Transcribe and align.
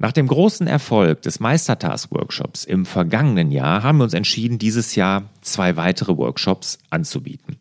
Nach 0.00 0.12
dem 0.12 0.28
großen 0.28 0.68
Erfolg 0.68 1.22
des 1.22 1.40
Meistertask-Workshops 1.40 2.62
im 2.62 2.86
vergangenen 2.86 3.50
Jahr 3.50 3.82
haben 3.82 3.98
wir 3.98 4.04
uns 4.04 4.14
entschieden, 4.14 4.58
dieses 4.58 4.94
Jahr 4.94 5.24
zwei 5.40 5.74
weitere 5.74 6.16
Workshops 6.16 6.78
anzubieten. 6.88 7.56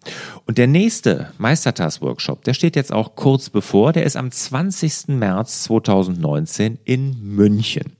Und 0.45 0.59
der 0.59 0.67
nächste 0.67 1.33
Meistertask-Workshop, 1.39 2.43
der 2.43 2.53
steht 2.53 2.75
jetzt 2.75 2.93
auch 2.93 3.15
kurz 3.15 3.49
bevor, 3.49 3.91
der 3.91 4.03
ist 4.03 4.15
am 4.15 4.29
20. 4.29 5.07
März 5.07 5.63
2019 5.63 6.77
in 6.85 7.17
München. 7.23 7.93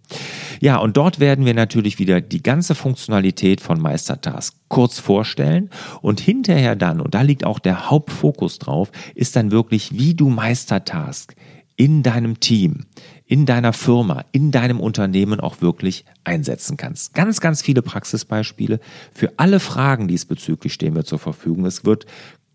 Ja, 0.60 0.78
und 0.78 0.98
dort 0.98 1.20
werden 1.20 1.46
wir 1.46 1.56
natürlich 1.56 1.98
wieder 1.98 2.22
die 2.22 2.44
ganze 2.44 2.76
Funktionalität 2.76 3.60
von 3.60 3.82
Meistertask 3.82 4.56
kurz 4.68 5.00
vorstellen 5.00 5.72
und 6.02 6.20
hinterher 6.20 6.76
dann, 6.76 7.02
und 7.02 7.16
da 7.16 7.24
liegt 7.24 7.44
auch 7.44 7.58
der 7.58 7.90
Hauptfokus 7.90 8.60
drauf, 8.60 8.92
ist 9.16 9.36
dann 9.36 9.50
wirklich, 9.50 9.98
wie 9.98 10.14
du 10.14 10.29
Meistertask 10.29 11.36
in 11.75 12.01
deinem 12.04 12.39
Team, 12.39 12.86
in 13.28 13.46
deiner 13.46 13.74
Firma, 13.74 14.24
in 14.32 14.52
deinem 14.52 14.80
Unternehmen 14.80 15.40
auch 15.40 15.62
wirklich 15.62 16.06
einsetzen 16.24 16.78
kannst. 16.78 17.14
Ganz, 17.14 17.42
ganz 17.42 17.62
viele 17.62 17.82
Praxisbeispiele. 17.82 18.80
Für 19.14 19.34
alle 19.38 19.60
Fragen 19.60 20.08
diesbezüglich 20.08 20.74
stehen 20.74 20.96
wir 20.96 21.04
zur 21.04 21.20
Verfügung. 21.20 21.66
Es 21.66 21.84
wird 21.86 22.06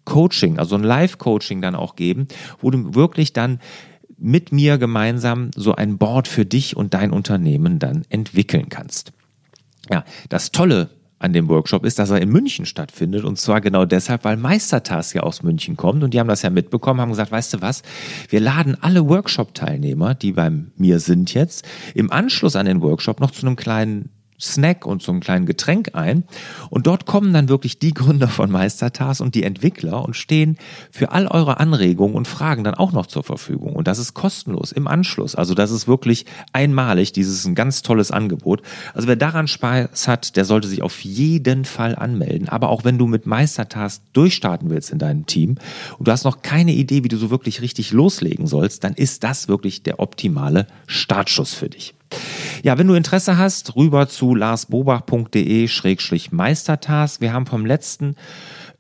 Coaching, 0.05 0.59
also 0.59 0.75
ein 0.75 0.83
Live-Coaching 0.83 1.61
dann 1.61 1.75
auch 1.75 1.95
geben, 1.95 2.27
wo 2.61 2.71
du 2.71 2.95
wirklich 2.95 3.33
dann 3.33 3.61
mit 4.19 4.51
mir 4.53 4.79
gemeinsam 4.79 5.51
so 5.55 5.75
ein 5.75 5.99
Board 5.99 6.27
für 6.27 6.47
dich 6.47 6.77
und 6.77 6.95
dein 6.95 7.13
Unternehmen 7.13 7.79
dann 7.79 8.05
entwickeln 8.09 8.69
kannst. 8.69 9.13
Ja, 9.91 10.05
das 10.29 10.53
Tolle 10.53 10.91
an 11.23 11.33
dem 11.33 11.49
Workshop 11.49 11.85
ist, 11.85 11.99
dass 11.99 12.11
er 12.11 12.21
in 12.21 12.29
München 12.29 12.67
stattfindet. 12.67 13.25
Und 13.25 13.39
zwar 13.39 13.61
genau 13.61 13.85
deshalb, 13.85 14.25
weil 14.25 14.37
Meistertask 14.37 15.15
ja 15.15 15.23
aus 15.23 15.43
München 15.43 15.77
kommt. 15.77 16.03
Und 16.03 16.15
die 16.15 16.21
haben 16.21 16.29
das 16.29 16.43
ja 16.43 16.51
mitbekommen, 16.51 17.01
haben 17.01 17.11
gesagt, 17.11 17.33
weißt 17.33 17.55
du 17.55 17.61
was, 17.61 17.83
wir 18.29 18.41
laden 18.41 18.77
alle 18.81 19.09
Workshop-Teilnehmer, 19.09 20.15
die 20.15 20.33
bei 20.33 20.51
mir 20.77 20.99
sind 20.99 21.33
jetzt, 21.33 21.67
im 21.95 22.11
Anschluss 22.11 22.57
an 22.57 22.67
den 22.67 22.83
Workshop 22.83 23.21
noch 23.21 23.31
zu 23.31 23.47
einem 23.47 23.57
kleinen 23.57 24.11
Snack 24.43 24.85
und 24.87 25.03
so 25.03 25.13
einem 25.13 25.21
kleinen 25.21 25.47
Getränk 25.47 25.95
ein. 25.95 26.25
Und 26.69 26.87
dort 26.87 27.07
kommen 27.07 27.33
dann 27.33 27.49
wirklich 27.49 27.79
die 27.79 27.95
Gründer 27.95 28.29
von 28.29 28.51
Meistertas 28.51 29.21
und 29.21 29.35
die 29.35 29.45
Entwickler 29.45 30.05
und 30.05 30.17
stehen 30.17 30.59
für 30.91 31.13
all 31.13 31.29
eure 31.29 31.61
Anregungen 31.61 32.17
und 32.17 32.27
Fragen 32.27 32.65
dann 32.65 32.75
auch 32.75 32.93
noch 32.93 33.07
zur 33.07 33.23
Verfügung. 33.23 33.75
Und 33.75 33.87
das 33.87 33.99
ist 33.99 34.15
kostenlos 34.15 34.73
im 34.73 34.89
Anschluss. 34.89 35.35
Also 35.35 35.55
das 35.55 35.71
ist 35.71 35.87
wirklich 35.87 36.27
einmalig. 36.53 37.13
Dieses 37.13 37.39
ist 37.39 37.47
ein 37.47 37.55
ganz 37.55 37.83
tolles 37.83 38.11
Angebot. 38.11 38.63
Also 38.95 39.09
wer 39.09 39.17
daran 39.17 39.47
Spaß 39.47 40.09
hat, 40.09 40.37
der 40.37 40.45
sollte 40.45 40.69
sich 40.69 40.83
auf 40.83 41.01
jeden 41.01 41.65
Fall 41.65 41.95
anmelden. 41.95 42.49
Aber 42.49 42.71
auch 42.71 42.85
wenn 42.85 42.99
du 42.99 43.07
mit 43.07 43.27
Meistertas 43.27 44.03
durchstarten 44.13 44.71
willst 44.71 44.91
in 44.91 44.99
deinem 44.99 45.27
Team 45.27 45.57
und 45.99 46.09
du 46.09 46.13
hast 46.13 46.25
noch 46.25 46.43
keine 46.43 46.73
Idee, 46.73 47.05
wie 47.05 47.09
du 47.09 47.17
so 47.17 47.31
wirklich 47.31 47.63
richtig 47.63 47.93
loslegen 47.93 48.47
sollst, 48.47 48.85
dann 48.85 48.95
ist 48.95 49.23
das 49.25 49.49
wirklich 49.49 49.83
der 49.83 50.01
optimale 50.01 50.67
Startschuss 50.87 51.55
für 51.55 51.69
dich. 51.69 51.95
Ja, 52.63 52.79
wenn 52.79 52.87
du 52.87 52.95
Interesse 52.95 53.37
hast, 53.39 53.77
rüber 53.77 54.09
zu 54.09 54.35
larsbobach.de-meistertask. 54.35 57.21
Wir 57.21 57.33
haben 57.33 57.47
vom 57.47 57.65
letzten 57.67 58.17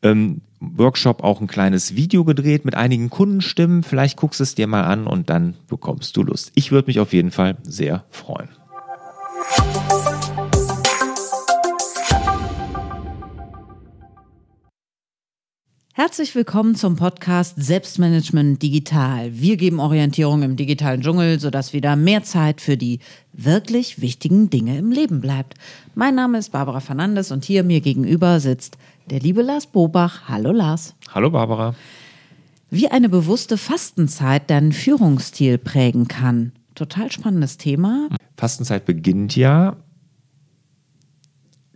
ähm, 0.02 0.42
Workshop 0.60 1.24
auch 1.24 1.40
ein 1.40 1.48
kleines 1.48 1.96
Video 1.96 2.24
gedreht 2.24 2.64
mit 2.64 2.74
einigen 2.74 3.10
Kundenstimmen. 3.10 3.82
Vielleicht 3.82 4.16
guckst 4.16 4.40
es 4.40 4.54
dir 4.54 4.66
mal 4.66 4.84
an 4.84 5.06
und 5.06 5.28
dann 5.30 5.54
bekommst 5.68 6.16
du 6.16 6.22
Lust. 6.22 6.52
Ich 6.54 6.70
würde 6.70 6.86
mich 6.86 7.00
auf 7.00 7.12
jeden 7.12 7.32
Fall 7.32 7.56
sehr 7.64 8.04
freuen. 8.10 8.48
Herzlich 15.94 16.34
willkommen 16.34 16.74
zum 16.74 16.96
Podcast 16.96 17.54
Selbstmanagement 17.58 18.62
Digital. 18.62 19.28
Wir 19.30 19.58
geben 19.58 19.78
Orientierung 19.78 20.42
im 20.42 20.56
digitalen 20.56 21.02
Dschungel, 21.02 21.38
sodass 21.38 21.74
wieder 21.74 21.96
mehr 21.96 22.22
Zeit 22.22 22.62
für 22.62 22.78
die 22.78 23.00
wirklich 23.34 24.00
wichtigen 24.00 24.48
Dinge 24.48 24.78
im 24.78 24.90
Leben 24.90 25.20
bleibt. 25.20 25.52
Mein 25.94 26.14
Name 26.14 26.38
ist 26.38 26.50
Barbara 26.50 26.80
Fernandes 26.80 27.30
und 27.30 27.44
hier 27.44 27.62
mir 27.62 27.82
gegenüber 27.82 28.40
sitzt 28.40 28.78
der 29.10 29.20
liebe 29.20 29.42
Lars 29.42 29.66
Bobach. 29.66 30.22
Hallo 30.28 30.50
Lars. 30.50 30.94
Hallo 31.10 31.28
Barbara. 31.28 31.74
Wie 32.70 32.88
eine 32.88 33.10
bewusste 33.10 33.58
Fastenzeit 33.58 34.48
deinen 34.48 34.72
Führungsstil 34.72 35.58
prägen 35.58 36.08
kann. 36.08 36.52
Total 36.74 37.12
spannendes 37.12 37.58
Thema. 37.58 38.08
Fastenzeit 38.38 38.86
beginnt 38.86 39.36
ja 39.36 39.76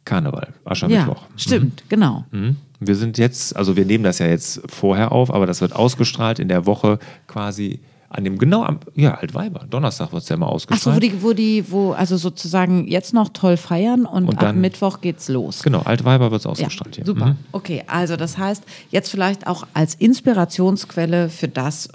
Karneval, 0.07 0.55
Aschermittwoch. 0.65 1.23
Ja, 1.23 1.29
stimmt, 1.37 1.83
mhm. 1.85 1.89
genau. 1.91 2.25
Mhm. 2.31 2.57
Wir 2.81 2.95
sind 2.95 3.19
jetzt, 3.19 3.57
also 3.57 3.77
wir 3.77 3.85
nehmen 3.85 4.05
das 4.05 4.19
ja 4.19 4.27
jetzt 4.27 4.61
vorher 4.69 5.13
auf, 5.13 5.33
aber 5.33 5.47
das 5.47 5.61
wird 5.61 5.75
ausgestrahlt 5.75 6.39
in 6.39 6.49
der 6.49 6.67
Woche 6.67 6.99
quasi 7.27 7.81
an 8.09 8.25
dem 8.25 8.39
genau 8.39 8.63
am 8.63 8.79
ja 8.95 9.15
Altweiber 9.15 9.67
Donnerstag 9.69 10.13
wird 10.13 10.23
es 10.23 10.29
ja 10.29 10.37
mal 10.37 10.47
ausgestrahlt. 10.47 10.97
Achso, 10.97 10.97
wo 10.97 11.01
die, 11.01 11.23
wo 11.23 11.33
die, 11.33 11.71
wo 11.71 11.93
also 11.93 12.17
sozusagen 12.17 12.87
jetzt 12.87 13.13
noch 13.13 13.31
toll 13.31 13.57
feiern 13.57 14.07
und, 14.07 14.29
und 14.29 14.43
dann, 14.43 14.51
ab 14.51 14.57
Mittwoch 14.57 15.01
geht's 15.01 15.29
los. 15.29 15.63
Genau, 15.63 15.81
Altweiber 15.81 16.31
wird 16.31 16.41
es 16.41 16.47
ausgestrahlt. 16.47 16.99
Ja, 16.99 17.05
super. 17.05 17.27
Mhm. 17.27 17.37
Okay, 17.53 17.83
also 17.87 18.17
das 18.17 18.39
heißt 18.39 18.63
jetzt 18.91 19.11
vielleicht 19.11 19.47
auch 19.47 19.67
als 19.75 19.95
Inspirationsquelle 19.95 21.29
für 21.29 21.49
das, 21.49 21.89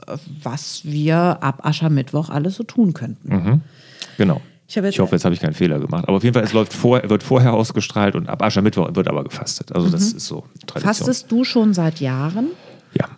was 0.43 0.81
wir 0.83 1.41
ab 1.41 1.65
Aschermittwoch 1.65 2.29
alles 2.29 2.55
so 2.55 2.63
tun 2.63 2.93
könnten. 2.93 3.33
Mhm. 3.33 3.61
Genau. 4.17 4.41
Ich, 4.71 4.77
ich, 4.77 4.99
hoffe, 4.99 5.15
jetzt 5.15 5.25
habe 5.25 5.35
ich 5.35 5.41
keinen 5.41 5.53
Fehler 5.53 5.79
gemacht. 5.79 6.05
Aber 6.07 6.15
auf 6.15 6.23
jeden 6.23 6.33
Fall, 6.33 6.43
es 6.43 6.53
läuft 6.53 6.73
vor, 6.73 7.01
wird 7.03 7.23
vorher 7.23 7.53
ausgestrahlt 7.53 8.15
und 8.15 8.29
ab 8.29 8.41
Aschermittwoch 8.41 8.95
wird 8.95 9.09
aber 9.09 9.25
gefastet. 9.25 9.73
Also 9.73 9.87
mhm. 9.87 9.91
das 9.91 10.13
ist 10.13 10.25
so 10.25 10.45
Tradition. 10.65 10.81
Fastest 10.81 11.31
du 11.31 11.43
schon 11.43 11.73
seit 11.73 11.99
Jahren? 11.99 12.47
Ja. 12.93 13.09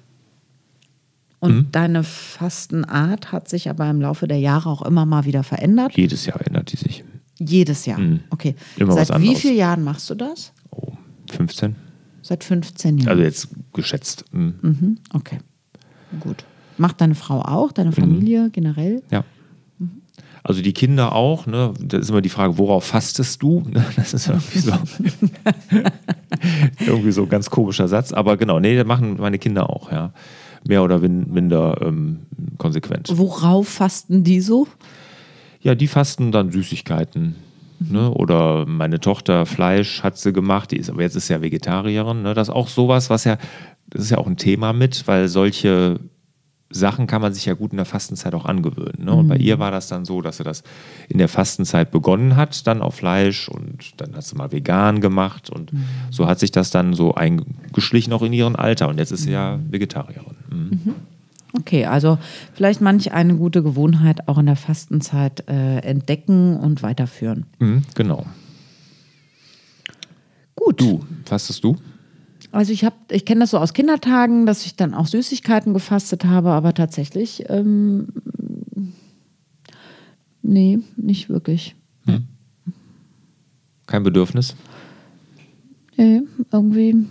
Und 1.40 1.56
mhm. 1.56 1.68
deine 1.72 2.04
Fastenart 2.04 3.32
hat 3.32 3.50
sich 3.50 3.70
aber 3.70 3.88
im 3.88 4.02
Laufe 4.02 4.28
der 4.28 4.40
Jahre 4.40 4.68
auch 4.68 4.82
immer 4.82 5.06
mal 5.06 5.26
wieder 5.26 5.44
verändert? 5.44 5.96
Jedes 5.96 6.26
Jahr 6.26 6.42
ändert 6.44 6.72
die 6.72 6.78
sich. 6.78 7.04
Jedes 7.38 7.86
Jahr? 7.86 8.00
Mhm. 8.00 8.22
Okay. 8.32 8.56
Immer 8.78 8.94
Seit 8.94 9.22
wie 9.22 9.36
vielen 9.36 9.58
Jahren 9.58 9.84
machst 9.84 10.10
du 10.10 10.16
das? 10.16 10.54
Oh, 10.72 10.94
15. 11.32 11.76
Seit 12.24 12.44
15 12.44 12.98
Jahren? 12.98 13.10
Also 13.10 13.22
jetzt 13.22 13.50
geschätzt. 13.74 14.26
Mhm. 14.32 14.56
mhm. 14.62 14.98
Okay, 15.14 15.38
gut. 16.20 16.46
Macht 16.78 17.00
deine 17.00 17.14
Frau 17.14 17.42
auch, 17.42 17.72
deine 17.72 17.92
mhm. 17.92 17.96
Familie 17.96 18.50
generell? 18.50 19.04
Ja. 19.12 19.24
Also 20.44 20.62
die 20.62 20.74
Kinder 20.74 21.14
auch, 21.14 21.48
ne? 21.48 21.74
Das 21.80 22.02
ist 22.02 22.10
immer 22.10 22.22
die 22.22 22.30
Frage, 22.30 22.58
worauf 22.58 22.84
fastest 22.84 23.42
du? 23.42 23.64
Das 23.96 24.14
ist 24.14 24.28
irgendwie 24.28 24.60
so, 24.60 24.72
irgendwie 26.86 27.12
so 27.12 27.24
ein 27.24 27.30
ganz 27.30 27.50
komischer 27.50 27.88
Satz. 27.88 28.12
Aber 28.12 28.36
genau, 28.36 28.60
nee, 28.60 28.76
das 28.76 28.86
machen 28.86 29.18
meine 29.20 29.40
Kinder 29.40 29.70
auch, 29.70 29.92
ja. 29.92 30.12
Mehr 30.68 30.84
oder 30.84 31.00
minder 31.00 31.78
ähm, 31.82 32.20
konsequent. 32.58 33.10
Worauf 33.14 33.68
fasten 33.68 34.24
die 34.24 34.40
so? 34.40 34.68
Ja, 35.62 35.76
die 35.76 35.88
fasten 35.88 36.32
dann 36.32 36.52
Süßigkeiten. 36.52 37.36
Ne? 37.80 38.12
Oder 38.12 38.66
meine 38.66 39.00
Tochter 39.00 39.46
Fleisch 39.46 40.04
hat 40.04 40.18
sie 40.18 40.32
gemacht, 40.32 40.72
die 40.72 40.78
ist 40.78 40.90
aber 40.90 41.02
jetzt 41.02 41.16
ist 41.16 41.30
ja 41.30 41.42
Vegetarierin. 41.42 42.22
Ne? 42.22 42.34
Das 42.34 42.48
ist 42.48 42.54
auch 42.54 42.70
sowas, 42.70 43.10
was 43.10 43.26
ja, 43.26 43.38
das 43.90 44.04
ist 44.04 44.12
ja 44.12 44.18
auch 44.18 44.28
ein 44.28 44.38
Thema 44.38 44.72
mit, 44.72 45.06
weil 45.08 45.28
solche 45.28 46.00
Sachen 46.70 47.08
kann 47.08 47.22
man 47.22 47.34
sich 47.34 47.46
ja 47.46 47.54
gut 47.54 47.72
in 47.72 47.78
der 47.78 47.86
Fastenzeit 47.86 48.34
auch 48.34 48.46
angewöhnen. 48.46 49.06
Ne? 49.06 49.14
Und 49.14 49.26
mhm. 49.26 49.30
bei 49.30 49.38
ihr 49.38 49.60
war 49.60 49.72
das 49.72 49.88
dann 49.88 50.06
so, 50.06 50.22
dass 50.22 50.38
sie 50.38 50.44
das 50.44 50.64
in 51.08 51.20
der 51.20 51.30
Fastenzeit 51.30 51.92
begonnen 51.92 52.36
hat, 52.36 52.66
dann 52.66 52.82
auf 52.82 52.96
Fleisch 52.96 53.48
und 53.48 53.94
dann 53.98 54.16
hat 54.16 54.24
sie 54.24 54.36
mal 54.36 54.52
vegan 54.52 55.00
gemacht 55.00 55.50
und 55.50 55.72
mhm. 55.72 55.86
so 56.10 56.28
hat 56.28 56.40
sich 56.40 56.52
das 56.52 56.72
dann 56.72 56.94
so 56.94 57.14
eingeschlichen 57.14 58.12
auch 58.14 58.24
in 58.24 58.34
ihren 58.34 58.56
Alter 58.56 58.90
und 58.90 58.98
jetzt 58.98 59.12
ist 59.12 59.24
sie 59.24 59.32
ja 59.32 59.58
mhm. 59.58 59.72
Vegetarierin. 59.72 60.36
Mhm. 60.50 60.82
mhm. 60.84 60.96
Okay, 61.56 61.86
also 61.86 62.18
vielleicht 62.56 62.82
manch 62.82 63.12
eine 63.12 63.36
gute 63.36 63.62
Gewohnheit 63.62 64.28
auch 64.28 64.40
in 64.40 64.48
der 64.48 64.56
Fastenzeit 64.56 65.48
äh, 65.48 65.82
entdecken 65.82 66.58
und 66.58 66.82
weiterführen. 66.82 67.46
Mhm, 67.60 67.84
genau. 67.94 68.26
Gut. 70.56 70.82
Du, 70.82 71.06
fastest 71.26 71.64
du? 71.64 71.76
Also 72.54 72.72
ich 72.72 72.86
habe, 72.86 72.96
ich 73.10 73.26
kenne 73.26 73.42
das 73.42 73.50
so 73.50 73.58
aus 73.58 73.74
Kindertagen, 73.74 74.46
dass 74.46 74.68
ich 74.68 74.76
dann 74.76 74.94
auch 74.94 75.08
Süßigkeiten 75.08 75.74
gefastet 75.74 76.24
habe, 76.24 76.52
aber 76.52 76.76
tatsächlich, 76.76 77.46
ähm, 77.50 78.10
nee, 80.44 80.78
nicht 80.96 81.30
wirklich. 81.30 81.76
Hm. 82.06 82.26
Kein 83.88 84.04
Bedürfnis? 84.04 84.56
Nee, 85.98 86.22
irgendwie, 86.52 87.08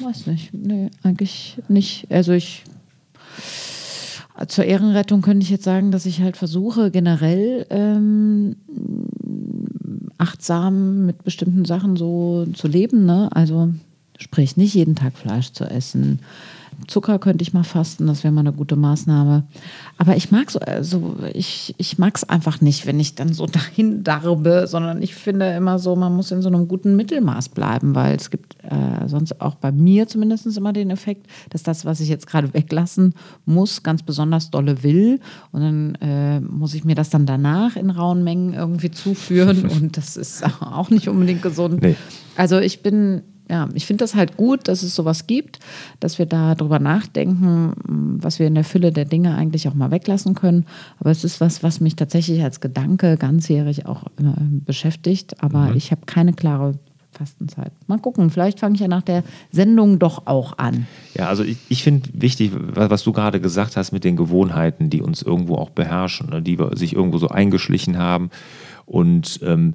weiß 0.00 0.28
nicht. 0.28 0.54
Nee, 0.54 0.88
eigentlich 1.02 1.58
nicht. 1.68 2.10
Also 2.10 2.32
ich, 2.32 2.64
zur 4.48 4.64
Ehrenrettung 4.64 5.20
könnte 5.20 5.44
ich 5.44 5.50
jetzt 5.50 5.64
sagen, 5.64 5.90
dass 5.90 6.06
ich 6.06 6.22
halt 6.22 6.38
versuche, 6.38 6.90
generell 6.90 7.66
ähm, 7.68 8.56
achtsam 10.16 11.04
mit 11.04 11.22
bestimmten 11.22 11.66
Sachen 11.66 11.96
so 11.96 12.46
zu 12.54 12.66
leben. 12.66 13.04
Ne? 13.04 13.28
Also 13.32 13.74
Sprich, 14.18 14.56
nicht 14.56 14.74
jeden 14.74 14.94
Tag 14.94 15.16
Fleisch 15.16 15.52
zu 15.52 15.64
essen, 15.64 16.20
Zucker 16.86 17.18
könnte 17.18 17.42
ich 17.42 17.52
mal 17.52 17.64
fasten, 17.64 18.06
das 18.06 18.22
wäre 18.22 18.32
mal 18.32 18.40
eine 18.40 18.52
gute 18.52 18.76
Maßnahme. 18.76 19.44
Aber 19.98 20.16
ich 20.16 20.30
mag 20.30 20.50
so, 20.50 20.60
also 20.60 21.16
ich, 21.32 21.74
ich 21.78 21.98
mag 21.98 22.14
es 22.14 22.28
einfach 22.28 22.60
nicht, 22.60 22.86
wenn 22.86 23.00
ich 23.00 23.14
dann 23.14 23.32
so 23.32 23.46
dahin 23.46 24.04
darbe, 24.04 24.66
sondern 24.66 25.02
ich 25.02 25.14
finde 25.14 25.50
immer 25.52 25.78
so, 25.78 25.96
man 25.96 26.14
muss 26.14 26.30
in 26.30 26.42
so 26.42 26.48
einem 26.48 26.68
guten 26.68 26.94
Mittelmaß 26.96 27.48
bleiben, 27.48 27.94
weil 27.94 28.16
es 28.16 28.30
gibt 28.30 28.56
äh, 28.62 29.08
sonst 29.08 29.40
auch 29.40 29.56
bei 29.56 29.72
mir 29.72 30.06
zumindest 30.06 30.46
immer 30.56 30.72
den 30.72 30.90
Effekt, 30.90 31.26
dass 31.50 31.62
das, 31.62 31.84
was 31.84 32.00
ich 32.00 32.08
jetzt 32.08 32.26
gerade 32.26 32.52
weglassen 32.54 33.14
muss, 33.46 33.82
ganz 33.82 34.02
besonders 34.02 34.50
dolle 34.50 34.82
will. 34.82 35.20
Und 35.52 35.60
dann 35.62 35.94
äh, 35.96 36.40
muss 36.40 36.74
ich 36.74 36.84
mir 36.84 36.94
das 36.94 37.10
dann 37.10 37.26
danach 37.26 37.76
in 37.76 37.90
rauen 37.90 38.22
Mengen 38.22 38.54
irgendwie 38.54 38.90
zuführen. 38.90 39.66
Und 39.76 39.96
das 39.96 40.16
ist 40.16 40.44
auch 40.60 40.90
nicht 40.90 41.08
unbedingt 41.08 41.42
gesund. 41.42 41.82
Nee. 41.82 41.96
Also 42.36 42.58
ich 42.58 42.82
bin 42.82 43.22
ja, 43.48 43.68
ich 43.74 43.86
finde 43.86 44.04
das 44.04 44.14
halt 44.14 44.36
gut, 44.36 44.68
dass 44.68 44.82
es 44.82 44.94
sowas 44.94 45.26
gibt, 45.26 45.60
dass 46.00 46.18
wir 46.18 46.26
da 46.26 46.54
drüber 46.54 46.78
nachdenken, 46.78 47.72
was 48.20 48.38
wir 48.38 48.46
in 48.46 48.54
der 48.54 48.64
Fülle 48.64 48.92
der 48.92 49.04
Dinge 49.04 49.36
eigentlich 49.36 49.68
auch 49.68 49.74
mal 49.74 49.90
weglassen 49.90 50.34
können. 50.34 50.66
Aber 50.98 51.10
es 51.10 51.24
ist 51.24 51.40
was, 51.40 51.62
was 51.62 51.80
mich 51.80 51.96
tatsächlich 51.96 52.42
als 52.42 52.60
Gedanke 52.60 53.16
ganzjährig 53.16 53.86
auch 53.86 54.04
äh, 54.18 54.32
beschäftigt. 54.40 55.42
Aber 55.42 55.70
mhm. 55.70 55.76
ich 55.76 55.92
habe 55.92 56.02
keine 56.06 56.32
klare 56.32 56.74
Fastenzeit. 57.12 57.72
Mal 57.86 57.98
gucken, 57.98 58.30
vielleicht 58.30 58.60
fange 58.60 58.74
ich 58.74 58.80
ja 58.80 58.88
nach 58.88 59.02
der 59.02 59.22
Sendung 59.50 59.98
doch 59.98 60.26
auch 60.26 60.58
an. 60.58 60.86
Ja, 61.14 61.28
also 61.28 61.44
ich, 61.44 61.56
ich 61.68 61.82
finde 61.82 62.08
wichtig, 62.12 62.52
was 62.54 63.04
du 63.04 63.12
gerade 63.12 63.40
gesagt 63.40 63.76
hast 63.76 63.92
mit 63.92 64.04
den 64.04 64.16
Gewohnheiten, 64.16 64.90
die 64.90 65.02
uns 65.02 65.22
irgendwo 65.22 65.54
auch 65.54 65.70
beherrschen, 65.70 66.30
ne, 66.30 66.42
die 66.42 66.58
sich 66.72 66.94
irgendwo 66.94 67.18
so 67.18 67.28
eingeschlichen 67.28 67.96
haben. 67.96 68.30
Und 68.84 69.40
ähm, 69.42 69.74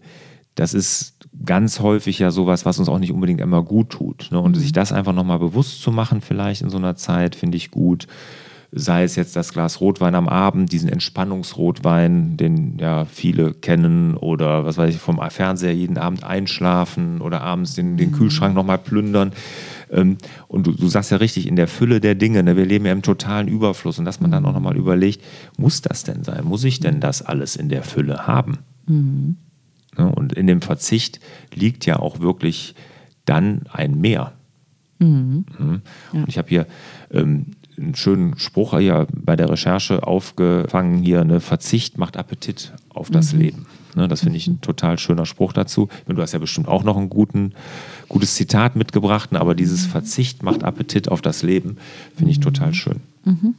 das 0.61 0.75
ist 0.75 1.15
ganz 1.43 1.79
häufig 1.79 2.19
ja 2.19 2.29
sowas, 2.29 2.67
was 2.67 2.77
uns 2.77 2.87
auch 2.87 2.99
nicht 2.99 3.11
unbedingt 3.11 3.41
immer 3.41 3.63
gut 3.63 3.89
tut. 3.89 4.27
Ne? 4.31 4.39
Und 4.39 4.55
mhm. 4.55 4.59
sich 4.59 4.71
das 4.71 4.91
einfach 4.91 5.11
nochmal 5.11 5.39
bewusst 5.39 5.81
zu 5.81 5.91
machen, 5.91 6.21
vielleicht 6.21 6.61
in 6.61 6.69
so 6.69 6.77
einer 6.77 6.95
Zeit, 6.95 7.35
finde 7.35 7.57
ich 7.57 7.71
gut. 7.71 8.05
Sei 8.71 9.03
es 9.03 9.15
jetzt 9.15 9.35
das 9.35 9.53
Glas 9.53 9.81
Rotwein 9.81 10.13
am 10.13 10.29
Abend, 10.29 10.71
diesen 10.71 10.87
Entspannungsrotwein, 10.87 12.37
den 12.37 12.77
ja 12.77 13.05
viele 13.05 13.55
kennen, 13.55 14.15
oder 14.15 14.63
was 14.63 14.77
weiß 14.77 14.93
ich, 14.93 15.01
vom 15.01 15.19
Fernseher 15.31 15.73
jeden 15.73 15.97
Abend 15.97 16.23
einschlafen 16.23 17.21
oder 17.21 17.41
abends 17.41 17.73
den, 17.73 17.97
den 17.97 18.11
mhm. 18.11 18.15
Kühlschrank 18.15 18.53
nochmal 18.53 18.77
plündern. 18.77 19.31
Ähm, 19.89 20.19
und 20.47 20.67
du, 20.67 20.73
du 20.73 20.87
sagst 20.89 21.09
ja 21.09 21.17
richtig, 21.17 21.47
in 21.47 21.55
der 21.55 21.67
Fülle 21.67 21.99
der 21.99 22.13
Dinge, 22.13 22.43
ne, 22.43 22.55
wir 22.55 22.67
leben 22.67 22.85
ja 22.85 22.91
im 22.91 23.01
totalen 23.01 23.47
Überfluss 23.47 23.97
und 23.97 24.05
dass 24.05 24.21
man 24.21 24.29
dann 24.29 24.45
auch 24.45 24.53
nochmal 24.53 24.77
überlegt, 24.77 25.23
muss 25.57 25.81
das 25.81 26.03
denn 26.03 26.23
sein? 26.23 26.45
Muss 26.45 26.63
ich 26.63 26.79
denn 26.79 26.99
das 26.99 27.23
alles 27.23 27.55
in 27.55 27.67
der 27.67 27.81
Fülle 27.81 28.27
haben? 28.27 28.59
Mhm. 28.85 29.37
Ne? 29.97 30.11
Und 30.11 30.33
in 30.33 30.47
dem 30.47 30.61
Verzicht 30.61 31.19
liegt 31.53 31.85
ja 31.85 31.99
auch 31.99 32.19
wirklich 32.19 32.75
dann 33.25 33.63
ein 33.71 33.99
Mehr. 33.99 34.33
Mhm. 34.99 35.45
Mhm. 35.57 35.81
Ja. 36.13 36.19
Und 36.21 36.29
ich 36.29 36.37
habe 36.37 36.49
hier 36.49 36.67
ähm, 37.11 37.47
einen 37.77 37.95
schönen 37.95 38.37
Spruch 38.37 38.77
hier 38.77 39.07
bei 39.13 39.35
der 39.35 39.49
Recherche 39.49 40.05
aufgefangen 40.05 41.01
hier, 41.01 41.23
ne, 41.23 41.39
Verzicht 41.39 41.97
macht 41.97 42.17
Appetit 42.17 42.73
auf 42.89 43.09
das 43.09 43.33
mhm. 43.33 43.39
Leben. 43.39 43.65
Ne, 43.95 44.07
das 44.07 44.21
finde 44.21 44.37
ich 44.37 44.47
ein 44.47 44.61
total 44.61 44.97
schöner 44.99 45.25
Spruch 45.25 45.53
dazu. 45.53 45.89
Du 46.07 46.21
hast 46.21 46.31
ja 46.31 46.39
bestimmt 46.39 46.67
auch 46.67 46.83
noch 46.83 46.97
ein 46.97 47.09
guten, 47.09 47.53
gutes 48.07 48.35
Zitat 48.35 48.75
mitgebracht, 48.75 49.31
ne, 49.31 49.39
aber 49.39 49.55
dieses 49.55 49.87
mhm. 49.87 49.91
Verzicht 49.91 50.43
macht 50.43 50.63
Appetit 50.63 51.09
auf 51.09 51.21
das 51.21 51.43
Leben 51.43 51.77
finde 52.15 52.31
ich 52.31 52.39
total 52.39 52.69
mhm. 52.69 52.73
schön. 52.73 52.99
Mhm. 53.25 53.55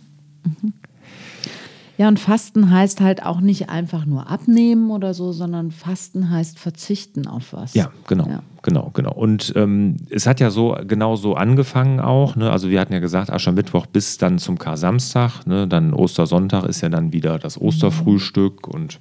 Ja, 2.03 2.09
und 2.09 2.19
Fasten 2.19 2.69
heißt 2.73 3.01
halt 3.01 3.25
auch 3.25 3.41
nicht 3.41 3.69
einfach 3.69 4.07
nur 4.07 4.29
abnehmen 4.29 4.91
oder 4.91 5.15
so, 5.15 5.31
sondern 5.31 5.71
Fasten 5.71 6.31
heißt 6.31 6.59
verzichten 6.59 7.29
auf 7.29 7.53
was. 7.53 7.75
Ja, 7.75 7.93
genau. 8.09 8.27
Ja. 8.27 8.43
Genau, 8.63 8.91
genau. 8.93 9.13
Und 9.13 9.53
ähm, 9.55 9.99
es 10.11 10.27
hat 10.27 10.41
ja 10.41 10.51
so 10.51 10.77
genau 10.85 11.15
so 11.15 11.37
angefangen 11.37 12.01
auch. 12.01 12.35
Ne? 12.35 12.51
Also 12.51 12.71
wir 12.71 12.81
hatten 12.81 12.93
ja 12.93 12.99
gesagt, 12.99 13.31
Aschermittwoch 13.31 13.87
bis 13.87 14.19
dann 14.19 14.41
zum 14.41 14.59
Kar-Samstag. 14.59 15.47
Ne? 15.47 15.69
Dann 15.69 15.95
Ostersonntag 15.95 16.65
ist 16.65 16.81
ja 16.81 16.89
dann 16.89 17.13
wieder 17.13 17.39
das 17.39 17.61
Osterfrühstück 17.61 18.67
und 18.67 18.99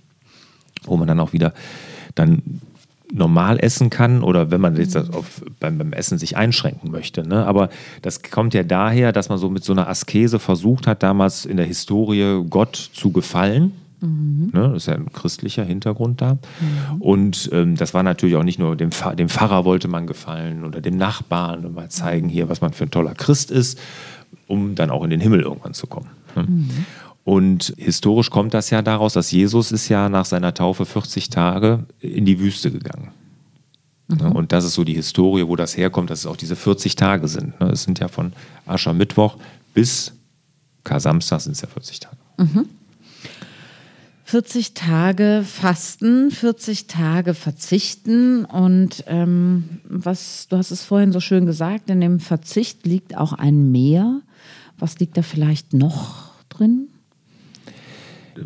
wo 0.84 0.96
man 0.96 1.08
dann 1.08 1.20
auch 1.20 1.34
wieder 1.34 1.56
dann 2.14 2.62
normal 3.14 3.60
essen 3.60 3.90
kann 3.90 4.24
oder 4.24 4.52
wenn 4.52 4.62
man 4.62 4.76
jetzt 4.76 4.96
auf, 4.96 5.44
beim, 5.60 5.78
beim, 5.78 5.94
Essen 5.94 6.18
sich 6.18 6.38
einschränken 6.38 6.92
möchte. 6.92 7.28
Ne? 7.28 7.46
Aber 7.46 7.70
das 8.02 8.22
kommt 8.24 8.54
ja 8.54 8.64
daher, 8.64 9.12
dass 9.12 9.30
man 9.30 9.38
so 9.38 9.50
mit 9.50 9.64
so 9.64 9.74
einer 9.74 9.88
Askese 9.90 10.40
versucht 10.40 10.88
hat, 10.88 11.04
damals 11.04 11.46
in 11.46 11.58
der 11.58 11.66
Historie 11.66 12.44
Gott 12.50 12.76
zu 12.76 13.12
gefallen. 13.12 13.74
Mhm. 14.00 14.50
Ne? 14.54 14.70
Das 14.70 14.84
ist 14.84 14.86
ja 14.88 14.96
ein 14.96 15.12
christlicher 15.12 15.64
Hintergrund 15.64 16.22
da. 16.22 16.34
Mhm. 16.34 17.02
Und 17.02 17.50
ähm, 17.54 17.76
das 17.76 17.94
war 17.94 18.04
natürlich 18.04 18.36
auch 18.36 18.44
nicht 18.44 18.60
nur 18.60 18.76
dem, 18.76 18.92
Pfarr, 18.92 19.16
dem 19.16 19.30
Pfarrer 19.30 19.66
wollte 19.66 19.88
man 19.88 20.08
gefallen 20.08 20.64
oder 20.66 20.82
dem 20.82 20.98
Nachbarn 20.98 21.66
und 21.66 21.76
mal 21.76 21.90
zeigen 21.90 22.30
hier, 22.30 22.50
was 22.50 22.62
man 22.62 22.74
für 22.74 22.86
ein 22.86 22.92
toller 22.92 23.14
Christ 23.14 23.52
ist, 23.52 23.80
um 24.48 24.76
dann 24.76 24.90
auch 24.90 25.04
in 25.04 25.10
den 25.10 25.20
Himmel 25.20 25.42
irgendwann 25.42 25.74
zu 25.74 25.88
kommen. 25.88 26.10
Ne? 26.36 26.44
Mhm. 26.44 26.70
Und 27.24 27.74
historisch 27.78 28.30
kommt 28.30 28.54
das 28.54 28.72
ja 28.72 28.82
daraus, 28.82 29.14
dass 29.14 29.32
Jesus 29.32 29.72
ist 29.72 29.90
ja 29.90 30.10
nach 30.10 30.26
seiner 30.26 30.54
Taufe 30.54 30.86
40 30.86 31.30
Tage 31.30 31.86
in 32.00 32.26
die 32.26 32.40
Wüste 32.40 32.72
gegangen. 32.72 33.12
Mhm. 34.08 34.32
Und 34.32 34.52
das 34.52 34.66
ist 34.66 34.74
so 34.74 34.84
die 34.84 34.96
Historie, 34.96 35.48
wo 35.48 35.56
das 35.56 35.78
herkommt, 35.78 36.10
dass 36.10 36.20
es 36.20 36.26
auch 36.26 36.38
diese 36.38 36.56
40 36.56 36.96
Tage 36.96 37.28
sind. 37.28 37.60
Ne? 37.60 37.70
Es 37.70 37.84
sind 37.84 38.00
ja 38.00 38.08
von 38.08 38.34
Aschermittwoch 38.66 39.38
bis 39.74 40.14
Kar-Samstag 40.84 41.42
sind 41.42 41.54
es 41.54 41.62
ja 41.62 41.68
40 41.68 42.00
Tage. 42.00 42.18
Mhm. 42.38 42.70
40 44.24 44.74
Tage 44.74 45.44
Fasten, 45.46 46.32
40 46.32 46.88
Tage 46.88 47.34
Verzichten 47.34 48.46
und 48.46 49.04
ähm, 49.08 49.82
was, 49.84 50.48
du 50.48 50.56
hast 50.56 50.72
es 50.72 50.86
vorhin 50.86 51.12
so 51.12 51.20
schön 51.20 51.46
gesagt, 51.46 51.90
in 51.90 52.00
dem 52.00 52.22
Verzicht 52.22 52.86
liegt 52.86 53.18
auch 53.18 53.34
ein 53.34 53.72
Mehr. 53.72 54.22
Was 54.80 55.00
liegt 55.00 55.18
da 55.18 55.22
vielleicht 55.22 55.74
noch 55.74 56.32
drin? 56.48 56.88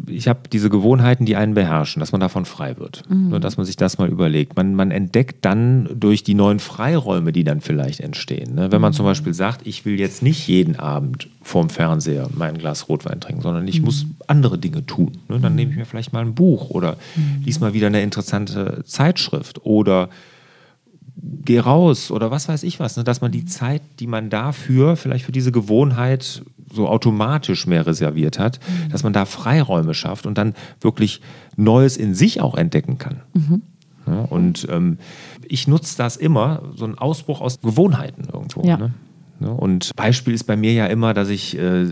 Ich 0.07 0.27
habe 0.27 0.41
diese 0.51 0.69
Gewohnheiten, 0.69 1.25
die 1.25 1.35
einen 1.35 1.53
beherrschen, 1.53 1.99
dass 1.99 2.11
man 2.11 2.21
davon 2.21 2.45
frei 2.45 2.77
wird. 2.77 3.03
Mhm. 3.09 3.29
Nur, 3.29 3.39
dass 3.39 3.57
man 3.57 3.65
sich 3.65 3.75
das 3.75 3.97
mal 3.97 4.09
überlegt. 4.09 4.55
Man, 4.55 4.75
man 4.75 4.91
entdeckt 4.91 5.45
dann 5.45 5.89
durch 5.93 6.23
die 6.23 6.33
neuen 6.33 6.59
Freiräume, 6.59 7.31
die 7.31 7.43
dann 7.43 7.61
vielleicht 7.61 7.99
entstehen. 7.99 8.55
Ne? 8.55 8.71
Wenn 8.71 8.81
man 8.81 8.91
mhm. 8.91 8.95
zum 8.95 9.05
Beispiel 9.05 9.33
sagt, 9.33 9.65
ich 9.67 9.85
will 9.85 9.99
jetzt 9.99 10.23
nicht 10.23 10.47
jeden 10.47 10.77
Abend 10.77 11.29
vorm 11.41 11.69
Fernseher 11.69 12.29
mein 12.35 12.57
Glas 12.57 12.89
Rotwein 12.89 13.19
trinken, 13.19 13.41
sondern 13.41 13.67
ich 13.67 13.79
mhm. 13.79 13.85
muss 13.85 14.05
andere 14.27 14.57
Dinge 14.57 14.85
tun. 14.85 15.17
Ne? 15.29 15.39
Dann 15.39 15.55
nehme 15.55 15.71
ich 15.71 15.77
mir 15.77 15.85
vielleicht 15.85 16.13
mal 16.13 16.21
ein 16.21 16.35
Buch 16.35 16.69
oder 16.69 16.97
mhm. 17.15 17.43
lies 17.45 17.59
mal 17.59 17.73
wieder 17.73 17.87
eine 17.87 18.01
interessante 18.01 18.83
Zeitschrift 18.85 19.65
oder 19.65 20.09
geh 21.17 21.59
raus 21.59 22.11
oder 22.11 22.31
was 22.31 22.47
weiß 22.47 22.63
ich 22.63 22.79
was, 22.79 22.97
ne? 22.97 23.03
dass 23.03 23.21
man 23.21 23.31
die 23.31 23.45
Zeit, 23.45 23.81
die 23.99 24.07
man 24.07 24.29
dafür, 24.29 24.95
vielleicht 24.95 25.25
für 25.25 25.31
diese 25.31 25.51
Gewohnheit 25.51 26.43
so 26.75 26.87
automatisch 26.87 27.65
mehr 27.65 27.85
reserviert 27.85 28.37
hat, 28.37 28.59
mhm. 28.59 28.91
dass 28.91 29.03
man 29.03 29.13
da 29.13 29.25
Freiräume 29.25 29.93
schafft 29.93 30.25
und 30.25 30.37
dann 30.37 30.53
wirklich 30.81 31.21
Neues 31.55 31.97
in 31.97 32.13
sich 32.13 32.41
auch 32.41 32.55
entdecken 32.55 32.97
kann. 32.97 33.21
Mhm. 33.33 33.61
Ja, 34.07 34.21
und 34.21 34.67
ähm, 34.69 34.99
ich 35.47 35.67
nutze 35.67 35.97
das 35.97 36.15
immer, 36.15 36.61
so 36.75 36.85
ein 36.85 36.97
Ausbruch 36.97 37.41
aus 37.41 37.59
Gewohnheiten 37.61 38.27
irgendwo. 38.31 38.61
Ja. 38.63 38.77
Ne? 38.77 38.93
Ne? 39.39 39.51
Und 39.51 39.91
Beispiel 39.95 40.33
ist 40.33 40.45
bei 40.45 40.55
mir 40.55 40.73
ja 40.73 40.85
immer, 40.85 41.13
dass 41.13 41.29
ich, 41.29 41.57
äh, 41.57 41.85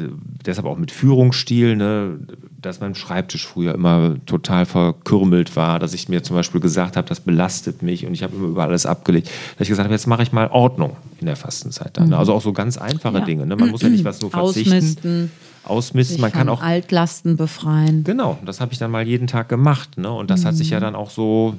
deshalb 0.45 0.65
auch 0.65 0.77
mit 0.77 0.91
Führungsstil, 0.91 1.75
ne, 1.75 2.19
dass 2.61 2.79
mein 2.79 2.95
Schreibtisch 2.95 3.45
früher 3.45 3.73
immer 3.75 4.15
total 4.25 4.65
verkürmelt 4.65 5.55
war, 5.55 5.79
dass 5.79 5.93
ich 5.93 6.07
mir 6.07 6.23
zum 6.23 6.35
Beispiel 6.35 6.61
gesagt 6.61 6.95
habe, 6.95 7.07
das 7.07 7.19
belastet 7.19 7.81
mich 7.81 8.05
und 8.05 8.13
ich 8.13 8.23
habe 8.23 8.35
immer 8.35 8.47
über 8.47 8.63
alles 8.63 8.85
abgelegt, 8.85 9.29
dass 9.57 9.65
ich 9.65 9.69
gesagt 9.69 9.85
habe, 9.85 9.93
jetzt 9.93 10.07
mache 10.07 10.23
ich 10.23 10.31
mal 10.31 10.47
Ordnung 10.47 10.95
in 11.19 11.25
der 11.25 11.35
Fastenzeit. 11.35 11.97
Dann. 11.97 12.07
Mhm. 12.07 12.13
Also 12.13 12.33
auch 12.33 12.41
so 12.41 12.53
ganz 12.53 12.77
einfache 12.77 13.19
ja. 13.19 13.25
Dinge. 13.25 13.45
Ne? 13.45 13.55
Man 13.55 13.69
muss 13.69 13.81
ja 13.81 13.89
nicht 13.89 14.05
was 14.05 14.21
nur 14.21 14.31
verzichten. 14.31 14.71
Ausmisten. 14.71 15.31
Ausmisten. 15.65 16.21
Man 16.21 16.31
kann 16.31 16.49
auch 16.49 16.61
Altlasten 16.61 17.37
befreien. 17.37 18.03
Genau, 18.03 18.37
das 18.45 18.61
habe 18.61 18.73
ich 18.73 18.79
dann 18.79 18.91
mal 18.91 19.05
jeden 19.05 19.27
Tag 19.27 19.49
gemacht. 19.49 19.97
Ne? 19.97 20.11
Und 20.11 20.29
das 20.29 20.41
mhm. 20.41 20.47
hat 20.47 20.55
sich 20.55 20.69
ja 20.69 20.79
mhm. 20.79 20.83
dann 20.83 20.95
auch 20.95 21.09
so 21.09 21.55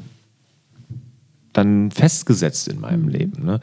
dann 1.53 1.91
festgesetzt 1.91 2.69
in 2.69 2.81
meinem 2.81 3.03
mhm. 3.03 3.09
Leben. 3.09 3.45
Ne? 3.45 3.61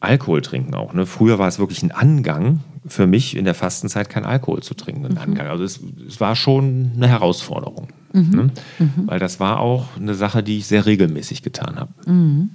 Alkohol 0.00 0.42
trinken 0.42 0.74
auch. 0.74 0.92
Ne? 0.92 1.06
Früher 1.06 1.38
war 1.38 1.48
es 1.48 1.58
wirklich 1.58 1.82
ein 1.82 1.92
Angang 1.92 2.60
für 2.86 3.06
mich 3.06 3.36
in 3.36 3.44
der 3.44 3.54
Fastenzeit 3.54 4.08
kein 4.08 4.24
Alkohol 4.24 4.62
zu 4.62 4.74
trinken. 4.74 5.06
Ein 5.06 5.12
mhm. 5.12 5.18
Angang. 5.18 5.48
Also 5.48 5.64
es, 5.64 5.80
es, 6.06 6.20
war 6.20 6.36
schon 6.36 6.92
eine 6.94 7.08
Herausforderung. 7.08 7.88
Mhm. 8.12 8.30
Ne? 8.30 8.50
Mhm. 8.78 9.06
Weil 9.06 9.18
das 9.18 9.40
war 9.40 9.60
auch 9.60 9.96
eine 9.96 10.14
Sache, 10.14 10.42
die 10.42 10.58
ich 10.58 10.66
sehr 10.66 10.86
regelmäßig 10.86 11.42
getan 11.42 11.76
habe. 11.76 11.92
Mhm. 12.10 12.50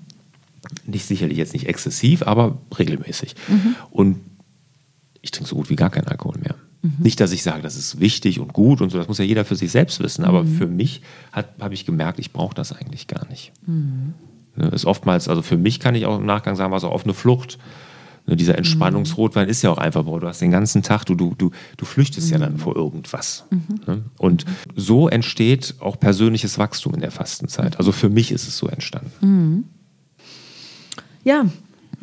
Nicht 0.86 1.06
sicherlich 1.06 1.38
jetzt 1.38 1.54
nicht 1.54 1.68
exzessiv, 1.68 2.24
aber 2.24 2.58
regelmäßig. 2.78 3.36
Mhm. 3.48 3.76
Und 3.90 4.20
ich 5.22 5.32
trinke 5.32 5.50
so 5.50 5.56
gut 5.56 5.70
wie 5.70 5.76
gar 5.76 5.90
keinen 5.90 6.08
Alkohol 6.08 6.38
mehr. 6.40 6.56
Nicht, 6.98 7.20
dass 7.20 7.32
ich 7.32 7.44
sage, 7.44 7.62
das 7.62 7.76
ist 7.76 8.00
wichtig 8.00 8.40
und 8.40 8.54
gut 8.54 8.82
und 8.82 8.90
so, 8.90 8.98
das 8.98 9.08
muss 9.08 9.20
ja 9.20 9.24
jeder 9.24 9.46
für 9.46 9.56
sich 9.56 9.70
selbst 9.70 10.00
wissen, 10.00 10.26
aber 10.26 10.46
für 10.46 10.66
mich 10.66 11.04
habe 11.32 11.76
ich 11.76 11.86
gemerkt, 11.86 12.18
ich 12.18 12.34
brauche 12.34 12.56
das 12.56 12.74
eigentlich 12.74 13.06
gar 13.06 13.28
nicht. 13.28 13.52
Ne, 14.56 14.68
ist 14.68 14.86
oftmals, 14.86 15.28
also 15.28 15.42
für 15.42 15.58
mich 15.58 15.80
kann 15.80 15.96
ich 15.96 16.06
auch 16.06 16.18
im 16.18 16.26
Nachgang 16.26 16.56
sagen, 16.56 16.72
war 16.72 16.78
es 16.78 16.84
auch 16.84 16.92
oft 16.92 17.06
eine 17.06 17.14
Flucht. 17.14 17.58
Ne, 18.28 18.36
dieser 18.36 18.58
Entspannungsrotwein 18.58 19.48
ist 19.48 19.62
ja 19.62 19.72
auch 19.72 19.78
einfach, 19.78 20.04
boah, 20.04 20.20
du 20.20 20.28
hast 20.28 20.42
den 20.42 20.52
ganzen 20.52 20.84
Tag, 20.84 21.06
du, 21.06 21.16
du, 21.16 21.34
du, 21.38 21.52
du 21.78 21.86
flüchtest 21.86 22.28
mhm. 22.28 22.34
ja 22.34 22.40
dann 22.40 22.58
vor 22.58 22.76
irgendwas. 22.76 23.46
Mhm. 23.50 23.80
Ne? 23.88 24.04
Und 24.18 24.46
so 24.76 25.08
entsteht 25.08 25.76
auch 25.80 26.00
persönliches 26.00 26.58
Wachstum 26.58 26.94
in 26.94 27.02
der 27.02 27.12
Fastenzeit. 27.12 27.78
Also 27.78 27.92
für 27.92 28.10
mich 28.10 28.32
ist 28.32 28.48
es 28.48 28.58
so 28.58 28.68
entstanden. 28.68 29.12
Mhm. 29.22 29.64
Ja, 31.24 31.46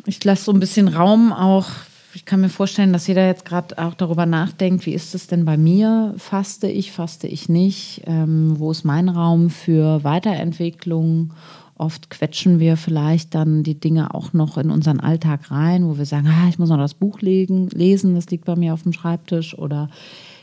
ich 0.05 0.23
lasse 0.23 0.45
so 0.45 0.51
ein 0.51 0.59
bisschen 0.59 0.87
Raum 0.87 1.31
auch 1.33 1.67
ich 2.13 2.25
kann 2.25 2.41
mir 2.41 2.49
vorstellen, 2.49 2.91
dass 2.91 3.07
jeder 3.07 3.27
jetzt 3.27 3.45
gerade 3.45 3.77
auch 3.77 3.93
darüber 3.93 4.25
nachdenkt, 4.25 4.85
wie 4.85 4.93
ist 4.93 5.13
es 5.13 5.27
denn 5.27 5.45
bei 5.45 5.57
mir? 5.57 6.15
Faste 6.17 6.67
ich, 6.67 6.91
faste 6.91 7.27
ich 7.27 7.49
nicht? 7.49 8.01
Ähm, 8.07 8.55
wo 8.57 8.71
ist 8.71 8.83
mein 8.83 9.09
Raum 9.09 9.49
für 9.49 10.03
Weiterentwicklung? 10.03 11.33
Oft 11.79 12.09
quetschen 12.09 12.59
wir 12.59 12.75
vielleicht 12.75 13.33
dann 13.33 13.63
die 13.63 13.79
Dinge 13.79 14.13
auch 14.13 14.33
noch 14.33 14.57
in 14.57 14.69
unseren 14.69 14.99
Alltag 14.99 15.49
rein, 15.49 15.87
wo 15.87 15.97
wir 15.97 16.05
sagen, 16.05 16.27
ah, 16.27 16.49
ich 16.49 16.59
muss 16.59 16.67
noch 16.67 16.77
das 16.77 16.93
Buch 16.93 17.21
legen, 17.21 17.69
lesen, 17.69 18.15
das 18.15 18.29
liegt 18.29 18.43
bei 18.43 18.57
mir 18.57 18.73
auf 18.73 18.83
dem 18.83 18.91
Schreibtisch 18.91 19.57
oder 19.57 19.89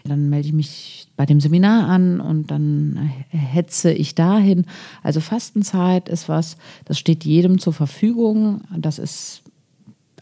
dann 0.05 0.31
melde 0.31 0.49
ich 0.49 0.55
mich 0.55 1.09
bei 1.15 1.27
dem 1.27 1.41
Seminar 1.41 1.89
an 1.89 2.21
und 2.21 2.51
dann 2.51 3.13
hetze 3.29 3.93
ich 3.93 4.15
dahin. 4.15 4.65
Also 5.03 5.21
Fastenzeit 5.21 6.09
ist 6.09 6.27
was, 6.31 6.57
das 6.87 6.99
steht 6.99 7.25
jedem 7.27 7.59
zur 7.59 7.75
Verfügung. 7.75 8.63
Das 8.75 8.99
ist 8.99 9.43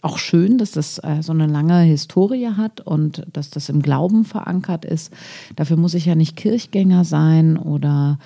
auch 0.02 0.18
schön, 0.18 0.58
dass 0.58 0.72
das 0.72 0.98
äh, 0.98 1.22
so 1.22 1.32
eine 1.32 1.46
lange 1.46 1.80
Historie 1.82 2.48
hat 2.56 2.80
und 2.80 3.24
dass 3.32 3.50
das 3.50 3.68
im 3.68 3.82
Glauben 3.82 4.24
verankert 4.24 4.84
ist. 4.84 5.12
Dafür 5.54 5.76
muss 5.76 5.94
ich 5.94 6.06
ja 6.06 6.16
nicht 6.16 6.34
Kirchgänger 6.36 7.04
sein 7.04 7.56
oder 7.56 8.18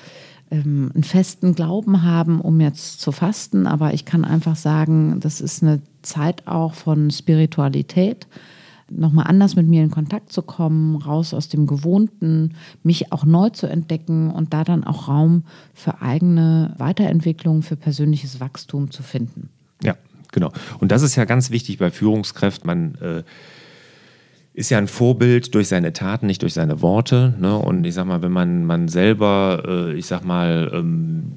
ähm, 0.51 0.91
einen 0.95 1.05
festen 1.05 1.55
Glauben 1.55 2.03
haben, 2.03 2.41
um 2.41 2.61
jetzt 2.61 3.01
zu 3.01 3.13
fasten, 3.13 3.67
aber 3.67 3.95
ich 3.95 4.05
kann 4.05 4.25
einfach 4.25 4.57
sagen, 4.57 5.21
das 5.21 5.41
ist 5.41 5.63
eine 5.63 5.81
Zeit 6.03 6.47
auch 6.47 6.75
von 6.75 7.11
Spiritualität 7.11 8.27
nochmal 8.91 9.27
anders 9.27 9.57
mit 9.57 9.67
mir 9.67 9.83
in 9.83 9.91
Kontakt 9.91 10.33
zu 10.33 10.43
kommen, 10.43 10.97
raus 10.97 11.35
aus 11.35 11.49
dem 11.49 11.67
Gewohnten, 11.67 12.55
mich 12.83 13.13
auch 13.13 13.25
neu 13.25 13.51
zu 13.51 13.67
entdecken 13.67 14.31
und 14.31 14.55
da 14.55 14.65
dann 14.65 14.85
auch 14.85 15.09
Raum 15.09 15.45
für 15.75 16.01
eigene 16.01 16.75
Weiterentwicklung, 16.79 17.63
für 17.63 17.77
persönliches 17.77 18.41
Wachstum 18.41 18.91
zu 18.91 19.03
finden. 19.03 19.51
Ja, 19.83 19.97
genau. 20.33 20.53
Und 20.81 20.91
das 20.91 21.03
ist 21.03 21.17
ja 21.17 21.25
ganz 21.25 21.51
wichtig 21.51 21.79
bei 21.79 21.91
Führungskräften. 21.91 22.67
Man 22.67 22.95
äh, 22.97 23.23
ist 24.59 24.71
ja 24.71 24.79
ein 24.79 24.89
Vorbild 24.89 25.55
durch 25.55 25.69
seine 25.69 25.93
Taten, 25.93 26.27
nicht 26.27 26.43
durch 26.43 26.53
seine 26.53 26.83
Worte. 26.83 27.33
Ne? 27.39 27.57
Und 27.57 27.85
ich 27.85 27.95
sag 27.95 28.07
mal, 28.07 28.23
wenn 28.23 28.33
man, 28.33 28.65
man 28.65 28.89
selber, 28.89 29.63
äh, 29.65 29.95
ich 29.95 30.07
sag 30.07 30.25
mal, 30.25 30.73
ähm, 30.75 31.33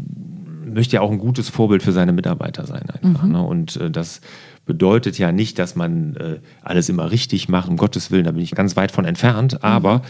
möchte 0.66 0.96
ja 0.96 1.02
auch 1.02 1.12
ein 1.12 1.20
gutes 1.20 1.48
Vorbild 1.48 1.84
für 1.84 1.92
seine 1.92 2.14
Mitarbeiter 2.14 2.66
sein 2.66 2.90
einfach. 2.90 3.24
Mhm. 3.24 3.32
Ne? 3.32 3.44
Und 3.44 3.76
äh, 3.78 3.92
das 3.92 4.22
bedeutet 4.66 5.20
ja 5.20 5.32
nicht, 5.32 5.60
dass 5.60 5.76
man 5.76 6.16
äh, 6.16 6.40
alles 6.64 6.90
immer 6.90 7.12
richtig 7.12 7.48
macht, 7.48 7.70
um 7.70 7.78
Gottes 7.78 8.10
Willen, 8.10 8.24
da 8.24 8.32
bin 8.32 8.42
ich 8.42 8.56
ganz 8.56 8.76
weit 8.76 8.92
von 8.92 9.06
entfernt, 9.06 9.54
mhm. 9.54 9.60
aber 9.62 10.02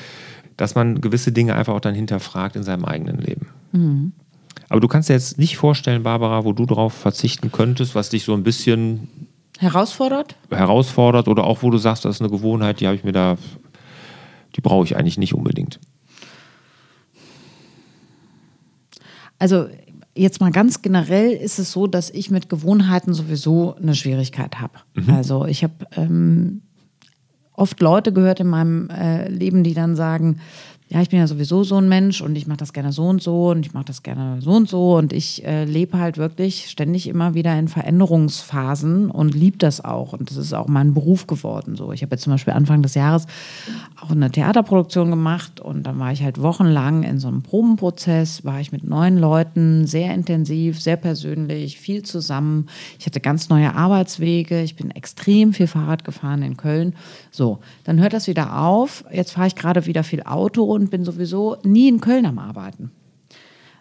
dass 0.55 0.75
man 0.75 1.01
gewisse 1.01 1.33
Dinge 1.33 1.55
einfach 1.55 1.73
auch 1.73 1.81
dann 1.81 1.95
hinterfragt 1.95 2.55
in 2.55 2.63
seinem 2.63 2.85
eigenen 2.85 3.17
Leben. 3.17 3.47
Mhm. 3.73 4.13
Aber 4.69 4.79
du 4.79 4.87
kannst 4.87 5.09
dir 5.09 5.13
jetzt 5.13 5.37
nicht 5.37 5.57
vorstellen, 5.57 6.03
Barbara, 6.03 6.45
wo 6.45 6.53
du 6.53 6.65
darauf 6.65 6.93
verzichten 6.93 7.51
könntest, 7.51 7.93
was 7.93 8.07
dich 8.07 8.23
so 8.23 8.33
ein 8.33 8.43
bisschen 8.43 9.09
Herausfordert? 9.61 10.35
Herausfordert 10.49 11.27
oder 11.27 11.43
auch 11.43 11.61
wo 11.61 11.69
du 11.69 11.77
sagst, 11.77 12.03
das 12.03 12.15
ist 12.15 12.21
eine 12.21 12.31
Gewohnheit, 12.31 12.79
die 12.79 12.87
habe 12.87 12.95
ich 12.95 13.03
mir 13.03 13.11
da, 13.11 13.37
die 14.55 14.61
brauche 14.61 14.85
ich 14.85 14.97
eigentlich 14.97 15.19
nicht 15.19 15.35
unbedingt. 15.35 15.79
Also 19.37 19.67
jetzt 20.15 20.41
mal 20.41 20.51
ganz 20.51 20.81
generell 20.81 21.31
ist 21.31 21.59
es 21.59 21.71
so, 21.71 21.85
dass 21.85 22.09
ich 22.09 22.31
mit 22.31 22.49
Gewohnheiten 22.49 23.13
sowieso 23.13 23.75
eine 23.75 23.93
Schwierigkeit 23.93 24.59
habe. 24.59 24.73
Mhm. 24.95 25.13
Also 25.13 25.45
ich 25.45 25.63
habe 25.63 25.75
ähm, 25.95 26.63
oft 27.53 27.79
Leute 27.81 28.11
gehört 28.13 28.39
in 28.39 28.47
meinem 28.47 28.89
äh, 28.89 29.29
Leben, 29.29 29.63
die 29.63 29.75
dann 29.75 29.95
sagen, 29.95 30.39
ja, 30.91 31.01
ich 31.01 31.07
bin 31.07 31.19
ja 31.19 31.27
sowieso 31.27 31.63
so 31.63 31.77
ein 31.77 31.87
Mensch 31.87 32.19
und 32.19 32.35
ich 32.35 32.47
mache 32.47 32.57
das 32.57 32.73
gerne 32.73 32.91
so 32.91 33.07
und 33.07 33.23
so 33.23 33.51
und 33.51 33.65
ich 33.65 33.73
mache 33.73 33.85
das 33.85 34.03
gerne 34.03 34.41
so 34.41 34.51
und 34.51 34.67
so 34.67 34.97
und 34.97 35.13
ich 35.13 35.45
äh, 35.45 35.63
lebe 35.63 35.97
halt 35.97 36.17
wirklich 36.17 36.69
ständig 36.69 37.07
immer 37.07 37.33
wieder 37.33 37.57
in 37.57 37.69
Veränderungsphasen 37.69 39.09
und 39.09 39.33
liebe 39.33 39.57
das 39.57 39.85
auch 39.85 40.11
und 40.11 40.29
das 40.29 40.35
ist 40.35 40.51
auch 40.51 40.67
mein 40.67 40.93
Beruf 40.93 41.27
geworden. 41.27 41.77
So, 41.77 41.93
ich 41.93 42.01
habe 42.01 42.15
jetzt 42.15 42.23
zum 42.23 42.33
Beispiel 42.33 42.51
Anfang 42.51 42.81
des 42.81 42.95
Jahres 42.95 43.25
auch 44.01 44.11
eine 44.11 44.29
Theaterproduktion 44.31 45.09
gemacht 45.09 45.61
und 45.61 45.83
dann 45.83 45.97
war 45.97 46.11
ich 46.11 46.23
halt 46.23 46.41
wochenlang 46.41 47.03
in 47.03 47.19
so 47.19 47.29
einem 47.29 47.41
Probenprozess, 47.41 48.43
war 48.43 48.59
ich 48.59 48.73
mit 48.73 48.83
neuen 48.83 49.17
Leuten 49.17 49.87
sehr 49.87 50.13
intensiv, 50.13 50.81
sehr 50.81 50.97
persönlich, 50.97 51.79
viel 51.79 52.03
zusammen. 52.03 52.67
Ich 52.99 53.05
hatte 53.05 53.21
ganz 53.21 53.47
neue 53.47 53.75
Arbeitswege, 53.75 54.61
ich 54.61 54.75
bin 54.75 54.91
extrem 54.91 55.53
viel 55.53 55.67
Fahrrad 55.67 56.03
gefahren 56.03 56.41
in 56.41 56.57
Köln. 56.57 56.95
So, 57.31 57.59
dann 57.85 58.01
hört 58.01 58.11
das 58.11 58.27
wieder 58.27 58.59
auf. 58.59 59.05
Jetzt 59.09 59.31
fahre 59.31 59.47
ich 59.47 59.55
gerade 59.55 59.85
wieder 59.85 60.03
viel 60.03 60.23
Auto 60.23 60.80
und 60.81 60.89
bin 60.89 61.05
sowieso 61.05 61.57
nie 61.63 61.87
in 61.87 62.01
Köln 62.01 62.25
am 62.25 62.39
Arbeiten. 62.39 62.91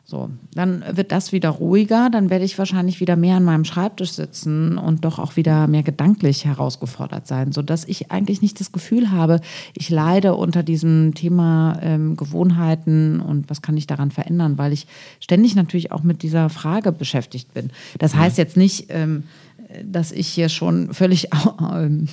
So, 0.05 0.29
dann 0.55 0.83
wird 0.91 1.13
das 1.13 1.31
wieder 1.31 1.51
ruhiger, 1.51 2.11
dann 2.11 2.31
werde 2.31 2.45
ich 2.45 2.59
wahrscheinlich 2.59 2.99
wieder 2.99 3.15
mehr 3.15 3.37
an 3.37 3.45
meinem 3.45 3.65
Schreibtisch 3.65 4.11
sitzen 4.11 4.77
und 4.77 5.05
doch 5.05 5.21
auch 5.21 5.37
wieder 5.37 5.69
mehr 5.69 5.85
gedanklich 5.85 6.45
herausgefordert 6.45 7.29
sein, 7.29 7.53
sodass 7.53 7.85
ich 7.85 8.11
eigentlich 8.11 8.43
nicht 8.43 8.59
das 8.59 8.73
Gefühl 8.73 9.13
habe, 9.13 9.41
ich 9.73 9.89
leide 9.89 10.35
unter 10.35 10.65
diesem 10.65 11.15
Thema 11.15 11.79
ähm, 11.81 12.17
Gewohnheiten 12.17 13.21
und 13.21 13.49
was 13.51 13.63
kann 13.63 13.77
ich 13.77 13.87
daran 13.87 14.11
verändern, 14.11 14.59
weil 14.59 14.73
ich 14.73 14.89
ständig 15.21 15.55
natürlich 15.55 15.93
auch 15.93 16.03
mit 16.03 16.25
dieser 16.25 16.51
Frage 16.51 16.91
beschäftigt 16.91 17.55
bin. 17.55 17.71
Das 17.99 18.17
heißt 18.17 18.37
jetzt 18.37 18.57
nicht, 18.57 18.87
ähm, 18.89 19.23
dass 19.85 20.11
ich 20.11 20.27
hier 20.27 20.49
schon 20.49 20.93
völlig 20.93 21.29
ähm, 21.73 22.09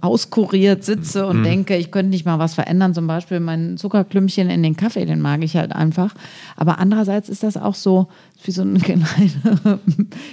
auskuriert 0.00 0.84
sitze 0.84 1.26
und 1.26 1.40
mhm. 1.40 1.44
denke, 1.44 1.76
ich 1.76 1.90
könnte 1.90 2.10
nicht 2.10 2.26
mal 2.26 2.38
was 2.38 2.54
verändern. 2.54 2.94
Zum 2.94 3.06
Beispiel 3.06 3.40
mein 3.40 3.76
Zuckerklümpchen 3.76 4.50
in 4.50 4.62
den 4.62 4.76
Kaffee, 4.76 5.06
den 5.06 5.20
mag 5.20 5.42
ich 5.42 5.56
halt 5.56 5.72
einfach. 5.72 6.14
Aber 6.56 6.78
andererseits 6.78 7.28
ist 7.28 7.42
das 7.42 7.56
auch 7.56 7.74
so 7.74 8.08
wie 8.44 8.50
so 8.50 8.62
ein 8.62 8.78
kleiner, 8.82 9.08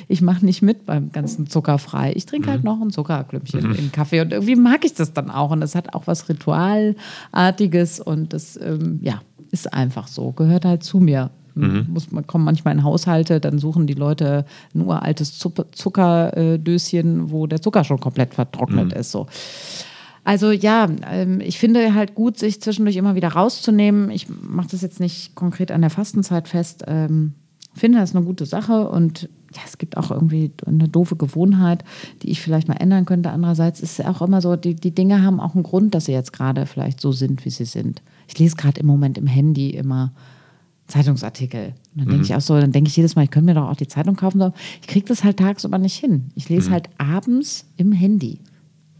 ich 0.07 0.21
mache 0.21 0.45
nicht 0.45 0.61
mit 0.61 0.85
beim 0.85 1.11
ganzen 1.11 1.47
Zuckerfrei. 1.47 2.13
Ich 2.15 2.25
trinke 2.25 2.49
halt 2.49 2.63
mhm. 2.63 2.69
halt 2.69 2.79
noch 2.79 2.85
ein 2.85 2.91
Zuckerklümpchen 2.91 3.69
mhm. 3.69 3.75
in 3.75 3.91
Kaffee 3.91 4.21
und 4.21 4.33
irgendwie 4.33 4.55
mag 4.55 4.83
ich 4.83 4.93
das 4.93 5.13
dann 5.13 5.29
auch. 5.29 5.51
Und 5.51 5.61
das 5.61 5.75
hat 5.75 5.93
auch 5.93 6.07
was 6.07 6.27
Ritualartiges 6.27 7.99
und 7.99 8.33
das, 8.33 8.59
ähm, 8.61 8.99
ja, 9.01 9.21
ist 9.51 9.73
einfach 9.73 10.07
so, 10.07 10.31
gehört 10.31 10.65
halt 10.65 10.83
zu 10.83 10.99
mir. 10.99 11.29
Mhm. 11.55 11.87
Muss, 11.89 12.11
man 12.11 12.25
kommt 12.27 12.45
manchmal 12.45 12.73
in 12.73 12.83
Haushalte, 12.83 13.39
dann 13.39 13.59
suchen 13.59 13.87
die 13.87 13.93
Leute 13.93 14.45
ein 14.73 14.81
uraltes 14.81 15.37
Zuckerdöschen, 15.37 17.31
wo 17.31 17.47
der 17.47 17.61
Zucker 17.61 17.83
schon 17.83 17.99
komplett 17.99 18.33
vertrocknet 18.33 18.93
mhm. 18.93 18.99
ist. 18.99 19.11
So. 19.11 19.27
Also 20.23 20.51
ja, 20.51 20.87
ähm, 21.09 21.41
ich 21.41 21.57
finde 21.57 21.93
halt 21.93 22.15
gut, 22.15 22.37
sich 22.37 22.61
zwischendurch 22.61 22.95
immer 22.95 23.15
wieder 23.15 23.29
rauszunehmen. 23.29 24.11
Ich 24.11 24.27
mache 24.29 24.67
das 24.71 24.81
jetzt 24.81 24.99
nicht 24.99 25.35
konkret 25.35 25.71
an 25.71 25.81
der 25.81 25.89
Fastenzeit 25.89 26.47
fest. 26.47 26.83
Ähm, 26.87 27.33
finde 27.73 27.99
das 27.99 28.15
eine 28.15 28.25
gute 28.25 28.45
Sache 28.45 28.89
und 28.89 29.29
ja, 29.53 29.61
es 29.65 29.77
gibt 29.77 29.97
auch 29.97 30.11
irgendwie 30.11 30.51
eine 30.65 30.87
doofe 30.87 31.15
Gewohnheit, 31.15 31.83
die 32.21 32.29
ich 32.29 32.41
vielleicht 32.41 32.67
mal 32.67 32.75
ändern 32.75 33.05
könnte. 33.05 33.31
Andererseits 33.31 33.81
ist 33.81 33.99
es 33.99 34.05
auch 34.05 34.21
immer 34.21 34.41
so, 34.41 34.55
die, 34.55 34.75
die 34.75 34.95
Dinge 34.95 35.23
haben 35.23 35.39
auch 35.39 35.55
einen 35.55 35.63
Grund, 35.63 35.93
dass 35.93 36.05
sie 36.05 36.13
jetzt 36.13 36.31
gerade 36.31 36.65
vielleicht 36.65 37.01
so 37.01 37.11
sind, 37.11 37.43
wie 37.43 37.49
sie 37.49 37.65
sind. 37.65 38.01
Ich 38.27 38.39
lese 38.39 38.55
gerade 38.55 38.79
im 38.79 38.85
Moment 38.85 39.17
im 39.17 39.27
Handy 39.27 39.71
immer 39.71 40.13
Zeitungsartikel. 40.91 41.67
Und 41.67 41.73
dann 41.95 42.05
denke 42.05 42.17
mhm. 42.17 42.23
ich 42.23 42.35
auch 42.35 42.41
so, 42.41 42.59
dann 42.59 42.71
denke 42.71 42.89
ich 42.89 42.97
jedes 42.97 43.15
Mal, 43.15 43.23
ich 43.23 43.31
könnte 43.31 43.47
mir 43.47 43.59
doch 43.59 43.69
auch 43.69 43.75
die 43.75 43.87
Zeitung 43.87 44.15
kaufen. 44.15 44.53
Ich 44.81 44.87
kriege 44.87 45.07
das 45.07 45.23
halt 45.23 45.37
tagsüber 45.37 45.77
nicht 45.77 45.97
hin. 45.97 46.31
Ich 46.35 46.49
lese 46.49 46.69
mhm. 46.69 46.73
halt 46.73 46.89
abends 46.97 47.65
im 47.77 47.91
Handy 47.91 48.39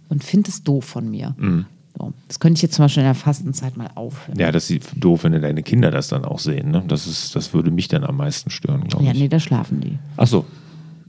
und 0.10 0.24
finde 0.24 0.50
es 0.50 0.64
doof 0.64 0.86
von 0.86 1.10
mir. 1.10 1.36
Mhm. 1.38 1.66
So. 1.98 2.14
Das 2.28 2.40
könnte 2.40 2.58
ich 2.58 2.62
jetzt 2.62 2.76
zum 2.76 2.86
Beispiel 2.86 3.02
in 3.02 3.08
der 3.08 3.16
Fastenzeit 3.16 3.78
mal 3.78 3.90
aufhören. 3.96 4.40
Ja, 4.40 4.52
das 4.52 4.70
ist 4.70 4.90
doof, 4.96 5.24
wenn 5.24 5.34
deine 5.34 5.64
Kinder 5.64 5.92
das 5.92 6.08
dann 6.08 6.26
auch 6.26 6.40
sehen. 6.40 6.72
Ne? 6.72 6.84
Das, 6.88 7.06
ist, 7.06 7.36
das 7.36 7.54
würde 7.54 7.70
mich 7.72 7.88
dann 7.88 8.04
am 8.04 8.18
meisten 8.18 8.50
stören, 8.50 8.86
glaube 8.88 9.04
ich. 9.04 9.12
Ja, 9.12 9.18
nee, 9.18 9.28
da 9.28 9.40
schlafen 9.40 9.82
die. 9.82 10.00
Ach 10.18 10.28
so. 10.28 10.46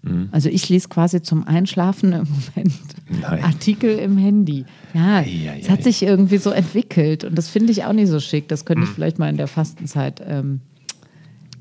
Mhm. 0.02 0.28
Also 0.32 0.48
ich 0.48 0.68
lese 0.68 0.88
quasi 0.88 1.22
zum 1.22 1.46
Einschlafen 1.46 2.12
im 2.12 2.26
Moment 2.28 2.78
Nein. 3.08 3.44
Artikel 3.44 3.98
im 3.98 4.18
Handy. 4.18 4.64
Ja, 4.94 5.22
es 5.22 5.70
hat 5.70 5.82
sich 5.84 6.02
irgendwie 6.02 6.38
so 6.38 6.50
entwickelt 6.50 7.24
und 7.24 7.36
das 7.36 7.48
finde 7.48 7.72
ich 7.72 7.84
auch 7.84 7.92
nicht 7.92 8.08
so 8.08 8.20
schick. 8.20 8.48
Das 8.48 8.64
könnte 8.64 8.84
ich 8.84 8.90
mhm. 8.90 8.94
vielleicht 8.94 9.18
mal 9.18 9.28
in 9.28 9.36
der 9.36 9.48
Fastenzeit 9.48 10.22
ähm, 10.26 10.60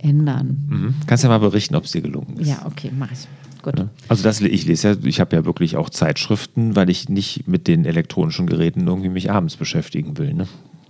ändern. 0.04 0.66
Mhm. 0.70 0.96
Kannst 1.08 1.24
ja 1.24 1.30
mal 1.30 1.40
berichten, 1.40 1.76
ob 1.76 1.86
es 1.86 1.92
dir 1.92 2.02
gelungen 2.02 2.38
ist. 2.38 2.48
Ja, 2.48 2.66
okay, 2.66 2.92
mach 2.98 3.12
ich. 3.12 3.28
Gut. 3.62 3.86
Also 4.08 4.24
das, 4.24 4.42
ich 4.42 4.66
lese 4.66 4.90
ja, 4.90 4.96
ich 5.04 5.20
habe 5.20 5.36
ja 5.36 5.46
wirklich 5.46 5.78
auch 5.78 5.90
Zeitschriften, 5.90 6.76
weil 6.76 6.90
ich 6.90 7.10
nicht 7.10 7.48
mit 7.48 7.68
den 7.68 7.86
elektronischen 7.86 8.48
Geräten 8.48 8.88
irgendwie 8.88 9.10
mich 9.10 9.32
abends 9.32 9.56
beschäftigen 9.56 10.18
will. 10.18 10.34
Ne? 10.34 10.48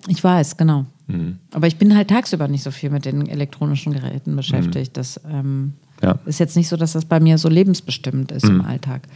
Ich 0.07 0.23
weiß, 0.23 0.57
genau. 0.57 0.85
Mhm. 1.07 1.37
Aber 1.51 1.67
ich 1.67 1.77
bin 1.77 1.95
halt 1.95 2.09
tagsüber 2.09 2.47
nicht 2.47 2.63
so 2.63 2.71
viel 2.71 2.89
mit 2.89 3.05
den 3.05 3.27
elektronischen 3.27 3.93
Geräten 3.93 4.35
beschäftigt. 4.35 4.91
Mhm. 4.91 4.99
Das 4.99 5.19
ähm, 5.29 5.73
ja. 6.01 6.19
ist 6.25 6.39
jetzt 6.39 6.55
nicht 6.55 6.69
so, 6.69 6.77
dass 6.77 6.93
das 6.93 7.05
bei 7.05 7.19
mir 7.19 7.37
so 7.37 7.49
lebensbestimmt 7.49 8.31
ist 8.31 8.45
mhm. 8.45 8.61
im 8.61 8.61
Alltag. 8.61 9.07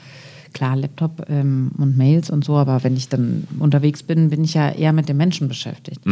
Klar, 0.54 0.75
Laptop 0.75 1.25
ähm, 1.30 1.72
und 1.78 1.98
Mails 1.98 2.30
und 2.30 2.46
so, 2.46 2.56
aber 2.56 2.84
wenn 2.84 2.96
ich 2.96 3.10
dann 3.10 3.48
unterwegs 3.60 4.04
bin, 4.04 4.30
bin 4.30 4.44
ich 4.44 4.54
ja 4.54 4.70
eher 4.70 4.94
mit 4.94 5.10
den 5.10 5.18
Menschen 5.18 5.48
beschäftigt. 5.48 6.06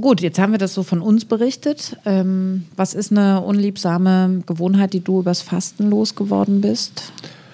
Gut, 0.00 0.20
jetzt 0.20 0.38
haben 0.38 0.52
wir 0.52 0.58
das 0.58 0.74
so 0.74 0.82
von 0.82 1.00
uns 1.00 1.24
berichtet. 1.24 1.96
Ähm, 2.04 2.64
was 2.76 2.94
ist 2.94 3.10
eine 3.10 3.40
unliebsame 3.40 4.42
Gewohnheit, 4.46 4.92
die 4.92 5.00
du 5.00 5.20
übers 5.20 5.42
Fasten 5.42 5.90
losgeworden 5.90 6.60
bist? 6.60 7.12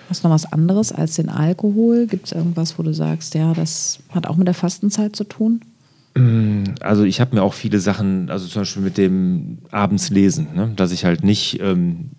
Hast 0.08 0.22
du 0.24 0.28
noch 0.28 0.34
was 0.34 0.52
anderes 0.52 0.92
als 0.92 1.16
den 1.16 1.28
Alkohol? 1.28 2.06
Gibt 2.06 2.26
es 2.26 2.32
irgendwas, 2.32 2.78
wo 2.78 2.82
du 2.82 2.92
sagst, 2.94 3.34
ja, 3.34 3.52
das 3.54 3.98
hat 4.10 4.26
auch 4.26 4.36
mit 4.36 4.46
der 4.46 4.54
Fastenzeit 4.54 5.16
zu 5.16 5.24
tun? 5.24 5.62
Mm, 6.14 6.64
also 6.80 7.04
ich 7.04 7.20
habe 7.20 7.34
mir 7.34 7.42
auch 7.42 7.54
viele 7.54 7.80
Sachen, 7.80 8.30
also 8.30 8.46
zum 8.46 8.62
Beispiel 8.62 8.82
mit 8.82 8.98
dem 8.98 9.58
abends 9.70 10.10
lesen, 10.10 10.48
ne? 10.54 10.72
dass 10.76 10.92
ich 10.92 11.04
halt 11.04 11.24
nicht 11.24 11.60
ähm, 11.60 12.10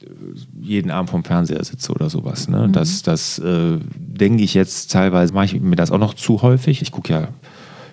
jeden 0.59 0.91
Abend 0.91 1.09
vom 1.09 1.23
Fernseher 1.23 1.63
sitze 1.63 1.91
oder 1.91 2.09
sowas. 2.09 2.47
Ne? 2.47 2.67
Mhm. 2.67 2.71
Dass, 2.73 3.03
dass 3.03 3.39
äh, 3.39 3.77
denke 3.97 4.43
ich 4.43 4.53
jetzt 4.53 4.91
teilweise, 4.91 5.33
mache 5.33 5.45
ich 5.45 5.59
mir 5.59 5.75
das 5.75 5.91
auch 5.91 5.97
noch 5.97 6.13
zu 6.13 6.41
häufig. 6.41 6.81
Ich 6.81 6.91
gucke 6.91 7.13
ja, 7.13 7.27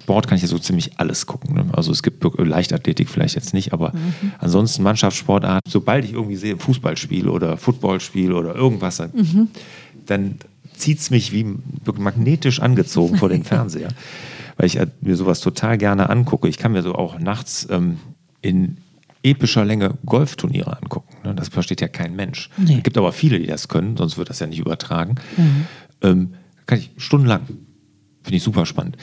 Sport 0.06 0.28
kann 0.28 0.36
ich 0.36 0.42
ja 0.42 0.48
so 0.48 0.60
ziemlich 0.60 1.00
alles 1.00 1.26
gucken. 1.26 1.56
Ne? 1.56 1.66
Also 1.72 1.90
es 1.90 2.04
gibt 2.04 2.24
Leichtathletik 2.38 3.08
vielleicht 3.08 3.34
jetzt 3.34 3.52
nicht, 3.52 3.72
aber 3.72 3.92
mhm. 3.92 4.32
ansonsten 4.38 4.84
Mannschaftssportart, 4.84 5.64
sobald 5.66 6.04
ich 6.04 6.12
irgendwie 6.12 6.36
sehe, 6.36 6.56
Fußballspiel 6.56 7.28
oder 7.28 7.56
Footballspiel 7.56 8.32
oder 8.32 8.54
irgendwas, 8.54 9.00
mhm. 9.00 9.48
dann 10.06 10.36
zieht 10.76 11.00
es 11.00 11.10
mich 11.10 11.32
wie 11.32 11.44
magnetisch 11.98 12.60
angezogen 12.60 13.16
vor 13.16 13.28
den 13.28 13.42
Fernseher. 13.44 13.88
Weil 14.56 14.66
ich 14.66 14.78
mir 15.00 15.16
sowas 15.16 15.40
total 15.40 15.76
gerne 15.76 16.08
angucke. 16.08 16.46
Ich 16.46 16.56
kann 16.56 16.70
mir 16.70 16.82
so 16.82 16.94
auch 16.94 17.18
nachts 17.18 17.66
ähm, 17.68 17.98
in 18.42 18.76
epischer 19.24 19.64
Länge 19.64 19.98
Golfturniere 20.06 20.80
angucken. 20.80 21.16
Ne? 21.24 21.34
Das 21.34 21.48
versteht 21.48 21.80
ja 21.80 21.88
kein 21.88 22.14
Mensch. 22.14 22.48
Nee. 22.56 22.76
Es 22.76 22.84
gibt 22.84 22.96
aber 22.96 23.10
viele, 23.10 23.40
die 23.40 23.46
das 23.48 23.66
können, 23.66 23.96
sonst 23.96 24.18
wird 24.18 24.30
das 24.30 24.38
ja 24.38 24.46
nicht 24.46 24.60
übertragen. 24.60 25.16
Mhm. 25.36 25.66
Ähm, 26.00 26.34
kann 26.66 26.78
ich 26.78 26.92
stundenlang. 26.96 27.40
Finde 28.22 28.36
ich 28.36 28.44
super 28.44 28.66
spannend. 28.66 28.96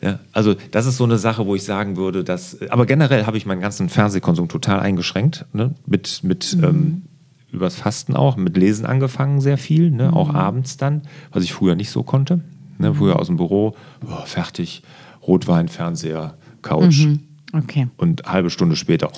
Ja, 0.00 0.20
also 0.32 0.54
das 0.70 0.86
ist 0.86 0.96
so 0.96 1.04
eine 1.04 1.18
Sache, 1.18 1.46
wo 1.46 1.54
ich 1.54 1.64
sagen 1.64 1.96
würde, 1.96 2.22
dass, 2.22 2.60
aber 2.70 2.86
generell 2.86 3.26
habe 3.26 3.36
ich 3.36 3.46
meinen 3.46 3.60
ganzen 3.60 3.88
Fernsehkonsum 3.88 4.48
total 4.48 4.78
eingeschränkt, 4.78 5.46
ne? 5.52 5.74
mit, 5.86 6.22
mit 6.22 6.56
mhm. 6.56 6.64
ähm, 6.64 7.02
übers 7.50 7.74
Fasten 7.74 8.14
auch, 8.14 8.36
mit 8.36 8.56
Lesen 8.56 8.86
angefangen 8.86 9.40
sehr 9.40 9.58
viel, 9.58 9.90
ne? 9.90 10.08
Mhm. 10.08 10.14
auch 10.14 10.34
abends 10.34 10.76
dann, 10.76 11.02
was 11.32 11.42
ich 11.42 11.52
früher 11.52 11.74
nicht 11.74 11.90
so 11.90 12.02
konnte. 12.02 12.42
Ne? 12.78 12.94
Früher 12.94 13.18
aus 13.18 13.26
dem 13.26 13.36
Büro, 13.36 13.74
oh, 14.06 14.24
fertig, 14.24 14.82
Rotwein, 15.26 15.68
Fernseher, 15.68 16.34
Couch. 16.62 17.06
Mhm. 17.06 17.20
Okay. 17.52 17.88
Und 17.96 18.24
halbe 18.24 18.50
Stunde 18.50 18.76
später. 18.76 19.10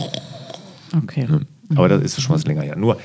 Okay. 0.97 1.27
Aber 1.75 1.89
das 1.89 2.03
ist 2.03 2.21
schon 2.21 2.35
was 2.35 2.47
länger 2.47 2.63
her. 2.63 2.77
Nur, 2.77 2.99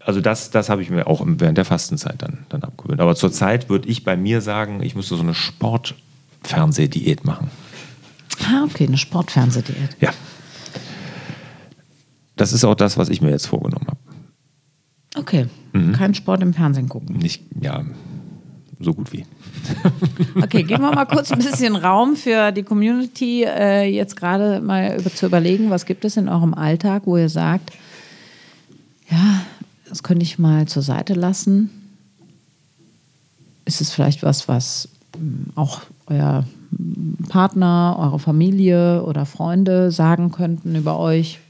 also 0.00 0.20
das, 0.20 0.50
das 0.50 0.68
habe 0.68 0.82
ich 0.82 0.90
mir 0.90 1.06
auch 1.06 1.22
während 1.24 1.58
der 1.58 1.64
Fastenzeit 1.64 2.20
dann, 2.20 2.38
dann 2.48 2.62
abgewöhnt. 2.62 3.00
Aber 3.00 3.14
zurzeit 3.14 3.68
würde 3.68 3.88
ich 3.88 4.04
bei 4.04 4.16
mir 4.16 4.40
sagen, 4.40 4.82
ich 4.82 4.94
müsste 4.94 5.14
so 5.16 5.22
eine 5.22 5.34
Sportfernsehdiät 6.42 7.24
machen. 7.24 7.50
Ah, 8.44 8.64
okay, 8.64 8.86
eine 8.86 8.98
Sportfernsehdiät. 8.98 9.96
Ja. 10.00 10.10
Das 12.36 12.52
ist 12.52 12.64
auch 12.64 12.74
das, 12.74 12.96
was 12.96 13.08
ich 13.08 13.20
mir 13.20 13.30
jetzt 13.30 13.46
vorgenommen 13.46 13.86
habe. 13.86 13.98
Okay. 15.14 15.46
Mhm. 15.72 15.92
Kein 15.92 16.14
Sport 16.14 16.42
im 16.42 16.54
Fernsehen 16.54 16.88
gucken. 16.88 17.16
Nicht, 17.16 17.42
ja, 17.60 17.84
so 18.80 18.94
gut 18.94 19.12
wie. 19.12 19.24
Okay, 20.42 20.64
geben 20.64 20.82
wir 20.82 20.92
mal 20.92 21.04
kurz 21.04 21.30
ein 21.30 21.38
bisschen 21.38 21.76
Raum 21.76 22.16
für 22.16 22.52
die 22.52 22.62
Community, 22.62 23.44
äh, 23.44 23.84
jetzt 23.84 24.16
gerade 24.16 24.60
mal 24.60 24.96
über, 24.98 25.10
zu 25.10 25.26
überlegen, 25.26 25.70
was 25.70 25.86
gibt 25.86 26.04
es 26.04 26.16
in 26.16 26.28
eurem 26.28 26.54
Alltag, 26.54 27.02
wo 27.04 27.16
ihr 27.16 27.28
sagt, 27.28 27.70
ja, 29.08 29.42
das 29.88 30.02
könnte 30.02 30.24
ich 30.24 30.38
mal 30.38 30.66
zur 30.66 30.82
Seite 30.82 31.14
lassen. 31.14 31.70
Ist 33.64 33.80
es 33.80 33.92
vielleicht 33.92 34.22
was, 34.22 34.48
was 34.48 34.88
hm, 35.16 35.46
auch 35.54 35.82
euer 36.12 36.44
Partner, 37.28 37.96
eure 37.98 38.18
Familie 38.18 39.04
oder 39.04 39.26
Freunde 39.26 39.90
sagen 39.90 40.30
könnten 40.30 40.74
über 40.74 40.98
euch? 40.98 41.40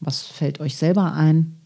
Was 0.00 0.22
fällt 0.22 0.60
euch 0.60 0.76
selber 0.76 1.12
ein? 1.12 1.56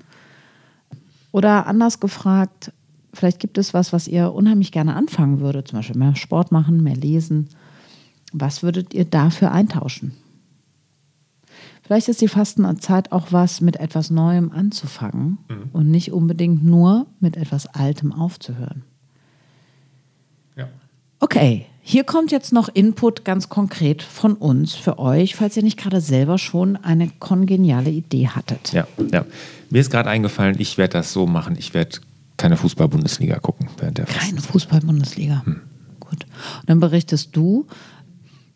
Oder 1.32 1.66
anders 1.66 2.00
gefragt, 2.00 2.72
vielleicht 3.12 3.38
gibt 3.38 3.58
es 3.58 3.74
was, 3.74 3.92
was 3.92 4.08
ihr 4.08 4.32
unheimlich 4.32 4.72
gerne 4.72 4.96
anfangen 4.96 5.40
würdet, 5.40 5.68
zum 5.68 5.78
Beispiel 5.78 5.98
mehr 5.98 6.16
Sport 6.16 6.52
machen, 6.52 6.82
mehr 6.82 6.96
lesen. 6.96 7.48
Was 8.32 8.62
würdet 8.62 8.94
ihr 8.94 9.04
dafür 9.04 9.52
eintauschen? 9.52 10.12
Vielleicht 11.82 12.08
ist 12.08 12.20
die 12.20 12.28
Fastenzeit 12.28 13.10
auch 13.10 13.32
was, 13.32 13.60
mit 13.60 13.76
etwas 13.76 14.10
Neuem 14.10 14.52
anzufangen 14.52 15.38
mhm. 15.48 15.70
und 15.72 15.90
nicht 15.90 16.12
unbedingt 16.12 16.64
nur 16.64 17.06
mit 17.18 17.36
etwas 17.36 17.66
Altem 17.66 18.12
aufzuhören. 18.12 18.84
Ja. 20.56 20.68
Okay, 21.20 21.66
hier 21.82 22.04
kommt 22.04 22.32
jetzt 22.32 22.52
noch 22.52 22.68
Input 22.68 23.24
ganz 23.24 23.48
konkret 23.48 24.02
von 24.02 24.34
uns 24.34 24.74
für 24.74 24.98
euch, 24.98 25.36
falls 25.36 25.56
ihr 25.56 25.62
nicht 25.62 25.78
gerade 25.78 26.00
selber 26.00 26.38
schon 26.38 26.76
eine 26.76 27.10
kongeniale 27.18 27.90
Idee 27.90 28.28
hattet. 28.28 28.72
Ja, 28.72 28.86
ja. 29.12 29.24
Mir 29.70 29.80
ist 29.80 29.90
gerade 29.90 30.08
eingefallen, 30.08 30.56
ich 30.58 30.78
werde 30.78 30.94
das 30.94 31.12
so 31.12 31.26
machen. 31.26 31.56
Ich 31.58 31.74
werde 31.74 31.98
keine 32.36 32.56
Fußball-Bundesliga 32.56 33.38
gucken 33.38 33.68
während 33.78 33.98
der 33.98 34.06
Keine 34.06 34.40
Fußball-Bundesliga. 34.40 35.42
Hm. 35.44 35.60
Gut. 36.00 36.24
Und 36.60 36.68
dann 36.70 36.80
berichtest 36.80 37.36
du, 37.36 37.66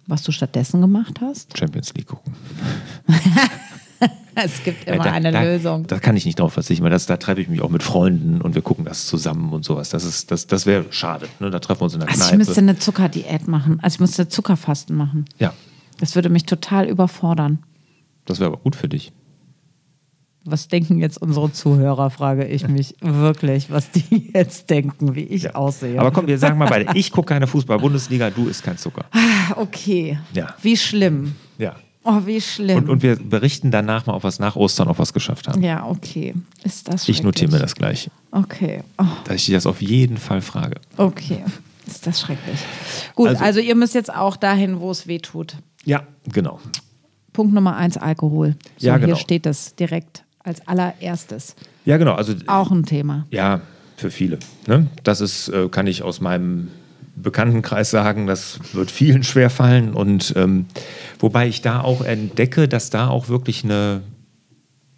was 0.07 0.23
du 0.23 0.33
stattdessen 0.33 0.81
gemacht 0.81 1.21
hast? 1.21 1.57
Champions 1.57 1.93
League 1.95 2.07
gucken. 2.09 2.35
es 4.35 4.63
gibt 4.65 4.87
immer 4.87 5.05
da, 5.05 5.13
eine 5.13 5.33
da, 5.33 5.43
Lösung. 5.43 5.87
Da 5.87 5.99
kann 5.99 6.17
ich 6.17 6.25
nicht 6.25 6.39
drauf 6.39 6.53
verzichten, 6.53 6.85
weil 6.85 6.91
das, 6.91 7.07
da 7.07 7.17
treffe 7.17 7.41
ich 7.41 7.49
mich 7.49 7.61
auch 7.61 7.71
mit 7.71 7.83
Freunden 7.83 8.41
und 8.41 8.55
wir 8.55 8.63
gucken 8.63 8.85
das 8.85 9.07
zusammen 9.07 9.53
und 9.53 9.65
sowas. 9.65 9.91
Das, 9.91 10.27
das, 10.27 10.47
das 10.47 10.67
wäre 10.67 10.87
schade. 10.91 11.29
Ne? 11.41 11.51
Da 11.51 11.59
treffen 11.59 11.81
wir 11.81 11.85
uns 11.85 11.95
in 11.95 12.01
der 12.01 12.09
also 12.09 12.21
Kneipe. 12.21 12.35
Ich 12.35 12.47
müsste 12.47 12.61
eine 12.61 12.79
Zuckerdiät 12.79 13.49
machen. 13.49 13.79
Also 13.83 13.97
ich 13.97 14.01
müsste 14.01 14.29
Zuckerfasten 14.29 14.97
machen. 14.97 15.25
Ja. 15.39 15.53
Das 16.01 16.15
würde 16.15 16.29
mich 16.29 16.45
total 16.45 16.87
überfordern. 16.87 17.61
Das 18.25 18.41
wäre 18.41 18.51
aber 18.51 18.59
gut 18.59 18.77
für 18.77 18.89
dich. 18.89 19.13
Was 20.47 20.69
denken 20.69 20.99
jetzt 20.99 21.17
unsere 21.23 21.51
Zuhörer, 21.53 22.11
frage 22.11 22.45
ich 22.45 22.69
mich 22.69 22.95
wirklich, 23.01 23.71
was 23.71 23.91
die 23.93 24.31
jetzt 24.35 24.69
denken, 24.69 25.15
wie 25.15 25.23
ich 25.23 25.45
ja. 25.45 25.55
aussehe. 25.55 25.99
Aber 25.99 26.11
komm, 26.11 26.27
wir 26.27 26.39
sagen 26.39 26.59
mal 26.59 26.69
beide, 26.69 26.99
ich 26.99 27.13
gucke 27.13 27.29
keine 27.33 27.47
Fußball-Bundesliga, 27.47 28.29
du 28.29 28.49
isst 28.49 28.63
kein 28.63 28.77
Zucker. 28.77 29.07
Ah, 29.13 29.55
okay. 29.57 30.19
Ja. 30.35 30.55
Wie 30.61 30.77
schlimm. 30.77 31.35
Ja. 31.57 31.77
Oh, 32.05 32.21
wie 32.27 32.41
schlimm. 32.41 32.77
Und, 32.77 32.89
und 32.91 33.03
wir 33.03 33.17
berichten 33.17 33.71
danach 33.71 34.05
mal, 34.07 34.15
ob 34.15 34.25
wir 34.25 34.29
es 34.29 34.39
nach 34.39 34.57
Ostern 34.57 34.89
auf 34.89 34.99
was 34.99 35.15
geschafft 35.15 35.49
haben. 35.49 35.63
Ja, 35.63 35.87
okay. 35.87 36.35
Ist 36.63 36.93
das 36.93 37.09
Ich 37.09 37.23
notiere 37.23 37.51
mir 37.51 37.59
das 37.59 37.75
gleich. 37.75 38.11
Okay. 38.31 38.83
Oh. 38.99 39.05
Dass 39.25 39.37
ich 39.37 39.47
dich 39.47 39.55
das 39.55 39.67
auf 39.67 39.81
jeden 39.81 40.19
Fall 40.19 40.43
frage. 40.43 40.77
Okay. 40.99 41.43
Ist 41.87 42.07
das 42.07 42.21
schrecklich. 42.21 42.61
Gut, 43.15 43.29
also, 43.29 43.45
also 43.45 43.61
ihr 43.61 43.75
müsst 43.75 43.95
jetzt 43.95 44.15
auch 44.15 44.37
dahin, 44.37 44.81
wo 44.81 44.91
es 44.91 45.07
weh 45.07 45.19
tut. 45.19 45.57
Ja, 45.85 46.03
genau. 46.31 46.61
Punkt 47.33 47.55
Nummer 47.55 47.77
eins, 47.77 47.97
Alkohol. 47.97 48.57
So, 48.77 48.87
ja, 48.87 48.97
genau. 48.97 49.09
Hier 49.09 49.17
steht 49.17 49.47
das 49.47 49.75
direkt 49.75 50.25
als 50.43 50.67
allererstes. 50.69 51.57
Ja, 51.85 51.97
genau. 51.97 52.15
Also, 52.15 52.35
Auch 52.47 52.71
ein 52.71 52.85
Thema. 52.85 53.27
Ja, 53.31 53.63
für 53.97 54.11
viele. 54.11 54.39
Ne? 54.67 54.89
Das 55.03 55.21
ist, 55.21 55.49
äh, 55.49 55.69
kann 55.69 55.87
ich 55.87 56.03
aus 56.03 56.21
meinem 56.21 56.69
Bekanntenkreis 57.17 57.91
sagen, 57.91 58.27
das 58.27 58.59
wird 58.73 58.91
vielen 58.91 59.23
schwer 59.23 59.51
fallen. 59.51 59.95
Und 59.95 60.35
ähm, 60.37 60.67
wobei 61.19 61.49
ich 61.49 61.63
da 61.63 61.81
auch 61.81 62.03
entdecke, 62.05 62.69
dass 62.69 62.91
da 62.91 63.09
auch 63.09 63.29
wirklich 63.29 63.65
eine, 63.65 64.03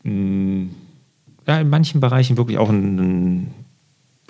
mh, 0.03 0.13
mm, 0.13 0.71
ja, 1.47 1.61
in 1.61 1.69
manchen 1.69 2.01
Bereichen 2.01 2.37
wirklich 2.37 2.59
auch 2.59 2.71
ein, 2.71 2.99
ein 2.99 3.55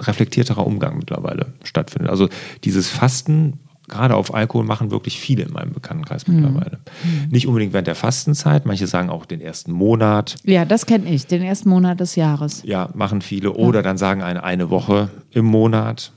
reflektierterer 0.01 0.67
Umgang 0.67 0.99
mittlerweile 0.99 1.55
stattfindet. 1.63 2.11
Also 2.11 2.29
dieses 2.65 2.91
Fasten 2.91 3.61
gerade 3.89 4.17
auf 4.17 4.35
Alkohol 4.35 4.65
machen 4.65 4.91
wirklich 4.91 5.19
viele 5.19 5.45
in 5.45 5.53
meinem 5.53 5.73
Bekanntenkreis 5.73 6.27
mhm. 6.27 6.37
mittlerweile. 6.37 6.79
Mhm. 7.05 7.31
Nicht 7.31 7.47
unbedingt 7.47 7.73
während 7.73 7.87
der 7.87 7.95
Fastenzeit, 7.95 8.67
manche 8.67 8.87
sagen 8.87 9.11
auch 9.11 9.27
den 9.27 9.41
ersten 9.41 9.73
Monat. 9.73 10.37
Ja, 10.45 10.65
das 10.65 10.87
kenne 10.87 11.09
ich, 11.09 11.27
den 11.27 11.43
ersten 11.43 11.69
Monat 11.69 12.01
des 12.01 12.17
Jahres. 12.17 12.63
Ja, 12.65 12.91
machen 12.95 13.23
viele. 13.23 13.53
Oder 13.53 13.79
ja. 13.79 13.83
dann 13.83 13.99
sagen 13.99 14.23
eine, 14.23 14.43
eine 14.45 14.71
Woche 14.71 15.11
im 15.31 15.45
Monat. 15.45 16.13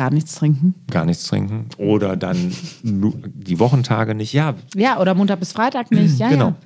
Gar 0.00 0.10
nichts 0.10 0.34
trinken. 0.34 0.74
Gar 0.90 1.04
nichts 1.04 1.24
trinken. 1.24 1.66
Oder 1.76 2.16
dann 2.16 2.52
die 2.82 3.58
Wochentage 3.58 4.14
nicht. 4.14 4.32
Ja. 4.32 4.54
Ja, 4.74 5.00
oder 5.00 5.14
Montag 5.14 5.40
bis 5.40 5.52
Freitag 5.52 5.90
nicht. 5.90 6.18
Ja, 6.18 6.28
genau. 6.28 6.48
Ja. 6.48 6.56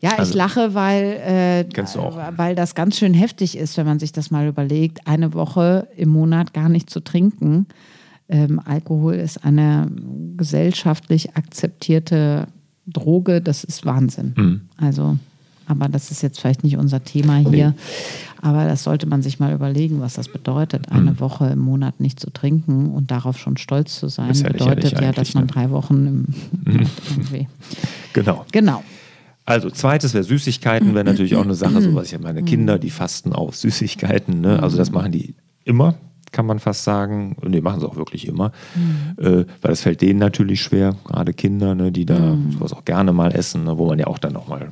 Ja, 0.00 0.10
ich 0.14 0.18
also, 0.18 0.36
lache, 0.36 0.74
weil, 0.74 1.04
äh, 1.04 2.36
weil 2.36 2.54
das 2.54 2.74
ganz 2.74 2.98
schön 2.98 3.14
heftig 3.14 3.56
ist, 3.56 3.78
wenn 3.78 3.86
man 3.86 3.98
sich 3.98 4.12
das 4.12 4.30
mal 4.30 4.46
überlegt, 4.46 5.06
eine 5.06 5.32
Woche 5.32 5.88
im 5.96 6.10
Monat 6.10 6.52
gar 6.52 6.68
nicht 6.68 6.90
zu 6.90 7.00
trinken 7.00 7.66
ähm, 8.28 8.60
Alkohol 8.64 9.14
ist 9.14 9.44
eine 9.44 9.90
gesellschaftlich 10.36 11.36
akzeptierte 11.36 12.48
Droge, 12.86 13.40
das 13.40 13.64
ist 13.64 13.84
Wahnsinn. 13.84 14.34
Mhm. 14.36 14.60
Also, 14.76 15.18
aber 15.66 15.88
das 15.88 16.10
ist 16.10 16.22
jetzt 16.22 16.40
vielleicht 16.40 16.64
nicht 16.64 16.76
unser 16.76 17.02
Thema 17.04 17.36
hier. 17.36 17.70
Nee. 17.70 17.74
Aber 18.42 18.66
das 18.66 18.84
sollte 18.84 19.06
man 19.06 19.22
sich 19.22 19.40
mal 19.40 19.54
überlegen, 19.54 20.00
was 20.00 20.14
das 20.14 20.28
bedeutet, 20.28 20.90
eine 20.90 21.12
mhm. 21.12 21.20
Woche 21.20 21.46
im 21.46 21.60
Monat 21.60 22.00
nicht 22.00 22.20
zu 22.20 22.30
trinken 22.30 22.90
und 22.90 23.10
darauf 23.10 23.38
schon 23.38 23.56
stolz 23.56 23.98
zu 23.98 24.08
sein. 24.08 24.34
Ja 24.34 24.48
bedeutet 24.50 25.00
ja, 25.00 25.12
dass 25.12 25.34
man 25.34 25.44
ne? 25.44 25.50
drei 25.50 25.70
Wochen 25.70 26.06
im 26.06 26.72
mhm. 26.72 26.86
irgendwie. 27.10 27.48
Genau. 28.12 28.46
Genau. 28.52 28.84
Also 29.44 29.70
zweites 29.70 30.14
wäre 30.14 30.22
Süßigkeiten, 30.22 30.94
wäre 30.94 31.04
natürlich 31.04 31.34
auch 31.34 31.42
eine 31.42 31.56
Sache, 31.56 31.82
so 31.82 31.92
was 31.96 32.12
ich 32.12 32.18
meine 32.20 32.44
Kinder, 32.44 32.78
die 32.78 32.90
fasten 32.90 33.32
auf 33.32 33.56
Süßigkeiten. 33.56 34.40
Ne? 34.40 34.62
Also 34.62 34.76
das 34.76 34.92
machen 34.92 35.10
die 35.10 35.34
immer 35.64 35.96
kann 36.34 36.44
man 36.44 36.58
fast 36.58 36.84
sagen. 36.84 37.36
Und 37.40 37.52
die 37.52 37.62
machen 37.62 37.78
es 37.78 37.84
auch 37.84 37.96
wirklich 37.96 38.28
immer. 38.28 38.52
Mhm. 38.74 39.24
Äh, 39.24 39.36
weil 39.62 39.70
das 39.70 39.80
fällt 39.80 40.02
denen 40.02 40.18
natürlich 40.18 40.60
schwer, 40.60 40.96
gerade 41.04 41.32
Kinder, 41.32 41.74
ne, 41.74 41.90
die 41.92 42.04
da 42.04 42.18
mhm. 42.18 42.52
sowas 42.52 42.74
auch 42.74 42.84
gerne 42.84 43.14
mal 43.14 43.32
essen, 43.32 43.64
ne, 43.64 43.78
wo 43.78 43.86
man 43.86 43.98
ja 43.98 44.08
auch 44.08 44.18
dann 44.18 44.34
nochmal 44.34 44.68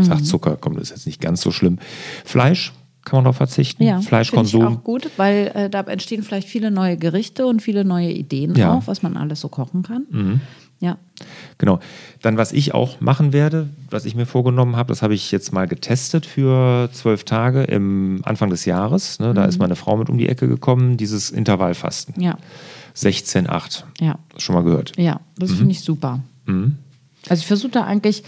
sagt, 0.00 0.20
mhm. 0.20 0.24
Zucker 0.24 0.56
kommt, 0.56 0.78
ist 0.80 0.90
jetzt 0.90 1.06
nicht 1.06 1.20
ganz 1.20 1.40
so 1.40 1.50
schlimm. 1.50 1.78
Fleisch 2.24 2.72
kann 3.04 3.16
man 3.18 3.24
darauf 3.24 3.36
verzichten. 3.36 3.82
Ja, 3.82 4.00
Fleischkonsum. 4.00 4.60
ich 4.62 4.68
auch 4.78 4.84
gut, 4.84 5.10
weil 5.16 5.50
äh, 5.54 5.70
da 5.70 5.80
entstehen 5.80 6.22
vielleicht 6.22 6.48
viele 6.48 6.70
neue 6.70 6.96
Gerichte 6.98 7.46
und 7.46 7.62
viele 7.62 7.84
neue 7.84 8.10
Ideen 8.12 8.54
Ja. 8.54 8.72
Mhm. 8.72 8.78
auch, 8.78 8.86
was 8.86 9.02
man 9.02 9.16
alles 9.16 9.40
so 9.40 9.48
kochen 9.48 9.82
kann. 9.82 10.40
Ja. 10.80 10.96
Genau. 11.58 11.78
Dann, 12.22 12.36
was 12.38 12.52
ich 12.52 12.72
auch 12.72 13.00
machen 13.02 13.32
werde, 13.34 13.68
was 13.90 14.06
ich 14.06 14.14
mir 14.14 14.24
vorgenommen 14.26 14.76
habe, 14.76 14.88
das 14.88 15.02
habe 15.02 15.12
ich 15.14 15.30
jetzt 15.30 15.52
mal 15.52 15.66
getestet 15.68 16.24
für 16.24 16.88
zwölf 16.92 17.24
Tage 17.24 17.64
im 17.64 18.20
Anfang 18.24 18.48
des 18.48 18.64
Jahres. 18.64 19.18
Ne, 19.18 19.34
da 19.34 19.44
ist 19.44 19.58
meine 19.58 19.76
Frau 19.76 19.96
mit 19.98 20.08
um 20.08 20.16
die 20.16 20.28
Ecke 20.28 20.48
gekommen, 20.48 20.96
dieses 20.96 21.30
Intervallfasten. 21.30 22.20
Ja, 22.22 22.38
16,8. 22.96 23.84
ja, 24.00 24.18
Schon 24.38 24.54
mal 24.54 24.62
gehört. 24.64 24.92
ja, 24.96 25.14
Mhm. 25.16 25.18
das 25.38 25.52
finde 25.52 25.72
ich 25.72 25.80
super. 25.80 26.20
Also 27.28 27.40
ich 27.40 27.46
versuche 27.46 27.72
da 27.72 27.84
eigentlich, 27.84 28.22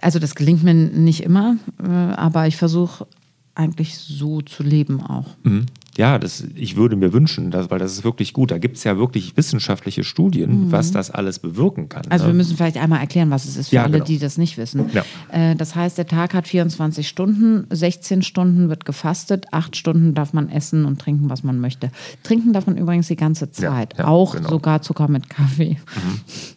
also 0.00 0.18
das 0.18 0.34
gelingt 0.34 0.62
mir 0.62 0.74
nicht 0.74 1.22
immer, 1.22 1.56
äh, 1.82 1.88
aber 1.88 2.46
ich 2.46 2.56
versuche 2.56 3.06
eigentlich 3.54 3.98
so 3.98 4.42
zu 4.42 4.62
leben 4.62 5.02
auch. 5.02 5.36
Mhm. 5.42 5.66
Ja, 5.96 6.18
das, 6.18 6.44
ich 6.54 6.76
würde 6.76 6.96
mir 6.96 7.12
wünschen, 7.12 7.50
dass, 7.50 7.70
weil 7.70 7.78
das 7.78 7.92
ist 7.92 8.04
wirklich 8.04 8.32
gut. 8.32 8.50
Da 8.50 8.58
gibt 8.58 8.76
es 8.76 8.84
ja 8.84 8.98
wirklich 8.98 9.36
wissenschaftliche 9.36 10.04
Studien, 10.04 10.70
was 10.70 10.92
das 10.92 11.10
alles 11.10 11.38
bewirken 11.38 11.88
kann. 11.88 12.02
Mhm. 12.06 12.12
Also 12.12 12.24
ne? 12.26 12.32
wir 12.32 12.36
müssen 12.36 12.56
vielleicht 12.56 12.76
einmal 12.76 13.00
erklären, 13.00 13.30
was 13.30 13.44
es 13.46 13.56
ist 13.56 13.68
für 13.70 13.76
Ja, 13.76 13.82
alle, 13.84 13.92
genau. 13.94 14.04
die 14.04 14.18
das 14.18 14.36
nicht 14.38 14.58
wissen. 14.58 14.90
Ja. 14.92 15.04
Äh, 15.32 15.54
Das 15.56 15.74
heißt, 15.74 15.96
der 15.98 16.06
Tag 16.06 16.34
hat 16.34 16.46
24 16.46 17.08
Stunden, 17.08 17.66
16 17.70 18.22
Stunden 18.22 18.68
wird 18.68 18.84
gefastet, 18.84 19.46
8 19.52 19.76
Stunden 19.76 20.14
darf 20.14 20.32
man 20.32 20.48
essen 20.50 20.84
und 20.84 21.00
trinken, 21.00 21.30
was 21.30 21.42
man 21.42 21.60
möchte. 21.60 21.90
Trinken 22.22 22.52
darf 22.52 22.66
man 22.66 22.76
übrigens 22.76 23.08
die 23.08 23.16
ganze 23.16 23.50
Zeit, 23.50 23.94
ja, 23.98 24.06
auch 24.06 24.34
genau. 24.34 24.48
sogar 24.50 24.82
Zucker 24.82 25.08
mit 25.08 25.28
Kaffee. 25.30 25.78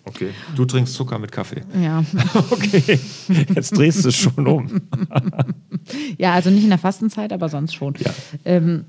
Okay. 0.06 0.30
Du 0.56 0.66
trinkst 0.66 0.94
Zucker 0.94 1.20
mit 1.20 1.32
Kaffee. 1.32 1.62
Ja. 1.82 2.04
Okay. 2.52 3.00
Jetzt 3.56 3.78
drehst 3.78 4.04
du 4.04 4.10
es 4.10 4.16
schon 4.16 4.48
um. 4.48 4.82
ja, 6.18 6.34
also 6.34 6.50
nicht 6.50 6.64
in 6.64 6.70
der 6.70 6.78
Fastenzeit, 6.80 7.32
aber 7.34 7.50
sonst 7.50 7.74
schon. 7.74 7.94
Ja. 8.00 8.12
Ähm, 8.46 8.86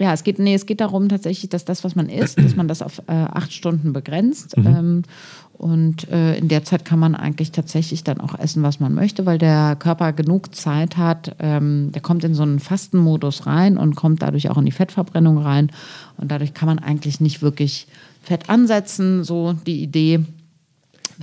ja, 0.00 0.14
es 0.14 0.24
geht, 0.24 0.38
nee, 0.38 0.54
es 0.54 0.64
geht 0.64 0.80
darum 0.80 1.10
tatsächlich, 1.10 1.50
dass 1.50 1.66
das, 1.66 1.84
was 1.84 1.94
man 1.94 2.08
isst, 2.08 2.38
dass 2.38 2.56
man 2.56 2.68
das 2.68 2.80
auf 2.80 3.00
äh, 3.06 3.12
acht 3.12 3.52
Stunden 3.52 3.92
begrenzt. 3.92 4.56
Mhm. 4.56 4.66
Ähm, 4.66 5.02
und 5.52 6.08
äh, 6.08 6.38
in 6.38 6.48
der 6.48 6.64
Zeit 6.64 6.86
kann 6.86 6.98
man 6.98 7.14
eigentlich 7.14 7.52
tatsächlich 7.52 8.02
dann 8.02 8.18
auch 8.18 8.38
essen, 8.38 8.62
was 8.62 8.80
man 8.80 8.94
möchte, 8.94 9.26
weil 9.26 9.36
der 9.36 9.76
Körper 9.78 10.14
genug 10.14 10.54
Zeit 10.54 10.96
hat. 10.96 11.36
Ähm, 11.38 11.92
der 11.92 12.00
kommt 12.00 12.24
in 12.24 12.34
so 12.34 12.42
einen 12.42 12.60
Fastenmodus 12.60 13.46
rein 13.46 13.76
und 13.76 13.94
kommt 13.94 14.22
dadurch 14.22 14.48
auch 14.48 14.56
in 14.56 14.64
die 14.64 14.72
Fettverbrennung 14.72 15.36
rein. 15.36 15.70
Und 16.16 16.30
dadurch 16.30 16.54
kann 16.54 16.66
man 16.66 16.78
eigentlich 16.78 17.20
nicht 17.20 17.42
wirklich 17.42 17.86
Fett 18.22 18.48
ansetzen, 18.48 19.22
so 19.22 19.52
die 19.52 19.82
Idee. 19.82 20.20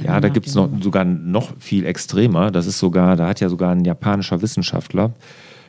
Ja, 0.03 0.21
da 0.21 0.29
gibt 0.29 0.45
es 0.45 0.53
noch 0.53 0.69
sogar 0.81 1.03
noch 1.03 1.53
viel 1.57 1.83
extremer. 1.83 2.51
Das 2.51 2.67
ist 2.67 2.77
sogar, 2.77 3.15
da 3.15 3.25
hat 3.25 3.39
ja 3.39 3.49
sogar 3.49 3.71
ein 3.71 3.83
japanischer 3.83 4.43
Wissenschaftler 4.43 5.13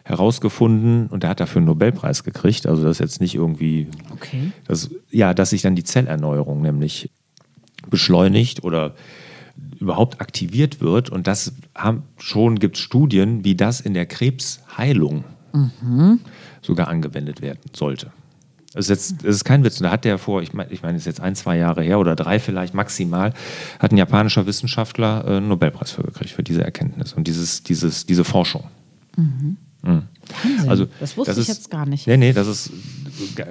herausgefunden 0.09 1.07
und 1.09 1.23
der 1.23 1.31
hat 1.31 1.41
dafür 1.41 1.59
einen 1.59 1.67
Nobelpreis 1.67 2.25
gekriegt. 2.25 2.67
Also 2.67 2.83
das 2.83 2.93
ist 2.93 3.01
jetzt 3.01 3.21
nicht 3.21 3.35
irgendwie, 3.35 3.89
Okay. 4.13 4.53
das, 4.67 4.91
ja, 5.11 5.35
dass 5.35 5.51
sich 5.51 5.63
dann 5.63 5.75
die 5.77 5.85
Zellerneuerung 5.85 6.63
nämlich 6.63 7.11
beschleunigt 7.91 8.65
oder 8.65 8.95
überhaupt 9.79 10.21
aktiviert 10.21 10.81
wird. 10.81 11.11
Und 11.11 11.27
das 11.27 11.53
haben, 11.75 12.03
schon 12.19 12.59
gibt 12.59 12.77
es 12.77 12.83
Studien, 12.83 13.45
wie 13.45 13.55
das 13.55 13.81
in 13.81 13.95
der 13.95 14.07
Krebsheilung 14.07 15.25
sogar 16.63 16.89
angewendet 16.89 17.41
werden 17.43 17.61
sollte. 17.73 18.13
Das 18.75 18.85
ist, 18.85 18.91
jetzt, 18.91 19.25
das 19.25 19.37
ist 19.37 19.45
kein 19.45 19.65
Witz. 19.65 19.81
Und 19.81 19.85
Da 19.85 19.91
hat 19.91 20.05
der 20.05 20.19
vor, 20.19 20.43
ich 20.43 20.53
meine, 20.53 20.71
ich 20.71 20.83
meine, 20.83 20.95
das 20.95 21.03
ist 21.03 21.07
jetzt 21.07 21.21
ein, 21.21 21.35
zwei 21.35 21.57
Jahre 21.57 21.83
her 21.83 21.99
oder 21.99 22.15
drei 22.15 22.39
vielleicht 22.39 22.75
maximal, 22.75 23.33
hat 23.79 23.93
ein 23.93 23.97
japanischer 23.97 24.47
Wissenschaftler 24.47 25.25
äh, 25.27 25.37
einen 25.39 25.49
Nobelpreis 25.49 25.91
für 25.91 26.03
gekriegt, 26.03 26.31
für 26.31 26.43
diese 26.43 26.63
Erkenntnis 26.63 27.15
und 27.15 27.27
dieses, 27.27 27.63
dieses, 27.63 28.05
diese 28.07 28.25
Forschung. 28.25 28.65
Mhm. 29.17 29.57
Wahnsinn. 29.83 30.69
Also, 30.69 30.87
das 31.01 31.17
wusste 31.17 31.33
ich 31.33 31.39
ist- 31.39 31.49
jetzt 31.49 31.71
gar 31.71 31.87
nicht. 31.87 32.07
Nee, 32.07 32.17
nee, 32.17 32.33
das 32.33 32.47
ist 32.47 32.71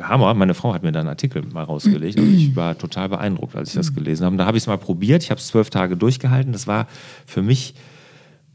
Hammer. 0.03 0.33
Meine 0.33 0.53
Frau 0.53 0.73
hat 0.73 0.83
mir 0.83 0.91
da 0.91 0.99
einen 0.99 1.09
Artikel 1.09 1.41
mal 1.51 1.63
rausgelegt. 1.63 2.19
Also 2.19 2.29
ich 2.31 2.55
war 2.55 2.77
total 2.77 3.09
beeindruckt, 3.09 3.55
als 3.55 3.69
ich 3.69 3.75
das 3.75 3.93
gelesen 3.93 4.25
habe. 4.25 4.33
Und 4.33 4.37
Da 4.37 4.45
habe 4.45 4.57
ich 4.57 4.63
es 4.63 4.67
mal 4.67 4.77
probiert. 4.77 5.23
Ich 5.23 5.31
habe 5.31 5.39
es 5.39 5.47
zwölf 5.47 5.69
Tage 5.69 5.97
durchgehalten. 5.97 6.51
Das 6.51 6.67
war 6.67 6.87
für 7.25 7.41
mich 7.41 7.73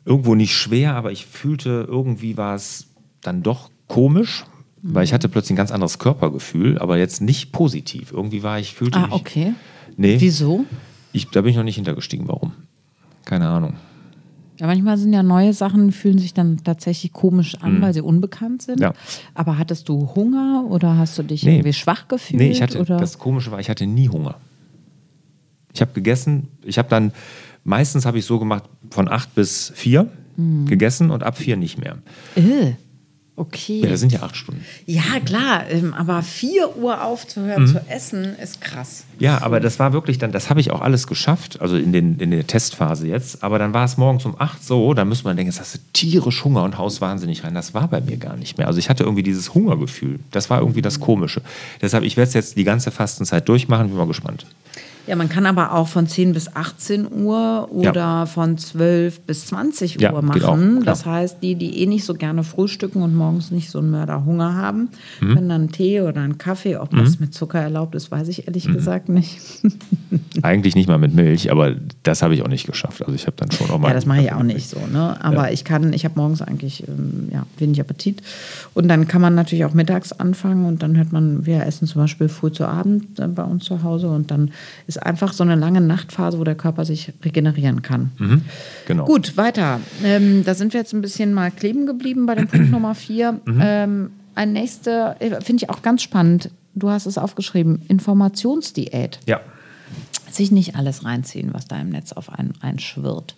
irgendwo 0.04 0.34
nicht 0.34 0.54
schwer, 0.54 0.94
aber 0.94 1.12
ich 1.12 1.26
fühlte, 1.26 1.86
irgendwie 1.88 2.36
war 2.36 2.54
es 2.54 2.86
dann 3.20 3.42
doch 3.42 3.70
komisch, 3.88 4.44
weil 4.82 5.04
ich 5.04 5.12
hatte 5.12 5.28
plötzlich 5.28 5.52
ein 5.52 5.56
ganz 5.56 5.70
anderes 5.70 5.98
Körpergefühl, 5.98 6.78
aber 6.78 6.98
jetzt 6.98 7.20
nicht 7.20 7.52
positiv. 7.52 8.10
Irgendwie 8.12 8.42
war 8.42 8.58
ich, 8.58 8.74
fühlte 8.74 8.98
Ah, 8.98 9.06
mich. 9.06 9.12
okay. 9.14 9.54
Nee, 9.96 10.16
Wieso? 10.20 10.64
ich, 11.12 11.28
da 11.30 11.40
bin 11.42 11.50
ich 11.50 11.56
noch 11.56 11.62
nicht 11.64 11.76
hintergestiegen. 11.76 12.26
Warum? 12.28 12.52
Keine 13.24 13.48
Ahnung. 13.48 13.74
Ja, 14.62 14.68
manchmal 14.68 14.96
sind 14.96 15.12
ja 15.12 15.24
neue 15.24 15.52
Sachen, 15.54 15.90
fühlen 15.90 16.18
sich 16.20 16.34
dann 16.34 16.58
tatsächlich 16.62 17.12
komisch 17.12 17.56
an, 17.62 17.82
weil 17.82 17.92
sie 17.92 18.00
unbekannt 18.00 18.62
sind. 18.62 18.76
Mhm. 18.78 18.82
Ja. 18.84 18.92
Aber 19.34 19.58
hattest 19.58 19.88
du 19.88 20.14
Hunger 20.14 20.62
oder 20.68 20.96
hast 20.96 21.18
du 21.18 21.24
dich 21.24 21.42
Nee. 21.42 21.56
irgendwie 21.56 21.72
schwach 21.72 22.06
gefühlt? 22.06 22.40
Nee, 22.40 22.50
ich 22.52 22.62
hatte, 22.62 22.78
oder? 22.80 22.96
das 22.96 23.18
Komische 23.18 23.50
war, 23.50 23.58
ich 23.58 23.68
hatte 23.68 23.86
nie 23.88 24.08
Hunger. 24.08 24.36
Ich 25.74 25.80
habe 25.80 25.90
gegessen, 25.94 26.46
ich 26.64 26.78
habe 26.78 26.88
dann, 26.88 27.10
meistens 27.64 28.06
habe 28.06 28.18
ich 28.20 28.24
so 28.24 28.38
gemacht, 28.38 28.62
von 28.90 29.08
acht 29.08 29.34
bis 29.34 29.72
vier 29.74 30.08
Mhm. 30.36 30.66
gegessen 30.66 31.10
und 31.10 31.24
ab 31.24 31.36
vier 31.38 31.56
nicht 31.56 31.78
mehr. 31.78 31.98
Äh, 32.36 32.74
okay. 33.36 33.80
Ja, 33.80 33.90
das 33.90 34.00
sind 34.00 34.12
ja 34.12 34.22
acht 34.22 34.36
Stunden. 34.36 34.64
Ja, 34.86 35.20
klar, 35.24 35.68
ähm, 35.70 35.94
aber 35.94 36.22
4 36.22 36.76
Uhr 36.76 37.02
aufzuhören 37.02 37.66
zu 37.66 37.80
essen 37.88 38.36
ist 38.42 38.60
krass. 38.60 39.04
Ja, 39.18 39.42
aber 39.42 39.60
das 39.60 39.78
war 39.78 39.92
wirklich 39.92 40.18
dann, 40.18 40.32
das 40.32 40.50
habe 40.50 40.60
ich 40.60 40.70
auch 40.70 40.80
alles 40.80 41.06
geschafft, 41.06 41.60
also 41.60 41.76
in, 41.76 41.92
den, 41.92 42.18
in 42.18 42.30
der 42.30 42.46
Testphase 42.46 43.06
jetzt. 43.06 43.42
Aber 43.42 43.58
dann 43.58 43.72
war 43.72 43.84
es 43.84 43.96
morgens 43.96 44.24
um 44.24 44.34
acht 44.38 44.64
so, 44.64 44.94
da 44.94 45.04
müsste 45.04 45.24
man 45.24 45.36
denken, 45.36 45.50
jetzt 45.50 45.60
hast 45.60 45.74
du 45.74 45.78
tierisch 45.92 46.44
Hunger 46.44 46.64
und 46.64 46.78
haust 46.78 47.00
wahnsinnig 47.00 47.44
rein. 47.44 47.54
Das 47.54 47.74
war 47.74 47.88
bei 47.88 48.00
mir 48.00 48.16
gar 48.16 48.36
nicht 48.36 48.58
mehr. 48.58 48.66
Also 48.66 48.78
ich 48.78 48.90
hatte 48.90 49.04
irgendwie 49.04 49.22
dieses 49.22 49.54
Hungergefühl. 49.54 50.20
Das 50.30 50.50
war 50.50 50.60
irgendwie 50.60 50.82
das 50.82 51.00
Komische. 51.00 51.42
Deshalb, 51.80 52.04
ich 52.04 52.16
werde 52.16 52.28
es 52.28 52.34
jetzt 52.34 52.56
die 52.56 52.64
ganze 52.64 52.90
Fastenzeit 52.90 53.48
durchmachen, 53.48 53.88
bin 53.88 53.96
mal 53.96 54.06
gespannt. 54.06 54.46
Ja, 55.06 55.16
man 55.16 55.28
kann 55.28 55.46
aber 55.46 55.72
auch 55.74 55.88
von 55.88 56.06
10 56.06 56.32
bis 56.32 56.54
18 56.54 57.10
Uhr 57.12 57.68
oder 57.72 58.26
von 58.26 58.56
12 58.56 59.22
bis 59.22 59.46
20 59.46 60.00
Ja, 60.00 60.12
Uhr 60.12 60.18
auch, 60.20 60.22
machen. 60.22 60.40
klar. 60.40 60.84
das 60.84 61.04
heißt, 61.04 61.38
die, 61.42 61.56
die 61.56 61.80
eh 61.82 61.86
nicht 61.86 62.04
so 62.04 62.14
gerne 62.14 62.44
frühstücken 62.44 63.02
und 63.02 63.14
morgens 63.16 63.50
nicht 63.50 63.68
so 63.70 63.80
einen 63.80 63.90
Mörderhunger 63.90 64.54
haben, 64.54 64.90
Mhm. 65.20 65.34
können 65.34 65.48
dann 65.48 65.60
einen 65.62 65.72
Tee 65.72 66.00
oder 66.02 66.20
einen 66.20 66.38
Kaffee, 66.38 66.76
ob 66.76 66.90
das 66.96 67.18
mit 67.18 67.34
Zucker 67.34 67.58
erlaubt 67.60 67.94
ist, 67.96 68.10
weiß 68.12 68.28
ich 68.28 68.46
ehrlich 68.46 68.68
Mhm. 68.68 68.72
gesagt 68.74 69.08
nicht. 69.08 69.38
Eigentlich 70.42 70.74
nicht 70.76 70.88
mal 70.88 70.98
mit 70.98 71.14
Milch, 71.14 71.50
aber 71.50 71.74
das 72.04 72.22
habe 72.22 72.34
ich 72.34 72.42
auch 72.42 72.48
nicht 72.48 72.66
geschafft. 72.66 73.02
Also 73.02 73.12
ich 73.14 73.26
habe 73.26 73.36
dann 73.36 73.50
schon 73.50 73.70
auch 73.70 73.78
mal. 73.78 73.88
Ja, 73.88 73.94
das 73.94 74.06
mache 74.06 74.22
ich 74.22 74.32
auch 74.32 74.42
nicht 74.42 74.68
so. 74.68 74.78
Ne? 74.92 75.16
Aber 75.24 75.52
ich 75.52 75.64
kann, 75.64 75.92
ich 75.92 76.04
habe 76.04 76.14
morgens 76.16 76.42
eigentlich 76.42 76.86
ähm, 76.88 77.28
ja, 77.32 77.44
wenig 77.58 77.80
Appetit. 77.80 78.22
Und 78.74 78.88
dann 78.88 79.08
kann 79.08 79.20
man 79.20 79.34
natürlich 79.34 79.64
auch 79.64 79.74
mittags 79.74 80.12
anfangen 80.12 80.64
und 80.66 80.82
dann 80.82 80.96
hört 80.96 81.12
man, 81.12 81.44
wir 81.46 81.64
essen 81.66 81.86
zum 81.86 82.00
Beispiel 82.02 82.28
früh 82.28 82.52
zu 82.52 82.66
Abend 82.66 83.18
äh, 83.18 83.26
bei 83.28 83.42
uns 83.44 83.64
zu 83.64 83.82
Hause 83.82 84.08
und 84.08 84.30
dann 84.30 84.50
ist 84.86 84.91
einfach 84.98 85.32
so 85.32 85.42
eine 85.44 85.54
lange 85.54 85.80
Nachtphase, 85.80 86.38
wo 86.38 86.44
der 86.44 86.54
Körper 86.54 86.84
sich 86.84 87.12
regenerieren 87.24 87.82
kann. 87.82 88.10
Mhm, 88.18 88.42
genau. 88.86 89.04
Gut, 89.04 89.36
weiter. 89.36 89.80
Ähm, 90.04 90.44
da 90.44 90.54
sind 90.54 90.72
wir 90.72 90.80
jetzt 90.80 90.92
ein 90.92 91.00
bisschen 91.02 91.34
mal 91.34 91.50
kleben 91.50 91.86
geblieben 91.86 92.26
bei 92.26 92.34
dem 92.34 92.48
Punkt 92.48 92.70
Nummer 92.70 92.94
vier. 92.94 93.40
Mhm. 93.44 93.60
Ähm, 93.62 94.10
ein 94.34 94.52
nächster, 94.52 95.16
äh, 95.20 95.40
finde 95.40 95.64
ich 95.64 95.70
auch 95.70 95.82
ganz 95.82 96.02
spannend. 96.02 96.50
Du 96.74 96.88
hast 96.88 97.06
es 97.06 97.18
aufgeschrieben, 97.18 97.82
Informationsdiät. 97.88 99.18
Ja. 99.26 99.40
Sich 100.30 100.50
nicht 100.50 100.76
alles 100.76 101.04
reinziehen, 101.04 101.50
was 101.52 101.66
da 101.68 101.78
im 101.78 101.90
Netz 101.90 102.12
auf 102.12 102.30
einen 102.32 102.54
einschwirrt. 102.62 103.34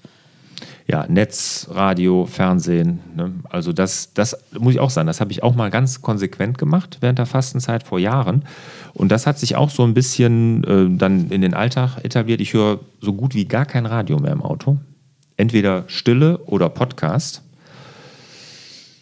ja, 0.87 1.07
Netz, 1.09 1.67
Radio, 1.71 2.27
Fernsehen. 2.27 3.01
Ne? 3.17 3.33
Also 3.51 3.73
das, 3.73 4.13
das 4.15 4.37
muss 4.57 4.75
ich 4.75 4.81
auch 4.81 4.91
sagen, 4.91 5.09
das 5.09 5.21
habe 5.21 5.33
ich 5.33 5.43
auch 5.43 5.57
mal 5.57 5.71
ganz 5.71 6.01
konsequent 6.03 6.59
gemacht 6.59 6.99
während 7.01 7.19
der 7.19 7.27
Fastenzeit 7.27 7.83
vor 7.83 7.99
Jahren. 7.99 8.45
Und 8.95 9.11
das 9.11 9.27
hat 9.27 9.39
sich 9.39 9.57
auch 9.57 9.71
so 9.71 9.83
ein 9.83 9.93
bisschen 9.93 10.65
äh, 10.65 10.97
dann 10.97 11.31
in 11.31 11.43
den 11.43 11.53
Alltag 11.53 11.99
etabliert. 12.05 12.41
Ich 12.41 12.55
höre 12.55 12.81
so 13.01 13.13
gut 13.13 13.35
wie 13.35 13.45
gar 13.45 13.67
kein 13.67 13.87
Radio 13.87 14.19
mehr 14.19 14.33
im 14.33 14.41
Auto. 14.41 14.79
Entweder 15.37 15.85
Stille 15.89 16.39
oder 16.47 16.69
Podcast. 16.69 17.43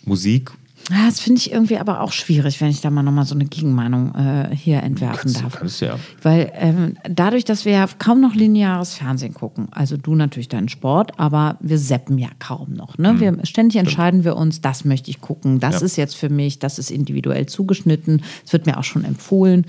Musik. 0.05 0.51
Ja, 0.91 1.07
das 1.07 1.21
finde 1.21 1.39
ich 1.41 1.53
irgendwie 1.53 1.79
aber 1.79 2.01
auch 2.01 2.13
schwierig, 2.13 2.61
wenn 2.61 2.69
ich 2.69 2.81
da 2.81 2.91
mal 2.91 3.03
nochmal 3.03 3.25
so 3.25 3.35
eine 3.35 3.45
Gegenmeinung 3.45 4.15
äh, 4.15 4.55
hier 4.55 4.83
entwerfen 4.83 5.33
Kannst, 5.33 5.43
darf. 5.43 5.57
kannst 5.59 5.81
ja. 5.81 5.97
Weil 6.23 6.51
ähm, 6.55 6.97
dadurch, 7.09 7.45
dass 7.45 7.65
wir 7.65 7.73
ja 7.73 7.87
kaum 7.99 8.21
noch 8.21 8.35
lineares 8.35 8.95
Fernsehen 8.95 9.33
gucken, 9.33 9.69
also 9.71 9.97
du 9.97 10.15
natürlich 10.17 10.49
deinen 10.49 10.69
Sport, 10.69 11.19
aber 11.21 11.57
wir 11.61 11.79
seppen 11.79 12.19
ja 12.19 12.29
kaum 12.41 12.75
noch. 12.75 12.99
Ne? 12.99 13.21
Wir, 13.21 13.39
ständig 13.45 13.77
entscheiden 13.77 14.25
wir 14.25 14.37
uns, 14.37 14.61
das 14.61 14.85
möchte 14.85 15.11
ich 15.11 15.21
gucken, 15.21 15.61
das 15.61 15.81
Ja. 15.81 15.87
ist 15.87 15.97
jetzt 15.97 16.17
für 16.17 16.29
mich, 16.29 16.59
das 16.59 16.79
ist 16.81 16.91
individuell 16.91 17.47
zugeschnitten, 17.47 18.23
es 18.45 18.53
wird 18.53 18.67
mir 18.67 18.77
auch 18.79 18.85
schon 18.85 19.05
empfohlen. 19.05 19.65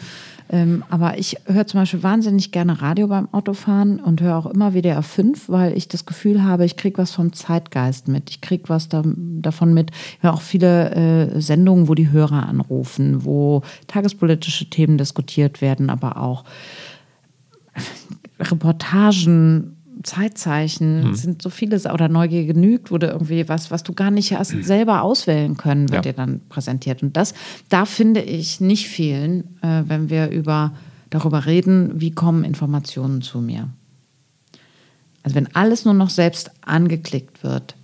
Ähm, 0.53 0.83
aber 0.91 1.17
ich 1.17 1.37
höre 1.45 1.65
zum 1.65 1.79
Beispiel 1.79 2.03
wahnsinnig 2.03 2.51
gerne 2.51 2.79
Radio 2.79 3.07
beim 3.07 3.27
Autofahren 3.33 3.99
und 3.99 4.21
höre 4.21 4.37
auch 4.37 4.45
immer 4.45 4.73
WDR 4.73 5.01
5, 5.01 5.49
weil 5.49 5.75
ich 5.75 5.87
das 5.87 6.05
Gefühl 6.05 6.43
habe, 6.43 6.63
ich 6.63 6.77
kriege 6.77 6.99
was 6.99 7.09
vom 7.09 7.33
Zeitgeist 7.33 8.07
mit. 8.07 8.29
Ich 8.29 8.39
kriege 8.39 8.69
was 8.69 8.87
da, 8.87 9.01
davon 9.03 9.73
mit. 9.73 9.89
Ich 9.89 10.21
höre 10.21 10.35
auch 10.35 10.41
viele 10.41 10.91
äh, 10.91 11.41
Sendungen, 11.41 11.87
wo 11.87 11.95
die 11.95 12.11
Hörer 12.11 12.47
anrufen, 12.47 13.25
wo 13.25 13.63
tagespolitische 13.87 14.69
Themen 14.69 14.99
diskutiert 14.99 15.59
werden, 15.59 15.89
aber 15.89 16.17
auch 16.17 16.43
Reportagen 18.39 19.72
Zeitzeichen, 20.03 21.13
sind 21.15 21.41
so 21.41 21.49
viele, 21.49 21.77
oder 21.91 22.09
Neugier 22.09 22.45
genügt, 22.45 22.91
wurde 22.91 23.07
irgendwie 23.07 23.47
was, 23.47 23.69
was 23.71 23.83
du 23.83 23.93
gar 23.93 24.11
nicht 24.11 24.33
hast 24.33 24.49
selber 24.63 25.01
auswählen 25.03 25.55
können, 25.57 25.89
wird 25.89 26.05
Ja. 26.05 26.11
dir 26.11 26.15
dann 26.17 26.41
präsentiert. 26.49 27.03
Und 27.03 27.15
das, 27.15 27.33
da 27.69 27.85
finde 27.85 28.21
ich 28.21 28.59
nicht 28.59 28.87
fehlen, 28.87 29.57
äh, 29.61 29.83
wenn 29.87 30.09
wir 30.09 30.29
über, 30.29 30.73
darüber 31.09 31.45
reden, 31.45 32.01
wie 32.01 32.11
kommen 32.11 32.43
Informationen 32.43 33.21
zu 33.21 33.39
mir. 33.39 33.69
Also 35.23 35.35
wenn 35.35 35.53
alles 35.55 35.85
nur 35.85 35.93
noch 35.93 36.09
selbst 36.09 36.51
angeklickt 36.61 37.43
wird, 37.43 37.75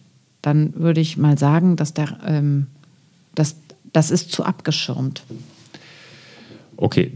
dann 0.41 0.73
würde 0.75 1.01
ich 1.01 1.17
mal 1.17 1.37
sagen, 1.37 1.75
dass 1.75 1.93
der, 1.93 2.17
ähm, 2.25 2.67
das, 3.35 3.55
das 3.93 4.11
ist 4.11 4.31
zu 4.31 4.43
abgeschirmt. 4.43 5.23
Okay, 6.77 7.11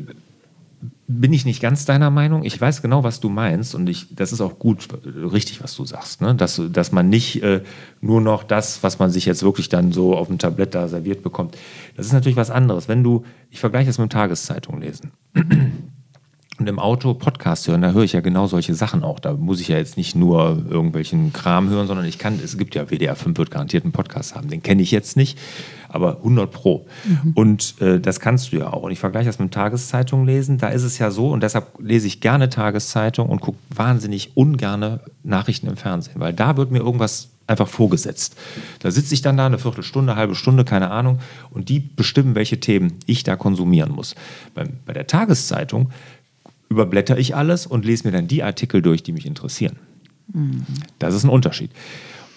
bin 1.19 1.33
ich 1.33 1.45
nicht 1.45 1.61
ganz 1.61 1.85
deiner 1.85 2.09
Meinung. 2.09 2.43
Ich 2.43 2.59
weiß 2.59 2.81
genau, 2.81 3.03
was 3.03 3.19
du 3.19 3.29
meinst 3.29 3.75
und 3.75 3.87
ich, 3.87 4.15
das 4.15 4.31
ist 4.31 4.41
auch 4.41 4.59
gut, 4.59 4.87
richtig, 5.05 5.63
was 5.63 5.75
du 5.75 5.85
sagst. 5.85 6.21
Ne? 6.21 6.35
Dass, 6.35 6.61
dass 6.71 6.91
man 6.91 7.09
nicht 7.09 7.41
äh, 7.43 7.61
nur 8.01 8.21
noch 8.21 8.43
das, 8.43 8.83
was 8.83 8.99
man 8.99 9.11
sich 9.11 9.25
jetzt 9.25 9.43
wirklich 9.43 9.69
dann 9.69 9.91
so 9.91 10.15
auf 10.15 10.27
dem 10.27 10.37
Tablett 10.37 10.75
da 10.75 10.87
serviert 10.87 11.23
bekommt. 11.23 11.57
Das 11.95 12.05
ist 12.05 12.13
natürlich 12.13 12.37
was 12.37 12.51
anderes. 12.51 12.87
Wenn 12.87 13.03
du, 13.03 13.23
ich 13.49 13.59
vergleiche 13.59 13.87
das 13.87 13.97
mit 13.97 14.09
dem 14.09 14.13
Tageszeitung 14.13 14.81
lesen. 14.81 15.11
Und 16.59 16.69
im 16.69 16.77
Auto 16.77 17.15
Podcast 17.15 17.67
hören, 17.67 17.81
da 17.81 17.93
höre 17.93 18.03
ich 18.03 18.13
ja 18.13 18.21
genau 18.21 18.45
solche 18.45 18.75
Sachen 18.75 19.03
auch. 19.03 19.19
Da 19.19 19.33
muss 19.33 19.59
ich 19.59 19.69
ja 19.69 19.77
jetzt 19.77 19.97
nicht 19.97 20.15
nur 20.15 20.63
irgendwelchen 20.69 21.33
Kram 21.33 21.69
hören, 21.69 21.87
sondern 21.87 22.05
ich 22.05 22.19
kann, 22.19 22.39
es 22.43 22.59
gibt 22.59 22.75
ja 22.75 22.91
WDR 22.91 23.15
5 23.15 23.39
wird 23.39 23.49
garantiert 23.49 23.85
einen 23.85 23.91
Podcast 23.91 24.35
haben. 24.35 24.49
Den 24.49 24.61
kenne 24.61 24.83
ich 24.83 24.91
jetzt 24.91 25.17
nicht, 25.17 25.39
aber 25.89 26.17
100 26.17 26.51
Pro. 26.51 26.85
Und 27.33 27.81
äh, 27.81 27.99
das 27.99 28.19
kannst 28.19 28.51
du 28.51 28.57
ja 28.57 28.71
auch. 28.71 28.83
Und 28.83 28.91
ich 28.91 28.99
vergleiche 28.99 29.25
das 29.25 29.39
mit 29.39 29.51
Tageszeitung 29.51 30.27
lesen. 30.27 30.59
Da 30.59 30.69
ist 30.69 30.83
es 30.83 30.99
ja 30.99 31.09
so, 31.09 31.31
und 31.31 31.41
deshalb 31.41 31.67
lese 31.79 32.05
ich 32.05 32.21
gerne 32.21 32.49
Tageszeitung 32.49 33.29
und 33.29 33.41
gucke 33.41 33.57
wahnsinnig 33.73 34.37
ungerne 34.37 34.99
Nachrichten 35.23 35.67
im 35.67 35.75
Fernsehen, 35.75 36.19
weil 36.19 36.33
da 36.33 36.55
wird 36.55 36.69
mir 36.69 36.79
irgendwas 36.79 37.29
einfach 37.47 37.67
vorgesetzt. 37.67 38.37
Da 38.79 38.91
sitze 38.91 39.13
ich 39.15 39.21
dann 39.21 39.37
da 39.37 39.47
eine 39.47 39.59
Viertelstunde, 39.59 40.15
halbe 40.15 40.35
Stunde, 40.35 40.65
keine 40.65 40.91
Ahnung, 40.91 41.19
und 41.49 41.69
die 41.69 41.79
bestimmen, 41.79 42.35
welche 42.35 42.59
Themen 42.59 42.93
ich 43.05 43.23
da 43.23 43.35
konsumieren 43.35 43.91
muss. 43.91 44.15
Bei, 44.53 44.65
bei 44.85 44.93
der 44.93 45.07
Tageszeitung 45.07 45.89
überblätter 46.73 47.17
ich 47.17 47.35
alles 47.35 47.65
und 47.65 47.85
lese 47.85 48.07
mir 48.07 48.11
dann 48.11 48.27
die 48.27 48.43
Artikel 48.43 48.81
durch, 48.81 49.03
die 49.03 49.11
mich 49.11 49.25
interessieren. 49.25 49.77
Das 50.99 51.13
ist 51.13 51.23
ein 51.23 51.29
Unterschied. 51.29 51.71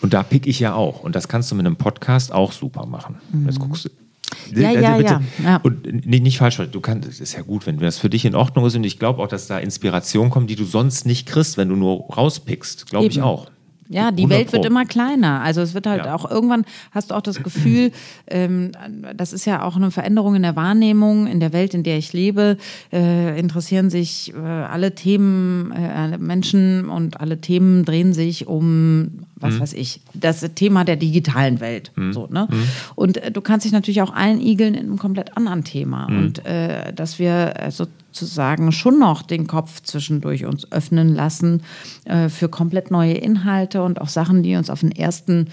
Und 0.03 0.12
da 0.14 0.22
pick 0.22 0.46
ich 0.46 0.61
ja 0.61 0.75
auch. 0.75 1.03
Und 1.03 1.16
das 1.16 1.29
kannst 1.29 1.51
du 1.51 1.55
mit 1.55 1.66
einem 1.66 1.77
Podcast 1.77 2.33
auch 2.33 2.53
super 2.53 2.87
machen. 2.87 3.16
Jetzt 3.46 3.59
guckst 3.59 3.87
du. 3.87 3.88
Mhm. 3.88 4.61
Ja, 4.61 4.70
ja, 4.72 5.01
ja, 5.01 5.20
ja. 5.42 5.57
Und 5.59 6.07
nicht, 6.07 6.22
nicht 6.22 6.38
falsch, 6.38 6.61
du 6.70 6.81
kannst, 6.81 7.09
es 7.09 7.20
ist 7.20 7.33
ja 7.35 7.42
gut, 7.42 7.66
wenn 7.66 7.79
das 7.79 7.99
für 7.99 8.11
dich 8.11 8.25
in 8.25 8.35
Ordnung 8.35 8.66
ist. 8.66 8.77
Und 8.77 8.85
ich 8.85 8.99
glaube 8.99 9.22
auch, 9.22 9.29
dass 9.29 9.46
da 9.46 9.59
Inspiration 9.59 10.31
kommt, 10.31 10.51
die 10.51 10.57
du 10.57 10.64
sonst 10.64 11.07
nicht 11.07 11.27
kriegst, 11.27 11.57
wenn 11.57 11.68
du 11.68 11.77
nur 11.77 12.07
rauspickst. 12.14 12.87
Glaube 12.87 13.07
ich 13.07 13.22
auch. 13.22 13.49
Ja, 13.88 14.11
die 14.11 14.22
100 14.25 14.38
Welt 14.38 14.53
wird 14.53 14.64
immer 14.64 14.85
kleiner. 14.85 15.40
Also 15.42 15.61
es 15.61 15.75
wird 15.75 15.87
halt 15.87 16.05
Ja. 16.07 16.14
auch 16.14 16.31
irgendwann 16.31 16.64
hast 16.90 17.11
du 17.11 17.14
auch 17.14 17.20
das 17.22 17.42
Gefühl, 17.42 17.92
ähm, 18.27 18.72
das 19.16 19.33
ist 19.33 19.44
ja 19.44 19.62
auch 19.62 19.77
eine 19.77 19.90
Veränderung 19.90 20.35
in 20.35 20.42
der 20.42 20.57
Wahrnehmung, 20.57 21.27
in 21.27 21.40
der 21.40 21.53
Welt, 21.53 21.75
in 21.75 21.83
der 21.83 21.99
ich 21.99 22.12
lebe, 22.12 22.57
äh, 22.92 23.38
interessieren 23.38 23.90
sich 23.90 24.33
äh, 24.35 24.38
alle 24.38 24.94
Themen, 24.94 25.72
äh, 25.72 25.87
alle 25.87 26.18
Menschen 26.18 26.88
und 26.88 27.20
alle 27.20 27.40
Themen 27.40 27.85
drehen 27.85 28.12
sich 28.12 28.46
um, 28.46 29.20
was 29.37 29.61
weiß 29.61 29.72
ich, 29.75 30.01
das 30.14 30.40
Thema 30.55 30.85
der 30.85 30.96
digitalen 30.96 31.61
Welt. 31.61 31.92
So, 32.12 32.27
ne? 32.31 32.49
Und 32.94 33.18
äh, 33.18 33.31
du 33.31 33.40
kannst 33.40 33.64
dich 33.66 33.72
natürlich 33.72 34.03
auch 34.03 34.11
einigeln 34.11 34.75
in 34.75 34.87
einem 34.87 34.99
komplett 34.99 35.37
anderen 35.37 35.62
Thema. 35.64 36.07
Und 36.07 36.44
äh, 36.46 36.92
dass 36.92 37.18
wir 37.18 37.55
äh, 37.57 37.70
sozusagen 38.17 38.73
schon 38.73 38.99
noch 38.99 39.23
den 39.23 39.47
Kopf 39.47 39.83
zwischendurch 39.83 40.47
uns 40.47 40.71
öffnen 40.73 41.15
lassen 41.15 41.63
äh, 42.05 42.29
für 42.29 42.49
komplett 42.49 42.91
neue 42.91 43.15
Inhalte 43.15 43.83
und 43.83 44.01
auch 44.01 44.09
Sachen, 44.09 44.43
die 44.43 44.57
uns 44.57 44.71
auf 44.71 44.81
den 44.81 44.93
ersten 44.93 45.49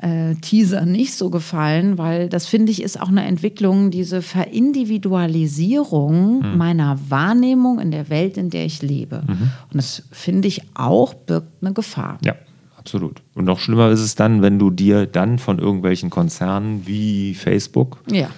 äh, 0.00 0.34
Teaser 0.36 0.86
nicht 0.86 1.14
so 1.14 1.30
gefallen, 1.30 1.98
weil 1.98 2.28
das 2.28 2.46
finde 2.46 2.72
ich 2.72 2.82
ist 2.82 3.00
auch 3.00 3.08
eine 3.08 3.24
Entwicklung, 3.24 3.90
diese 3.90 4.22
Verindividualisierung 4.22 6.56
meiner 6.56 6.98
Wahrnehmung 7.08 7.80
in 7.80 7.90
der 7.90 8.08
Welt, 8.10 8.36
in 8.36 8.50
der 8.50 8.66
ich 8.66 8.82
lebe. 8.82 9.22
Und 9.28 9.50
das 9.72 10.02
finde 10.10 10.48
ich 10.48 10.62
auch 10.74 11.14
birgt 11.14 11.62
eine 11.62 11.72
Gefahr. 11.72 12.18
Ja, 12.24 12.34
absolut. 12.78 13.22
Und 13.34 13.44
noch 13.44 13.58
schlimmer 13.58 13.90
ist 13.90 14.00
es 14.00 14.14
dann, 14.14 14.42
wenn 14.42 14.58
du 14.58 14.70
dir 14.70 15.06
dann 15.06 15.38
von 15.38 15.58
irgendwelchen 15.58 16.10
Konzernen 16.10 16.86
wie 16.86 17.34
Facebook 17.34 17.98
Ja. 18.10 18.28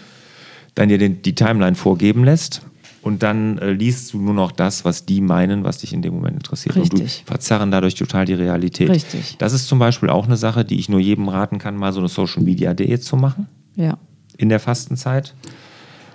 dann 0.75 0.89
dir 0.89 0.99
den, 0.99 1.23
die 1.23 1.35
Timeline 1.35 1.77
vorgeben 1.77 2.25
lässt 2.25 2.63
und 3.03 3.23
dann 3.23 3.59
äh, 3.59 3.73
liest 3.73 4.13
du 4.13 4.19
nur 4.21 4.35
noch 4.35 4.53
das, 4.53 4.85
was 4.85 5.07
die 5.07 5.21
meinen, 5.21 5.65
was 5.65 5.79
dich 5.79 5.93
in 5.93 6.03
dem 6.03 6.15
Moment 6.15 6.35
interessiert. 6.37 6.77
Und 6.77 6.83
Richtig. 6.83 7.23
du 7.25 7.31
verzerren 7.33 7.71
dadurch 7.71 7.95
total 7.95 8.25
die 8.25 8.35
Realität. 8.35 8.91
Richtig. 8.91 9.37
Das 9.39 9.53
ist 9.53 9.69
zum 9.69 9.79
Beispiel 9.79 10.09
auch 10.11 10.27
eine 10.27 10.37
Sache, 10.37 10.65
die 10.65 10.79
ich 10.79 10.89
nur 10.89 11.01
jedem 11.01 11.29
raten 11.29 11.59
kann, 11.59 11.77
mal 11.77 11.93
so 11.93 12.01
eine 12.01 12.09
Social 12.09 12.43
Media 12.43 12.75
Diät 12.75 13.03
zu 13.05 13.17
machen 13.17 13.47
Ja. 13.77 13.99
in 14.37 14.49
der 14.49 14.61
Fastenzeit. 14.61 15.35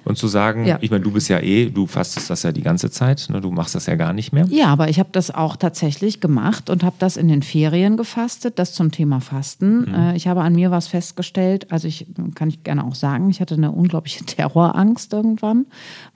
Und 0.05 0.17
zu 0.17 0.27
sagen, 0.27 0.65
Ja. 0.65 0.77
ich 0.81 0.91
meine, 0.91 1.03
du 1.03 1.11
bist 1.11 1.29
ja 1.29 1.39
eh, 1.39 1.69
du 1.69 1.87
fastest 1.87 2.29
das 2.29 2.43
ja 2.43 2.51
die 2.51 2.61
ganze 2.61 2.91
Zeit, 2.91 3.27
ne? 3.29 3.39
du 3.41 3.51
machst 3.51 3.75
das 3.75 3.85
ja 3.85 3.95
gar 3.95 4.13
nicht 4.13 4.33
mehr. 4.33 4.45
Ja, 4.49 4.67
aber 4.67 4.89
ich 4.89 4.99
habe 4.99 5.09
das 5.11 5.31
auch 5.33 5.55
tatsächlich 5.55 6.19
gemacht 6.19 6.69
und 6.69 6.83
habe 6.83 6.95
das 6.99 7.17
in 7.17 7.27
den 7.27 7.41
Ferien 7.41 7.95
gefastet, 7.97 8.59
das 8.59 8.73
zum 8.73 8.91
Thema 8.91 9.21
Fasten. 9.21 9.85
Mhm. 9.89 9.93
Äh, 9.93 10.15
ich 10.15 10.27
habe 10.27 10.41
an 10.41 10.53
mir 10.55 10.71
was 10.71 10.87
festgestellt, 10.87 11.71
also 11.71 11.87
ich 11.87 12.07
kann 12.35 12.49
ich 12.49 12.63
gerne 12.63 12.83
auch 12.83 12.95
sagen, 12.95 13.29
ich 13.29 13.39
hatte 13.39 13.55
eine 13.55 13.71
unglaubliche 13.71 14.25
Terrorangst 14.25 15.13
irgendwann, 15.13 15.65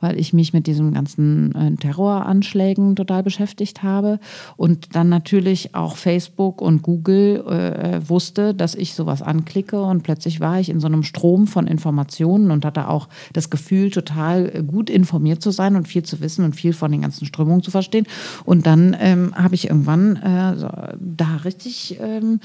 weil 0.01 0.19
ich 0.19 0.33
mich 0.33 0.53
mit 0.53 0.67
diesen 0.67 0.93
ganzen 0.93 1.55
äh, 1.55 1.75
Terroranschlägen 1.75 2.95
total 2.95 3.23
beschäftigt 3.23 3.83
habe 3.83 4.19
und 4.57 4.95
dann 4.95 5.09
natürlich 5.09 5.75
auch 5.75 5.95
Facebook 5.95 6.61
und 6.61 6.81
Google 6.81 7.43
äh, 7.47 8.09
wusste, 8.09 8.53
dass 8.53 8.75
ich 8.75 8.93
sowas 8.95 9.21
anklicke 9.21 9.81
und 9.81 10.03
plötzlich 10.03 10.39
war 10.39 10.59
ich 10.59 10.69
in 10.69 10.79
so 10.79 10.87
einem 10.87 11.03
Strom 11.03 11.47
von 11.47 11.67
Informationen 11.67 12.51
und 12.51 12.65
hatte 12.65 12.89
auch 12.89 13.07
das 13.33 13.49
Gefühl, 13.49 13.76
total 13.89 14.51
äh, 14.53 14.63
gut 14.63 14.89
informiert 14.89 15.41
zu 15.41 15.51
sein 15.51 15.75
und 15.75 15.87
viel 15.87 16.03
zu 16.03 16.19
wissen 16.21 16.43
und 16.45 16.55
viel 16.55 16.73
von 16.73 16.91
den 16.91 17.01
ganzen 17.01 17.25
Strömungen 17.25 17.63
zu 17.63 17.71
verstehen. 17.71 18.07
Und 18.45 18.65
dann 18.65 18.95
ähm, 18.99 19.33
habe 19.35 19.55
ich 19.55 19.69
irgendwann 19.69 20.15
äh, 20.17 20.57
so, 20.57 20.69
da 20.99 21.37
richtig 21.43 21.97
ähm, 22.01 22.39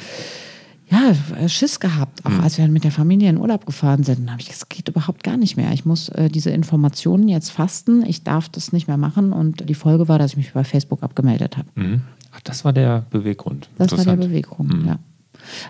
ja, 0.92 1.14
äh, 1.38 1.48
Schiss 1.48 1.80
gehabt, 1.80 2.24
auch 2.26 2.42
als 2.42 2.58
wir 2.58 2.68
mit 2.68 2.84
der 2.84 2.90
Familie 2.90 3.30
in 3.30 3.38
Urlaub 3.38 3.64
gefahren 3.64 4.04
sind. 4.04 4.20
Dann 4.20 4.32
habe 4.32 4.42
ich 4.42 4.48
gesagt, 4.48 4.72
es 4.72 4.76
geht 4.76 4.88
überhaupt 4.88 5.24
gar 5.24 5.38
nicht 5.38 5.56
mehr. 5.56 5.72
Ich 5.72 5.86
muss 5.86 6.10
äh, 6.10 6.28
diese 6.28 6.50
Informationen 6.50 7.28
jetzt 7.28 7.50
fasten. 7.50 8.04
Ich 8.04 8.24
darf 8.24 8.50
das 8.50 8.72
nicht 8.72 8.88
mehr 8.88 8.98
machen. 8.98 9.32
Und 9.32 9.68
die 9.68 9.74
Folge 9.74 10.08
war, 10.08 10.18
dass 10.18 10.32
ich 10.32 10.36
mich 10.36 10.52
bei 10.52 10.64
Facebook 10.64 11.02
abgemeldet 11.02 11.56
habe. 11.56 11.68
Mhm. 11.74 12.02
Ach, 12.34 12.40
das 12.42 12.64
war 12.64 12.72
der 12.72 13.06
Beweggrund. 13.10 13.68
Das 13.78 13.96
war 13.96 14.04
der. 14.04 14.16
Beweggrund, 14.16 14.86
ja. 14.86 14.98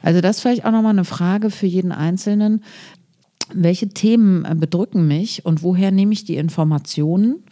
Also 0.02 0.20
das 0.20 0.36
ist 0.36 0.42
vielleicht 0.42 0.64
auch 0.64 0.72
nochmal 0.72 0.92
eine 0.92 1.04
Frage 1.04 1.50
für 1.50 1.66
jeden 1.66 1.92
Einzelnen. 1.92 2.62
Welche 3.54 3.88
Themen 3.88 4.44
äh, 4.44 4.54
bedrücken 4.54 5.06
mich 5.06 5.44
und 5.44 5.62
woher 5.62 5.90
nehme 5.90 6.12
ich 6.12 6.24
die 6.24 6.36
Informationen? 6.36 7.42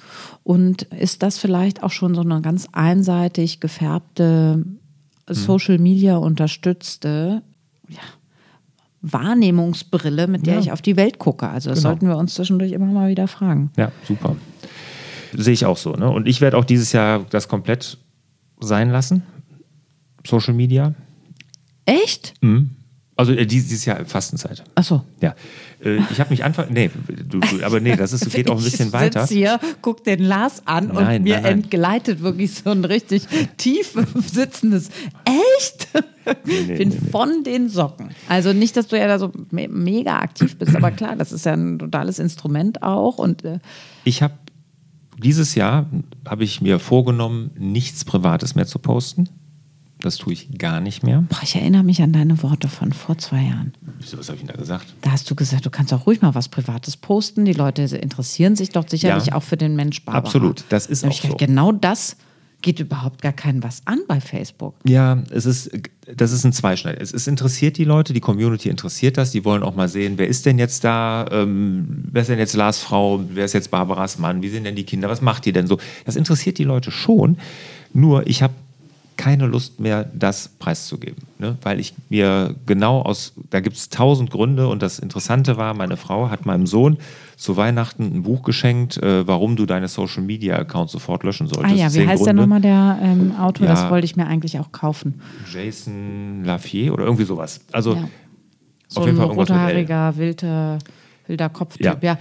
Und 0.43 0.83
ist 0.85 1.23
das 1.23 1.39
vielleicht 1.39 1.83
auch 1.83 1.91
schon 1.91 2.15
so 2.15 2.21
eine 2.23 2.41
ganz 2.41 2.69
einseitig 2.73 3.61
gefärbte, 3.61 4.65
Social 5.29 5.79
Media 5.79 6.17
unterstützte 6.17 7.43
ja, 7.89 7.99
Wahrnehmungsbrille, 9.03 10.27
mit 10.27 10.47
der 10.47 10.55
Ja. 10.55 10.61
ich 10.61 10.73
auf 10.73 10.83
die 10.83 10.97
Welt 10.97 11.19
gucke? 11.19 11.49
Also 11.49 11.71
das 11.71 11.79
Genau. 11.81 11.91
sollten 11.91 12.09
wir 12.09 12.17
uns 12.17 12.35
zwischendurch 12.35 12.73
immer 12.73 12.87
mal 12.87 13.09
wieder 13.11 13.29
fragen. 13.29 13.71
Ja, 13.77 13.93
super. 14.07 14.37
Sehe 15.33 15.55
ich 15.55 15.65
auch 15.65 15.77
so. 15.77 15.93
Ne? 15.93 16.11
Und 16.11 16.27
ich 16.27 16.41
werde 16.41 16.57
auch 16.59 16.65
dieses 16.65 16.93
Jahr 16.93 17.25
das 17.31 17.49
komplett 17.49 17.99
sein 18.61 18.91
lassen. 18.91 19.23
Social 20.27 20.55
Media. 20.55 20.95
Echt? 21.87 22.35
Also 23.21 23.33
äh, 23.33 23.47
dies- 23.47 23.69
dieses 23.69 23.85
Jahr 23.85 24.05
Fastenzeit. 24.05 24.65
Achso. 24.75 25.05
Ja. 25.21 25.35
Äh, 25.85 25.99
ich 26.11 26.19
habe 26.21 26.31
mich 26.31 26.43
Anfang. 26.45 26.67
Nee, 26.71 26.91
du, 27.29 27.41
aber 27.65 27.81
nee, 27.81 27.95
das 27.97 28.13
ist, 28.13 28.31
geht 28.35 28.51
auch 28.51 28.59
ein 28.59 28.65
bisschen 28.65 28.93
weiter. 28.93 29.23
Ich 29.23 29.29
sitze 29.29 29.39
hier, 29.39 29.61
guck 29.83 30.05
den 30.05 30.23
Lars 30.23 30.63
an 30.67 30.89
Nein, 30.93 31.19
und 31.19 31.25
mir 31.25 31.41
nein, 31.41 31.53
entgleitet 31.63 32.21
wirklich 32.23 32.55
so 32.55 32.71
ein 32.71 32.85
richtig 32.85 33.25
tief 33.57 33.95
sitzendes 34.27 34.89
Echt? 35.25 35.89
nee, 36.47 36.77
Bin 36.77 36.89
nee, 36.91 36.95
nee. 37.01 37.11
von 37.11 37.45
den 37.45 37.69
Socken. 37.69 38.11
Also 38.29 38.53
nicht, 38.53 38.77
dass 38.77 38.89
du 38.89 38.99
ja 38.99 39.07
da 39.07 39.19
so 39.19 39.33
me 39.51 39.69
mega 39.69 40.19
aktiv 40.19 40.57
bist, 40.59 40.75
aber 40.75 40.91
klar, 40.91 41.17
das 41.17 41.33
ist 41.33 41.45
ja 41.47 41.53
ein 41.55 41.79
totales 41.79 42.19
Instrument 42.19 42.83
auch 42.83 43.19
und 43.19 43.45
äh, 43.45 43.59
Ich 44.05 44.23
habe 44.23 44.35
dieses 45.23 45.55
Jahr 45.55 45.87
habe 46.27 46.45
ich 46.45 46.61
mir 46.63 46.79
vorgenommen, 46.79 47.51
nichts 47.59 48.05
Privates 48.05 48.55
mehr 48.55 48.67
zu 48.67 48.79
posten. 48.79 49.29
Das 50.03 50.17
tue 50.17 50.33
ich 50.33 50.59
gar 50.59 50.81
nicht 50.81 51.03
mehr. 51.03 51.25
boah, 51.29 51.39
ich 51.43 51.55
erinnere 51.57 51.83
mich 51.83 52.03
an 52.03 52.13
deine 52.13 52.43
Worte 52.43 52.69
von 52.69 52.93
vor 52.93 53.19
zwei 53.19 53.43
Jahren. 53.43 53.75
Wieso, 53.99 54.19
was 54.19 54.29
habe 54.29 54.37
ich 54.39 54.45
denn 54.45 54.53
da 54.55 54.59
gesagt? 54.61 54.87
Da 55.03 55.13
hast 55.13 55.31
du 55.31 55.35
gesagt, 55.35 55.67
du 55.67 55.71
kannst 55.71 55.93
auch 55.93 56.07
ruhig 56.07 56.23
mal 56.23 56.35
was 56.35 56.49
Privates 56.49 56.97
posten. 56.97 57.45
Die 57.45 57.53
Leute 57.53 57.83
interessieren 57.83 58.57
sich 58.57 58.71
doch 58.71 58.89
sicherlich 58.89 59.27
Ja. 59.27 59.35
auch 59.35 59.43
für 59.43 59.57
den 59.57 59.77
Mensch 59.77 60.05
Barbara. 60.05 60.25
Absolut, 60.25 60.65
das 60.71 60.87
ist 60.87 61.03
Da 61.05 61.09
auch 61.09 61.13
ich 61.13 61.21
gedacht, 61.23 61.41
so. 61.41 61.47
Genau 61.47 61.73
das 61.73 62.17
geht 62.63 62.79
überhaupt 62.79 63.23
gar 63.23 63.33
keinen 63.33 63.63
was 63.63 63.81
an 63.87 64.01
bei 64.07 64.21
Facebook. 64.21 64.75
Ja, 64.85 65.23
es 65.31 65.47
ist, 65.47 65.71
das 66.15 66.31
ist 66.31 66.45
ein 66.45 66.53
Zweischneid. 66.53 67.01
Es, 67.01 67.11
es 67.15 67.27
interessiert 67.27 67.79
die 67.79 67.85
Leute, 67.85 68.13
die 68.13 68.21
Community 68.21 68.69
interessiert 68.69 69.17
das. 69.17 69.31
Die 69.31 69.47
wollen 69.47 69.63
auch 69.63 69.75
mal 69.75 69.89
sehen, 69.89 70.15
wer 70.19 70.29
ist 70.29 70.45
denn 70.45 70.59
jetzt 70.59 70.85
da, 70.85 71.25
ähm, 71.31 72.05
wer 72.13 72.21
ist 72.21 72.29
denn 72.29 72.39
jetzt 72.39 72.55
Lars 72.55 72.79
Frau, 72.81 73.23
wer 73.31 73.47
ist 73.47 73.55
jetzt 73.55 73.71
Barbaras 73.71 74.19
Mann, 74.19 74.43
wie 74.43 74.51
sind 74.51 74.65
denn 74.65 74.77
die 74.77 74.85
Kinder, 74.85 75.09
was 75.09 75.23
macht 75.23 75.47
die 75.47 75.53
denn 75.53 75.67
so? 75.67 75.79
Das 76.05 76.17
interessiert 76.17 76.59
die 76.59 76.65
Leute 76.65 76.91
schon. 76.91 77.39
Nur 77.95 78.27
ich 78.27 78.43
habe 78.43 78.53
keine 79.21 79.47
Lust 79.47 79.81
mehr, 79.81 80.05
das 80.15 80.49
preiszugeben. 80.59 81.25
Ne? 81.39 81.57
Weil 81.63 81.79
ich 81.81 81.95
mir 82.09 82.55
genau 82.67 83.03
aus, 83.03 83.33
da 83.51 83.61
gibt 83.61 83.77
es 83.77 83.89
tausend 83.89 84.31
Gründe 84.31 84.69
und 84.69 84.83
das 84.83 84.99
Interessante 84.99 85.57
war, 85.57 85.75
meine 85.75 85.97
Frau 85.97 86.31
hat 86.31 86.47
meinem 86.47 86.67
Sohn 86.67 86.97
zu 87.37 87.57
Weihnachten 87.57 88.05
ein 88.05 88.23
Buch 88.23 88.43
geschenkt, 88.43 88.97
äh, 88.99 89.27
warum 89.27 89.57
du 89.57 89.67
deine 89.67 89.89
Social 89.89 90.23
Media 90.23 90.57
Accounts 90.57 90.93
sofort 90.93 91.23
löschen 91.25 91.47
solltest. 91.47 91.75
Ah 91.75 91.77
ja, 91.77 91.93
wie 91.95 92.07
heißt 92.07 92.25
der 92.27 92.35
Gründe. 92.35 92.43
nochmal 92.43 92.61
der 92.61 92.99
ähm, 93.03 93.35
Autor? 93.39 93.67
Ja. 93.67 93.75
Das 93.75 93.91
wollte 93.91 94.05
ich 94.05 94.17
mir 94.17 94.27
eigentlich 94.27 94.59
auch 94.59 94.73
kaufen. 94.73 95.21
Jason 95.53 96.45
Lafier 96.45 96.93
oder 96.93 97.05
irgendwie 97.05 97.25
sowas. 97.25 97.61
Also 97.73 97.95
Ja. 97.95 98.09
So 98.89 99.01
auf 99.01 99.07
jeden 99.07 99.19
ein 99.19 99.21
Fall 99.21 99.37
irgendwas 99.37 99.49
mit 99.49 99.57
L. 99.57 99.63
rothaariger, 99.65 100.17
wilder, 100.17 100.79
wilder 101.29 101.49
Kopftyp. 101.49 101.85
Ja. 101.87 101.97
Ja. 102.01 102.19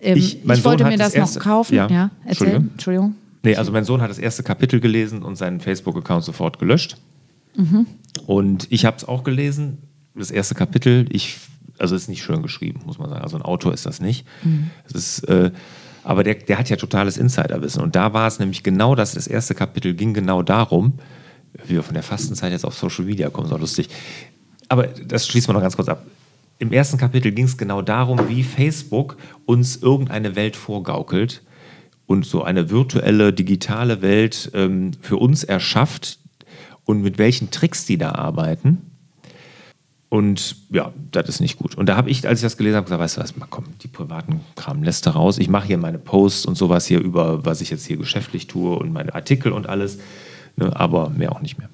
Ähm, 0.00 0.16
Ich- 0.18 0.38
ich 0.44 0.54
Sohn 0.54 0.64
wollte 0.64 0.84
mir 0.84 0.96
das 0.96 1.14
noch 1.14 1.20
erste- 1.22 1.40
kaufen. 1.40 1.74
Ja. 1.74 1.88
Ja, 1.88 2.10
erzähl. 2.24 2.46
Entschuldigung. 2.48 2.68
Entschuldigung. 2.72 3.14
Nee, 3.42 3.56
also 3.56 3.72
mein 3.72 3.84
Sohn 3.84 4.00
hat 4.00 4.10
das 4.10 4.18
erste 4.18 4.42
Kapitel 4.42 4.80
gelesen 4.80 5.22
und 5.22 5.36
seinen 5.36 5.60
Facebook-Account 5.60 6.24
sofort 6.24 6.58
gelöscht. 6.58 6.96
Und 8.26 8.66
ich 8.70 8.84
habe 8.84 8.96
es 8.96 9.04
auch 9.04 9.24
gelesen, 9.24 9.78
das 10.14 10.30
erste 10.30 10.54
Kapitel. 10.54 11.06
Ich, 11.10 11.38
also 11.78 11.94
es 11.96 12.02
ist 12.02 12.08
nicht 12.08 12.22
schön 12.22 12.42
geschrieben, 12.42 12.82
muss 12.86 12.98
man 12.98 13.10
sagen. 13.10 13.22
Also 13.22 13.36
ein 13.36 13.42
Autor 13.42 13.74
ist 13.74 13.84
das 13.86 14.00
nicht. 14.00 14.26
Es 14.86 14.92
ist, 14.92 15.28
äh, 15.28 15.50
aber 16.04 16.24
der, 16.24 16.34
der 16.34 16.58
hat 16.58 16.70
ja 16.70 16.76
totales 16.76 17.16
Insiderwissen. 17.16 17.82
Und 17.82 17.96
da 17.96 18.12
war 18.12 18.26
es 18.26 18.38
nämlich 18.38 18.62
genau 18.62 18.94
das, 18.94 19.14
das 19.14 19.26
erste 19.26 19.54
Kapitel 19.54 19.94
ging 19.94 20.14
genau 20.14 20.42
darum, 20.42 20.94
wie 21.66 21.74
wir 21.74 21.82
von 21.82 21.94
der 21.94 22.02
Fastenzeit 22.02 22.52
jetzt 22.52 22.64
auf 22.64 22.74
Social 22.74 23.04
Media 23.04 23.28
kommen, 23.30 23.48
so 23.48 23.56
lustig. 23.56 23.88
Aber 24.68 24.86
das 24.86 25.26
schließen 25.26 25.48
wir 25.48 25.54
noch 25.54 25.62
ganz 25.62 25.76
kurz 25.76 25.88
ab. 25.88 26.06
Im 26.58 26.72
ersten 26.72 26.96
Kapitel 26.96 27.32
ging 27.32 27.44
es 27.44 27.56
genau 27.56 27.82
darum, 27.82 28.28
wie 28.28 28.44
Facebook 28.44 29.16
uns 29.46 29.76
irgendeine 29.76 30.36
Welt 30.36 30.54
vorgaukelt 30.54 31.42
und 32.06 32.26
so 32.26 32.42
eine 32.42 32.70
virtuelle, 32.70 33.32
digitale 33.32 34.02
Welt 34.02 34.50
ähm, 34.54 34.92
für 35.00 35.16
uns 35.16 35.44
erschafft 35.44 36.18
und 36.84 37.02
mit 37.02 37.18
welchen 37.18 37.50
Tricks 37.50 37.84
die 37.86 37.98
da 37.98 38.12
arbeiten. 38.12 38.78
Und 40.08 40.56
ja, 40.70 40.92
das 41.10 41.28
ist 41.30 41.40
nicht 41.40 41.56
gut. 41.56 41.74
Und 41.74 41.88
da 41.88 41.96
habe 41.96 42.10
ich, 42.10 42.28
als 42.28 42.40
ich 42.40 42.42
das 42.42 42.58
gelesen 42.58 42.76
habe, 42.76 42.84
gesagt, 42.84 43.00
weißt 43.00 43.16
du 43.16 43.20
was, 43.22 43.36
mal 43.36 43.46
komm, 43.48 43.64
die 43.82 43.88
privaten 43.88 44.40
Kram 44.56 44.82
lässt 44.82 45.06
du 45.06 45.10
raus. 45.10 45.38
Ich 45.38 45.48
mache 45.48 45.68
hier 45.68 45.78
meine 45.78 45.98
Posts 45.98 46.44
und 46.44 46.54
sowas 46.56 46.86
hier 46.86 47.00
über, 47.00 47.46
was 47.46 47.62
ich 47.62 47.70
jetzt 47.70 47.86
hier 47.86 47.96
geschäftlich 47.96 48.46
tue 48.46 48.76
und 48.76 48.92
meine 48.92 49.14
Artikel 49.14 49.52
und 49.52 49.68
alles. 49.68 49.98
Ne, 50.56 50.74
aber 50.78 51.08
mehr 51.08 51.32
auch 51.32 51.40
nicht 51.40 51.56
mehr. 51.56 51.70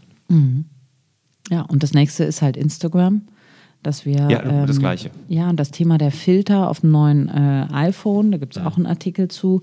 Ja, 1.50 1.62
und 1.62 1.82
das 1.82 1.94
nächste 1.94 2.22
ist 2.22 2.40
halt 2.40 2.56
Instagram, 2.56 3.22
dass 3.82 4.04
wir. 4.04 4.28
Ja, 4.28 4.66
das 4.66 4.78
Gleiche. 4.78 5.10
Ja, 5.28 5.48
und 5.50 5.58
das 5.58 5.70
Thema 5.70 5.98
der 5.98 6.10
Filter 6.10 6.68
auf 6.68 6.80
dem 6.80 6.90
neuen 6.90 7.28
äh, 7.28 7.66
iPhone, 7.72 8.32
da 8.32 8.38
gibt 8.38 8.56
es 8.56 8.62
auch 8.62 8.76
einen 8.76 8.86
Artikel 8.86 9.28
zu, 9.28 9.62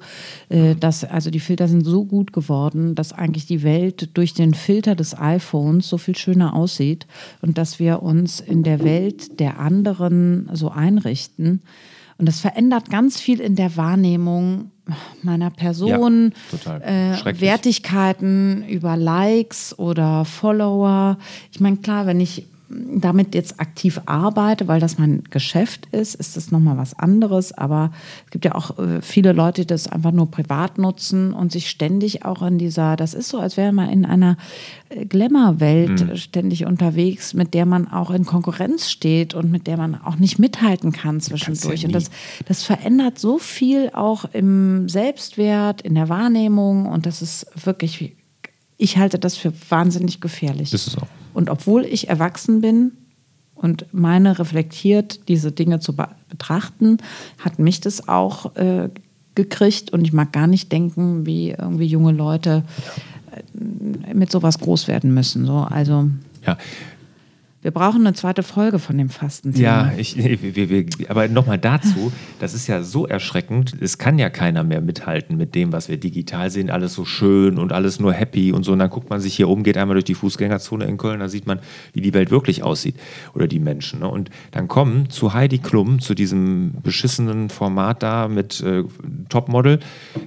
äh, 0.50 0.76
dass 0.76 1.04
also 1.04 1.30
die 1.30 1.40
Filter 1.40 1.68
sind 1.68 1.84
so 1.84 2.06
gut 2.06 2.34
geworden, 2.34 2.96
dass 2.96 3.14
eigentlich 3.14 3.46
die 3.46 3.64
Welt 3.64 4.10
durch 4.14 4.34
den 4.34 4.54
Filter 4.54 4.96
des 4.96 5.18
iPhones 5.18 5.90
so 5.90 5.98
viel 5.98 6.16
schöner 6.16 6.54
aussieht 6.54 7.08
und 7.42 7.58
dass 7.58 7.80
wir 7.80 8.02
uns 8.04 8.40
in 8.40 8.64
der 8.64 8.84
Welt 8.84 9.40
der 9.40 9.60
anderen 9.60 10.50
so 10.54 10.70
einrichten. 10.70 11.62
Und 12.18 12.28
das 12.28 12.40
verändert 12.40 12.90
ganz 12.90 13.20
viel 13.20 13.42
in 13.42 13.56
der 13.56 13.76
Wahrnehmung 13.76 14.72
meiner 15.22 15.50
Person, 15.50 16.34
total. 16.50 16.82
äh. 16.82 17.42
Wertigkeiten 17.42 18.66
über 18.68 18.96
Likes 18.96 19.78
oder 19.78 20.24
Follower. 20.24 21.18
Ich 21.52 21.60
meine, 21.60 21.78
klar, 21.78 22.06
wenn 22.06 22.22
ich 22.22 22.46
damit 22.70 23.36
jetzt 23.36 23.60
aktiv 23.60 24.02
arbeite, 24.06 24.68
weil 24.68 24.80
das 24.80 24.98
mein 24.98 25.24
Geschäft 25.30 25.88
ist, 25.92 26.16
ist 26.16 26.36
das 26.36 26.52
nochmal 26.52 26.78
was 26.78 26.98
anderes. 26.98 27.52
Aber 27.54 27.92
es 28.26 28.32
gibt 28.32 28.46
ja 28.46 28.56
auch 28.56 28.78
äh, 28.80 29.02
viele 29.02 29.34
Leute, 29.34 29.62
die 29.62 29.68
das 29.68 29.88
einfach 29.88 30.12
nur 30.12 30.32
privat 30.32 30.78
nutzen 30.78 31.34
und 31.34 31.52
sich 31.52 31.70
ständig 31.70 32.26
auch 32.26 32.42
in 32.42 32.58
dieser, 32.58 32.96
das 32.96 33.14
ist 33.14 33.30
so, 33.30 33.40
als 33.40 33.56
wäre 33.58 33.72
man 33.72 33.90
in 33.90 34.06
einer 34.06 34.38
äh, 34.90 35.06
Glamour-Welt 35.06 35.86
Mhm. 35.86 36.16
ständig 36.18 36.66
unterwegs, 36.66 37.34
mit 37.34 37.54
der 37.54 37.66
man 37.66 37.88
auch 37.88 38.10
in 38.12 38.26
Konkurrenz 38.26 38.90
steht 38.90 39.34
und 39.34 39.52
mit 39.52 39.68
der 39.68 39.78
man 39.78 39.96
auch 39.96 40.16
nicht 40.16 40.40
mithalten 40.40 40.92
kann 40.92 41.22
zwischendurch. 41.22 41.82
ja 41.82 41.88
und 41.88 41.94
das, 41.94 42.10
das 42.48 42.64
verändert 42.64 43.20
so 43.20 43.38
viel 43.38 43.92
auch 43.94 44.26
im 44.34 44.90
Selbstwert, 44.90 45.82
in 45.82 45.96
der 45.96 46.10
Wahrnehmung 46.10 46.86
und 46.88 47.06
das 47.06 47.22
ist 47.22 47.46
wirklich, 47.66 48.16
ich 48.78 48.98
halte 48.98 49.20
das 49.20 49.38
für 49.38 49.54
wahnsinnig 49.70 50.20
gefährlich. 50.22 50.74
Ist 50.74 50.88
es 50.88 50.98
auch. 50.98 51.08
Und 51.36 51.50
obwohl 51.50 51.86
ich 51.86 52.08
erwachsen 52.10 52.62
bin 52.62 52.94
und 53.56 53.86
meine 53.94 54.40
reflektiert, 54.40 55.28
diese 55.28 55.52
Dinge 55.52 55.80
zu 55.80 55.96
be 55.96 56.08
betrachten, 56.30 56.98
hat 57.40 57.60
mich 57.60 57.80
das 57.80 58.10
auch 58.10 58.56
äh, 58.56 58.90
gekriegt 59.36 59.94
und 59.94 60.04
ich 60.06 60.14
mag 60.14 60.34
gar 60.34 60.48
nicht 60.48 60.72
denken, 60.72 61.26
wie 61.26 61.52
irgendwie 61.52 61.86
junge 61.86 62.12
Leute 62.12 62.64
äh, 63.32 64.14
mit 64.14 64.32
sowas 64.32 64.60
groß 64.60 64.88
werden 64.88 65.14
müssen. 65.14 65.46
So, 65.46 65.58
also 65.58 66.10
Ja, 66.46 66.58
wir 67.66 67.72
brauchen 67.72 68.06
eine 68.06 68.14
zweite 68.14 68.44
Folge 68.44 68.78
von 68.78 68.96
dem 68.96 69.10
Fastenthema. 69.10 69.90
Ja, 69.90 69.92
ich, 69.98 70.16
wir, 70.18 70.56
wir, 70.56 70.70
wir, 70.70 70.86
aber 71.10 71.28
nochmal 71.28 71.58
dazu, 71.58 72.12
das 72.40 72.54
ist 72.54 72.68
ja 72.68 72.84
so 72.84 73.08
erschreckend, 73.08 73.76
es 73.82 73.98
kann 73.98 74.20
ja 74.20 74.30
keiner 74.30 74.64
mehr 74.64 74.82
mithalten 74.82 75.36
mit 75.36 75.56
dem, 75.56 75.74
was 75.74 75.90
wir 75.90 75.98
digital 75.98 76.52
sehen, 76.52 76.70
alles 76.70 76.94
so 76.94 77.06
schön 77.06 77.58
und 77.58 77.74
alles 77.74 78.00
nur 78.00 78.14
happy 78.14 78.52
und 78.52 78.66
so. 78.66 78.74
Und 78.74 78.78
dann 78.78 78.92
guckt 78.92 79.10
man 79.10 79.20
sich 79.20 79.34
hier 79.34 79.50
um, 79.50 79.64
geht 79.64 79.78
einmal 79.78 79.96
durch 79.96 80.04
die 80.04 80.14
Fußgängerzone 80.14 80.86
in 80.86 80.98
Köln, 80.98 81.22
da 81.22 81.28
sieht 81.28 81.48
man, 81.48 81.58
wie 81.94 82.02
die 82.02 82.14
Welt 82.14 82.30
wirklich 82.30 82.62
aussieht 82.62 82.98
oder 83.34 83.48
die 83.48 83.60
Menschen. 83.60 84.02
Ne? 84.02 84.10
Und 84.10 84.30
dann 84.52 84.68
kommen 84.68 85.10
zu 85.10 85.34
Heidi 85.34 85.58
Klum, 85.58 86.00
zu 86.00 86.14
diesem 86.14 86.76
beschissenen 86.84 87.50
Format 87.50 88.04
da 88.04 88.28
mit 88.28 88.62
äh, 88.62 88.84
Topmodel, 89.30 89.80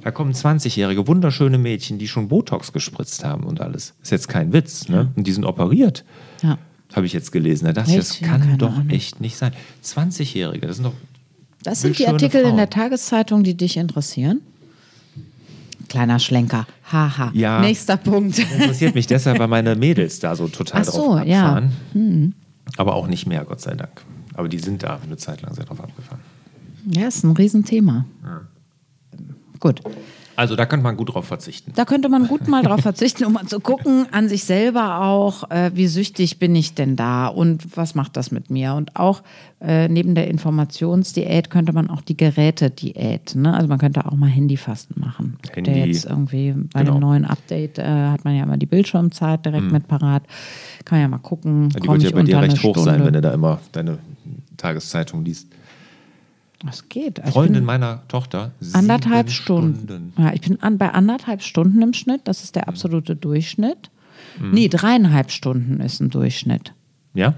da 0.03 0.11
kommen 0.11 0.33
20-jährige, 0.33 1.07
wunderschöne 1.07 1.59
Mädchen, 1.59 1.99
die 1.99 2.09
schon 2.09 2.27
Botox 2.27 2.73
gespritzt 2.73 3.25
haben 3.25 3.45
und 3.45 3.61
alles. 3.61 3.95
Ist 4.03 4.11
jetzt 4.11 4.27
kein 4.27 4.53
Witz, 4.53 4.89
ne? 4.89 5.13
Und 5.15 5.29
die 5.29 5.33
sind 5.33 5.45
operiert. 5.45 6.05
Ja. 6.43 6.59
Habe 6.95 7.07
ich 7.07 7.13
jetzt 7.13 7.33
gelesen. 7.33 7.67
Da 7.67 7.73
dachte 7.73 7.91
ich, 7.91 7.97
das? 7.97 8.21
Ja, 8.21 8.29
kann 8.29 8.59
doch 8.59 8.73
Ahnung. 8.73 8.91
echt 8.91 9.21
nicht 9.21 9.37
sein. 9.37 9.53
20-Jährige, 9.85 10.67
das 10.67 10.77
sind 10.77 10.85
doch. 10.85 10.95
Das 11.63 11.81
sind 11.83 11.99
die 11.99 12.07
Artikel 12.07 12.41
in 12.41 12.47
Frauen. 12.49 12.57
der 12.57 12.71
Tageszeitung, 12.71 13.43
die 13.43 13.55
dich 13.57 13.77
interessieren. 13.77 14.41
Kleiner 15.89 16.19
Schlenker. 16.19 16.67
Haha. 16.91 17.31
Ja. 17.35 17.61
Nächster 17.61 17.97
Punkt. 17.97 18.39
Interessiert 18.39 18.95
mich 18.95 19.07
deshalb, 19.07 19.39
weil 19.39 19.49
meine 19.49 19.75
Mädels 19.75 20.19
da 20.21 20.37
so 20.37 20.49
total 20.49 20.83
Ach 20.83 20.85
so, 20.85 21.17
drauf 21.17 21.27
ja. 21.27 21.57
abfahren. 21.57 22.35
Aber 22.77 22.95
auch 22.95 23.07
nicht 23.07 23.27
mehr, 23.27 23.45
Gott 23.45 23.61
sei 23.61 23.75
Dank. 23.75 24.03
Aber 24.35 24.49
die 24.49 24.59
sind 24.59 24.83
da 24.83 25.01
eine 25.03 25.17
Zeit 25.17 25.43
lang 25.43 25.55
sehr 25.55 25.65
drauf 25.65 25.81
abgefahren. 25.81 26.21
Ja, 26.91 27.09
ist 27.09 27.25
ein 27.25 27.33
Riesenthema. 27.33 28.05
Gut. 29.61 29.81
Also 30.39 30.55
da 30.55 30.67
könnte 30.67 30.85
man 30.85 30.97
gut 30.97 31.13
drauf 31.13 31.25
verzichten. 31.25 31.73
Da 31.75 31.85
könnte 31.85 32.09
man 32.09 32.29
gut 32.29 32.47
mal 32.47 32.63
drauf 32.63 32.83
verzichten, 32.83 33.25
um 33.25 33.33
mal 33.33 33.47
zu 33.47 33.59
gucken, 33.59 34.07
an 34.13 34.29
sich 34.29 34.45
selber 34.45 35.01
auch, 35.01 35.51
äh, 35.51 35.73
wie 35.75 35.89
süchtig 35.89 36.39
bin 36.39 36.55
ich 36.55 36.75
denn 36.75 36.95
da 36.95 37.27
und 37.27 37.77
was 37.77 37.97
macht 37.97 38.17
das 38.17 38.31
mit 38.31 38.49
mir? 38.49 38.75
Und 38.75 38.95
auch 38.95 39.25
äh, 39.61 39.89
neben 39.89 40.15
der 40.15 40.29
Informationsdiät 40.29 41.51
könnte 41.51 41.73
man 41.73 41.91
auch 41.91 42.03
die 42.03 42.17
Gerätediät, 42.17 43.35
ne? 43.35 43.53
Also 43.53 43.67
man 43.67 43.79
könnte 43.79 44.07
auch 44.07 44.15
mal 44.15 44.29
Handyfasten 44.29 45.01
machen. 45.01 45.39
Handy, 45.53 45.73
der 45.73 45.87
jetzt 45.89 46.05
irgendwie 46.05 46.53
bei 46.73 46.85
genau. 46.85 46.93
Mhm. 46.93 46.97
dem 46.99 47.01
neuen 47.01 47.25
Update 47.25 47.81
äh, 47.81 47.83
hat 47.83 48.25
man 48.25 48.37
ja 48.37 48.45
immer 48.45 48.59
die 48.59 48.67
Bildschirmzeit 48.67 49.45
direkt 49.45 49.73
mit 49.73 49.89
parat. 49.89 50.23
Kann 50.85 50.99
man 50.99 51.03
ja 51.03 51.09
mal 51.09 51.19
gucken. 51.19 51.71
Die 51.71 51.89
wird 51.89 52.03
ja 52.05 52.11
bei 52.13 52.23
dir 52.23 52.41
recht 52.41 52.63
hoch 52.63 52.77
sein, 52.77 52.95
Stunde. 52.95 53.07
wenn 53.07 53.15
du 53.15 53.21
da 53.23 53.35
immer 53.35 53.59
deine 53.73 53.99
Tageszeitung 54.57 55.25
liest. 55.25 55.49
Das 56.65 56.89
geht. 56.89 57.21
Also 57.21 57.33
Freundin 57.35 57.65
meiner 57.65 58.07
Tochter. 58.09 58.51
Anderthalb 58.73 59.29
sieben 59.29 59.43
Stunden. 59.43 60.13
Ja, 60.19 60.33
ich 60.33 60.41
bin 60.41 60.61
an, 60.63 60.77
bei 60.79 60.91
anderthalb 60.93 61.43
Stunden 61.43 61.81
im 61.83 61.93
Schnitt. 61.93 62.23
Das 62.25 62.43
ist 62.43 62.57
der 62.57 62.63
Mhm. 62.63 62.69
absolute 62.71 63.17
Durchschnitt. 63.17 63.91
Nee, 64.41 64.69
dreieinhalb 64.69 65.31
Stunden 65.31 65.81
ist 65.81 66.01
ein 66.01 66.11
Durchschnitt. 66.11 66.75
Ja? 67.15 67.35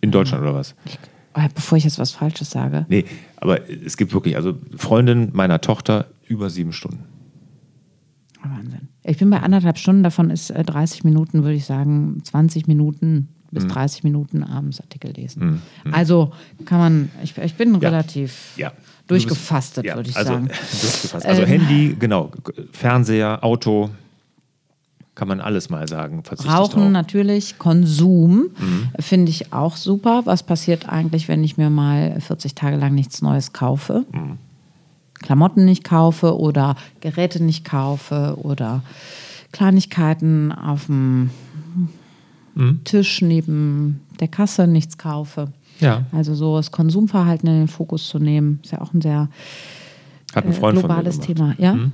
In 0.00 0.10
Deutschland 0.10 0.42
oder 0.42 0.54
was? 0.54 0.74
Oh, 1.34 1.40
Bevor 1.54 1.78
ich 1.78 1.84
jetzt 1.84 1.98
was 1.98 2.10
Falsches 2.12 2.50
sage. 2.50 2.84
Nee, 2.88 3.04
aber 3.36 3.68
es 3.70 3.96
gibt 3.96 4.12
wirklich, 4.12 4.36
also 4.36 4.56
Freundin 4.76 5.30
meiner 5.32 5.60
Tochter 5.60 6.06
über 6.26 6.50
sieben 6.50 6.72
Stunden. 6.72 7.04
Wahnsinn. 8.42 8.88
Ich 9.02 9.18
bin 9.18 9.30
bei 9.30 9.40
anderthalb 9.40 9.78
Stunden. 9.78 10.02
Davon 10.02 10.30
ist 10.30 10.50
äh, 10.50 10.62
30 10.64 11.04
Minuten, 11.04 11.42
würde 11.44 11.54
ich 11.54 11.64
sagen, 11.64 12.20
20 12.24 12.66
Minuten 12.66 13.14
Mhm. 13.14 13.28
Bis 13.54 13.66
30 13.66 14.04
Minuten 14.04 14.42
abends 14.42 14.80
Artikel 14.80 15.12
lesen. 15.12 15.62
Also 15.92 16.32
kann 16.66 16.78
man, 16.78 17.10
ich, 17.22 17.36
ich 17.38 17.54
bin 17.54 17.72
Ja. 17.80 17.88
relativ 17.88 18.52
Ja. 18.56 18.72
durchgefastet, 19.06 19.84
Ja, 19.86 19.96
würde 19.96 20.10
ich 20.10 20.16
also, 20.16 20.32
sagen. 20.32 20.46
durchgefasst. 20.80 21.24
Also 21.26 21.42
Ähm. 21.42 21.48
Handy, 21.48 21.96
genau, 21.98 22.30
Fernseher, 22.72 23.42
Auto, 23.42 23.90
kann 25.14 25.28
man 25.28 25.40
alles 25.40 25.70
mal 25.70 25.86
sagen. 25.86 26.24
Rauchen 26.44 26.80
drauf. 26.82 26.90
natürlich, 26.90 27.56
Konsum 27.58 28.50
Mhm. 28.58 28.88
finde 28.98 29.30
ich 29.30 29.52
auch 29.52 29.76
super. 29.76 30.22
Was 30.24 30.42
passiert 30.42 30.88
eigentlich, 30.88 31.28
wenn 31.28 31.44
ich 31.44 31.56
mir 31.56 31.70
mal 31.70 32.20
40 32.20 32.56
Tage 32.56 32.76
lang 32.76 32.94
nichts 32.94 33.22
Neues 33.22 33.52
kaufe? 33.52 34.04
Mhm. 34.10 34.38
Klamotten 35.22 35.64
nicht 35.64 35.84
kaufe 35.84 36.36
oder 36.36 36.74
Geräte 37.00 37.42
nicht 37.42 37.64
kaufe 37.64 38.36
oder 38.42 38.82
Kleinigkeiten 39.52 40.50
auf 40.52 40.86
dem 40.86 41.30
Mhm. 42.54 42.80
Tisch 42.84 43.22
neben 43.22 44.00
der 44.20 44.28
Kasse 44.28 44.66
nichts 44.66 44.98
kaufe. 44.98 45.48
Ja. 45.80 46.04
Also 46.12 46.34
so 46.34 46.56
das 46.56 46.70
Konsumverhalten 46.70 47.48
in 47.48 47.58
den 47.60 47.68
Fokus 47.68 48.08
zu 48.08 48.18
nehmen, 48.18 48.60
ist 48.62 48.72
ja 48.72 48.80
auch 48.80 48.94
ein 48.94 49.00
sehr 49.00 49.28
Hat 50.34 50.44
ein 50.44 50.50
äh, 50.50 50.54
Freund 50.54 50.78
globales 50.78 51.16
von 51.16 51.34
gemacht. 51.34 51.56
Thema. 51.58 51.76
Ja? 51.76 51.90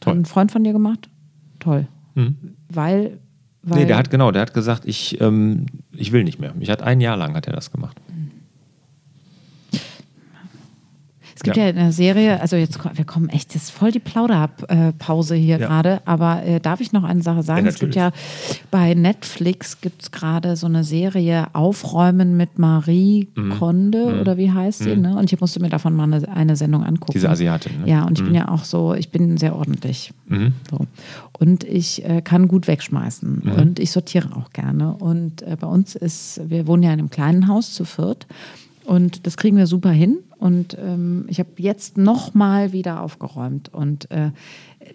Toll. 0.00 0.12
Hat 0.12 0.16
ein 0.20 0.24
Freund 0.24 0.52
von 0.52 0.64
dir 0.64 0.72
gemacht? 0.72 1.08
Toll. 1.58 1.86
Mhm. 2.14 2.36
Weil 2.68 3.18
nee, 3.64 3.84
der 3.84 3.96
hat 3.96 4.10
genau, 4.10 4.30
der 4.30 4.42
hat 4.42 4.54
gesagt, 4.54 4.84
ich, 4.86 5.20
ähm, 5.20 5.66
ich 5.92 6.12
will 6.12 6.24
nicht 6.24 6.40
mehr. 6.40 6.54
Ich 6.60 6.70
hat 6.70 6.82
ein 6.82 7.00
Jahr 7.00 7.16
lang 7.16 7.34
hat 7.34 7.46
er 7.46 7.52
das 7.52 7.70
gemacht. 7.70 8.00
Es 11.40 11.44
gibt 11.44 11.56
ja, 11.56 11.68
ja 11.68 11.70
eine 11.70 11.90
Serie, 11.90 12.38
also 12.38 12.56
jetzt 12.56 12.78
wir 12.92 13.04
kommen 13.06 13.30
echt, 13.30 13.54
das 13.54 13.62
ist 13.62 13.70
voll 13.70 13.92
die 13.92 13.98
Plauderpause 13.98 15.34
hier 15.34 15.58
ja. 15.58 15.66
gerade, 15.66 16.02
aber 16.04 16.42
äh, 16.44 16.60
darf 16.60 16.82
ich 16.82 16.92
noch 16.92 17.02
eine 17.02 17.22
Sache 17.22 17.42
sagen? 17.42 17.64
Ja, 17.64 17.70
es 17.70 17.78
gibt 17.78 17.94
ja 17.94 18.10
bei 18.70 18.92
Netflix 18.92 19.80
gibt 19.80 20.02
es 20.02 20.10
gerade 20.10 20.54
so 20.56 20.66
eine 20.66 20.84
Serie 20.84 21.46
Aufräumen 21.54 22.36
mit 22.36 22.58
Marie 22.58 23.28
mhm. 23.34 23.58
Konde 23.58 24.12
mhm. 24.12 24.20
oder 24.20 24.36
wie 24.36 24.52
heißt 24.52 24.80
sie, 24.80 24.94
mhm. 24.94 25.00
ne? 25.00 25.16
Und 25.16 25.32
ich 25.32 25.40
musste 25.40 25.60
mir 25.60 25.70
davon 25.70 25.96
mal 25.96 26.12
eine, 26.12 26.28
eine 26.28 26.56
Sendung 26.56 26.84
angucken. 26.84 27.12
Diese 27.14 27.30
Asiatin, 27.30 27.80
ne? 27.80 27.90
Ja, 27.90 28.04
und 28.04 28.18
ich 28.18 28.24
bin 28.24 28.34
mhm. 28.34 28.38
ja 28.38 28.48
auch 28.50 28.64
so, 28.64 28.92
ich 28.92 29.08
bin 29.08 29.38
sehr 29.38 29.56
ordentlich. 29.56 30.12
Mhm. 30.26 30.52
So. 30.70 30.86
Und 31.38 31.64
ich 31.64 32.04
äh, 32.04 32.20
kann 32.20 32.48
gut 32.48 32.66
wegschmeißen 32.66 33.44
mhm. 33.44 33.52
und 33.52 33.78
ich 33.78 33.92
sortiere 33.92 34.36
auch 34.36 34.50
gerne. 34.50 34.92
Und 34.92 35.40
äh, 35.40 35.56
bei 35.58 35.66
uns 35.66 35.94
ist, 35.94 36.42
wir 36.50 36.66
wohnen 36.66 36.82
ja 36.82 36.92
in 36.92 36.98
einem 36.98 37.08
kleinen 37.08 37.48
Haus 37.48 37.72
zu 37.72 37.86
viert 37.86 38.26
und 38.84 39.26
das 39.26 39.38
kriegen 39.38 39.56
wir 39.56 39.66
super 39.66 39.90
hin. 39.90 40.18
Und 40.40 40.76
ähm, 40.80 41.26
ich 41.28 41.38
habe 41.38 41.50
jetzt 41.58 41.98
nochmal 41.98 42.72
wieder 42.72 43.02
aufgeräumt 43.02 43.68
und 43.74 44.10
äh, 44.10 44.30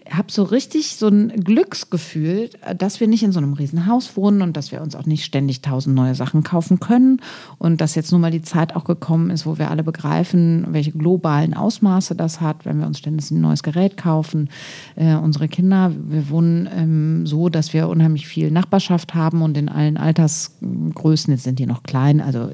habe 0.10 0.32
so 0.32 0.41
richtig 0.41 0.96
so 0.96 1.08
ein 1.08 1.30
Glücksgefühl, 1.30 2.50
dass 2.76 3.00
wir 3.00 3.08
nicht 3.08 3.22
in 3.22 3.32
so 3.32 3.38
einem 3.38 3.54
Riesenhaus 3.54 4.18
wohnen 4.18 4.41
und 4.41 4.58
dass 4.58 4.72
wir 4.72 4.82
uns 4.82 4.96
auch 4.96 5.06
nicht 5.06 5.24
ständig 5.24 5.62
tausend 5.62 5.96
neue 5.96 6.16
Sachen 6.16 6.43
kaufen 6.43 6.80
können 6.80 7.22
und 7.60 7.80
dass 7.80 7.93
jetzt 7.93 8.12
nun 8.12 8.22
mal 8.22 8.32
die 8.32 8.41
Zeit 8.41 8.76
auch 8.76 8.86
gekommen 8.86 9.30
ist, 9.30 9.46
wo 9.46 9.60
wir 9.60 9.70
alle 9.70 9.84
begreifen, 9.84 10.66
welche 10.72 10.91
globalen 10.91 11.54
Ausmaße 11.54 12.16
das 12.16 12.41
hat, 12.41 12.66
wenn 12.66 12.80
wir 12.80 12.88
uns 12.88 12.98
ständig 12.98 13.30
ein 13.30 13.41
neues 13.41 13.62
Gerät 13.62 13.98
kaufen. 13.98 14.50
Äh, 14.96 15.14
unsere 15.14 15.48
Kinder, 15.48 15.91
wir 15.96 16.28
wohnen 16.32 16.68
ähm, 16.76 17.28
so, 17.28 17.50
dass 17.50 17.72
wir 17.72 17.88
unheimlich 17.88 18.28
viel 18.28 18.50
Nachbarschaft 18.50 19.14
haben 19.14 19.43
und 19.43 19.56
in 19.56 19.70
allen 19.70 19.98
Altersgrößen, 19.98 21.32
jetzt 21.32 21.43
sind 21.43 21.60
die 21.60 21.68
noch 21.68 21.84
klein, 21.84 22.20
also 22.20 22.50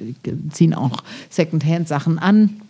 ziehen 0.50 0.74
auch 0.74 1.02
Secondhand-Sachen 1.30 2.20
an 2.20 2.62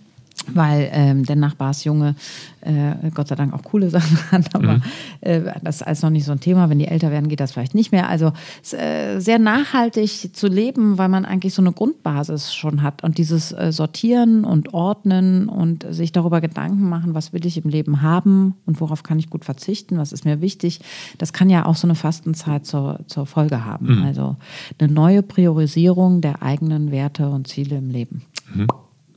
weil 0.47 0.89
ähm, 0.91 1.25
der 1.25 1.35
Nachbarsjunge 1.35 2.15
äh, 2.61 3.09
Gott 3.13 3.27
sei 3.27 3.35
Dank 3.35 3.53
auch 3.53 3.63
coole 3.63 3.89
Sachen 3.89 4.17
hat, 4.31 4.53
aber 4.55 4.73
mhm. 4.73 4.83
äh, 5.21 5.41
das 5.63 5.77
ist 5.77 5.83
alles 5.83 6.01
noch 6.01 6.09
nicht 6.09 6.25
so 6.25 6.31
ein 6.31 6.39
Thema. 6.39 6.69
Wenn 6.69 6.79
die 6.79 6.87
älter 6.87 7.11
werden, 7.11 7.29
geht 7.29 7.39
das 7.39 7.51
vielleicht 7.51 7.75
nicht 7.75 7.91
mehr. 7.91 8.09
Also 8.09 8.33
äh, 8.71 9.19
sehr 9.19 9.39
nachhaltig 9.39 10.35
zu 10.35 10.47
leben, 10.47 10.97
weil 10.97 11.09
man 11.09 11.25
eigentlich 11.25 11.53
so 11.53 11.61
eine 11.61 11.71
Grundbasis 11.71 12.53
schon 12.53 12.81
hat 12.81 13.03
und 13.03 13.17
dieses 13.17 13.51
äh, 13.51 13.71
Sortieren 13.71 14.43
und 14.43 14.73
Ordnen 14.73 15.49
und 15.49 15.85
sich 15.89 16.11
darüber 16.11 16.41
Gedanken 16.41 16.89
machen, 16.89 17.13
was 17.13 17.33
will 17.33 17.45
ich 17.45 17.63
im 17.63 17.69
Leben 17.69 18.01
haben 18.01 18.55
und 18.65 18.81
worauf 18.81 19.03
kann 19.03 19.19
ich 19.19 19.29
gut 19.29 19.45
verzichten, 19.45 19.97
was 19.97 20.11
ist 20.11 20.25
mir 20.25 20.41
wichtig, 20.41 20.81
das 21.17 21.33
kann 21.33 21.49
ja 21.49 21.65
auch 21.65 21.75
so 21.75 21.87
eine 21.87 21.95
Fastenzeit 21.95 22.65
zur, 22.65 22.99
zur 23.07 23.25
Folge 23.25 23.65
haben. 23.65 23.99
Mhm. 23.99 24.03
Also 24.03 24.35
eine 24.79 24.91
neue 24.91 25.23
Priorisierung 25.23 26.21
der 26.21 26.41
eigenen 26.41 26.91
Werte 26.91 27.29
und 27.29 27.47
Ziele 27.47 27.77
im 27.77 27.89
Leben. 27.89 28.23
Mhm. 28.53 28.67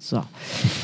So. 0.04 0.22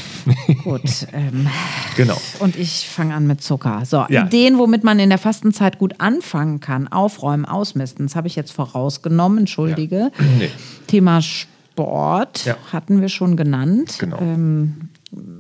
Gut. 0.64 1.06
Ähm, 1.12 1.46
genau. 1.94 2.16
Und 2.38 2.56
ich 2.56 2.88
fange 2.88 3.14
an 3.14 3.26
mit 3.26 3.42
Zucker. 3.42 3.82
So, 3.84 4.06
ja. 4.08 4.24
Ideen, 4.24 4.56
womit 4.56 4.82
man 4.82 4.98
in 4.98 5.10
der 5.10 5.18
Fastenzeit 5.18 5.78
gut 5.78 5.96
anfangen 5.98 6.60
kann. 6.60 6.88
Aufräumen, 6.88 7.44
ausmisten. 7.44 8.06
Das 8.06 8.16
habe 8.16 8.28
ich 8.28 8.36
jetzt 8.36 8.50
vorausgenommen, 8.52 9.40
entschuldige. 9.40 9.98
Ja. 9.98 10.10
Nee. 10.38 10.48
Thema 10.86 11.20
Sport 11.20 12.46
ja. 12.46 12.56
hatten 12.72 13.02
wir 13.02 13.10
schon 13.10 13.36
genannt. 13.36 13.96
Genau. 13.98 14.18
Ähm, 14.20 14.88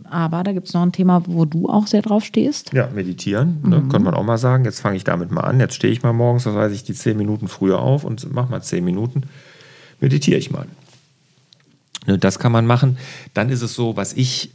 aber 0.04 0.42
da 0.42 0.52
gibt 0.52 0.68
es 0.68 0.74
noch 0.74 0.82
ein 0.82 0.92
Thema, 0.92 1.22
wo 1.26 1.46
du 1.46 1.70
auch 1.70 1.86
sehr 1.86 2.02
drauf 2.02 2.24
stehst. 2.24 2.74
Ja, 2.74 2.88
meditieren, 2.94 3.60
ne, 3.62 3.78
mhm. 3.78 3.88
könnte 3.88 4.04
man 4.04 4.14
auch 4.14 4.24
mal 4.24 4.36
sagen. 4.36 4.64
Jetzt 4.64 4.80
fange 4.80 4.96
ich 4.96 5.04
damit 5.04 5.30
mal 5.30 5.42
an. 5.42 5.58
Jetzt 5.58 5.74
stehe 5.74 5.92
ich 5.92 6.02
mal 6.02 6.12
morgens, 6.12 6.44
das 6.44 6.54
weiß 6.54 6.72
ich, 6.72 6.82
die 6.84 6.92
zehn 6.92 7.16
Minuten 7.16 7.48
früher 7.48 7.78
auf 7.78 8.04
und 8.04 8.30
mache 8.34 8.50
mal 8.50 8.62
zehn 8.62 8.84
Minuten. 8.84 9.22
Meditiere 10.00 10.38
ich 10.38 10.50
mal. 10.50 10.66
Ne, 12.06 12.18
das 12.18 12.38
kann 12.38 12.52
man 12.52 12.66
machen. 12.66 12.98
Dann 13.34 13.50
ist 13.50 13.62
es 13.62 13.74
so, 13.74 13.96
was 13.96 14.12
ich 14.12 14.50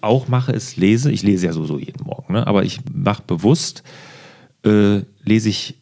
auch 0.00 0.28
mache, 0.28 0.52
ist 0.52 0.76
lese. 0.76 1.10
Ich 1.10 1.22
lese 1.22 1.46
ja 1.46 1.52
sowieso 1.52 1.78
jeden 1.78 2.04
Morgen, 2.04 2.32
ne? 2.32 2.46
aber 2.46 2.64
ich 2.64 2.80
mache 2.92 3.22
bewusst, 3.26 3.82
äh, 4.64 5.00
lese 5.22 5.48
ich 5.48 5.76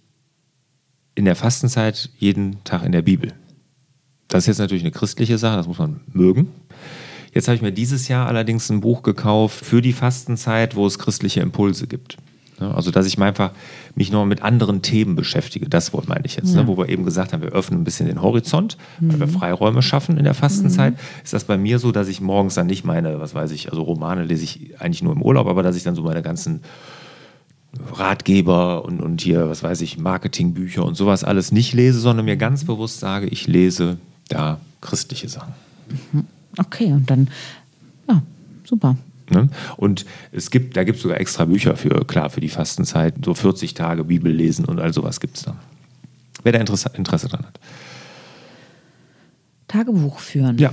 in 1.14 1.24
der 1.24 1.36
Fastenzeit 1.36 2.10
jeden 2.18 2.62
Tag 2.64 2.84
in 2.84 2.92
der 2.92 3.02
Bibel. 3.02 3.32
Das 4.28 4.44
ist 4.44 4.48
jetzt 4.48 4.58
natürlich 4.58 4.84
eine 4.84 4.92
christliche 4.92 5.38
Sache, 5.38 5.56
das 5.56 5.66
muss 5.66 5.78
man 5.78 6.00
mögen. 6.12 6.48
Jetzt 7.32 7.48
habe 7.48 7.56
ich 7.56 7.62
mir 7.62 7.72
dieses 7.72 8.08
Jahr 8.08 8.26
allerdings 8.26 8.70
ein 8.70 8.80
Buch 8.80 9.02
gekauft 9.02 9.64
für 9.64 9.82
die 9.82 9.92
Fastenzeit, 9.92 10.76
wo 10.76 10.86
es 10.86 10.98
christliche 10.98 11.40
Impulse 11.40 11.86
gibt. 11.86 12.18
Also, 12.60 12.90
dass 12.90 13.06
ich 13.06 13.18
mal 13.18 13.26
einfach 13.26 13.52
mich 13.94 14.10
noch 14.10 14.24
mit 14.24 14.42
anderen 14.42 14.82
Themen 14.82 15.16
beschäftige. 15.16 15.68
Das 15.68 15.92
meine 15.92 16.24
ich 16.24 16.36
jetzt, 16.36 16.50
ne? 16.50 16.56
ja. 16.56 16.62
ne? 16.62 16.68
wo 16.68 16.76
wir 16.76 16.88
eben 16.88 17.04
gesagt 17.04 17.32
haben, 17.32 17.42
wir 17.42 17.50
öffnen 17.50 17.80
ein 17.80 17.84
bisschen 17.84 18.06
den 18.06 18.22
Horizont, 18.22 18.76
mhm. 19.00 19.12
weil 19.12 19.20
wir 19.20 19.26
mhm. 19.26 19.32
Freiräume 19.32 19.82
schaffen 19.82 20.16
in 20.18 20.24
der 20.24 20.34
Fastenzeit. 20.34 20.94
Mhm. 20.94 20.98
Ist 21.24 21.32
das 21.32 21.44
bei 21.44 21.56
mir 21.56 21.78
so, 21.78 21.92
dass 21.92 22.08
ich 22.08 22.20
morgens 22.20 22.54
dann 22.54 22.66
nicht 22.66 22.84
meine, 22.84 23.20
was 23.20 23.34
weiß 23.34 23.50
ich, 23.52 23.70
also 23.70 23.82
Romane 23.82 24.24
lese 24.24 24.44
ich 24.44 24.80
eigentlich 24.80 25.02
nur 25.02 25.12
im 25.12 25.22
Urlaub, 25.22 25.46
aber 25.46 25.62
dass 25.62 25.76
ich 25.76 25.84
dann 25.84 25.94
so 25.94 26.02
meine 26.02 26.22
ganzen 26.22 26.62
Ratgeber 27.92 28.84
und, 28.84 29.00
und 29.00 29.20
hier, 29.20 29.48
was 29.48 29.62
weiß 29.62 29.80
ich, 29.82 29.98
Marketingbücher 29.98 30.84
und 30.84 30.96
sowas 30.96 31.24
alles 31.24 31.52
nicht 31.52 31.74
lese, 31.74 32.00
sondern 32.00 32.24
mir 32.24 32.36
ganz 32.36 32.64
bewusst 32.64 33.00
sage, 33.00 33.26
ich 33.26 33.46
lese 33.46 33.98
da 34.28 34.58
christliche 34.80 35.28
Sachen. 35.28 35.54
Mhm. 36.12 36.24
Okay, 36.56 36.92
und 36.92 37.08
dann, 37.10 37.28
ja, 38.08 38.22
super. 38.64 38.96
Ne? 39.30 39.48
Und 39.76 40.04
es 40.32 40.50
gibt, 40.50 40.76
da 40.76 40.84
gibt 40.84 40.96
es 40.96 41.02
sogar 41.02 41.20
extra 41.20 41.44
Bücher 41.44 41.76
für, 41.76 42.04
klar, 42.06 42.30
für 42.30 42.40
die 42.40 42.48
Fastenzeit, 42.48 43.14
so 43.24 43.34
40 43.34 43.74
Tage 43.74 44.04
Bibel 44.04 44.32
lesen 44.32 44.64
und 44.64 44.80
all 44.80 44.92
sowas 44.92 45.20
gibt 45.20 45.36
es 45.36 45.44
da. 45.44 45.56
Wer 46.42 46.52
da 46.52 46.58
Interesse, 46.58 46.90
Interesse 46.94 47.28
dran 47.28 47.44
hat. 47.44 47.58
Tagebuch 49.66 50.18
führen. 50.18 50.56
Ja, 50.58 50.72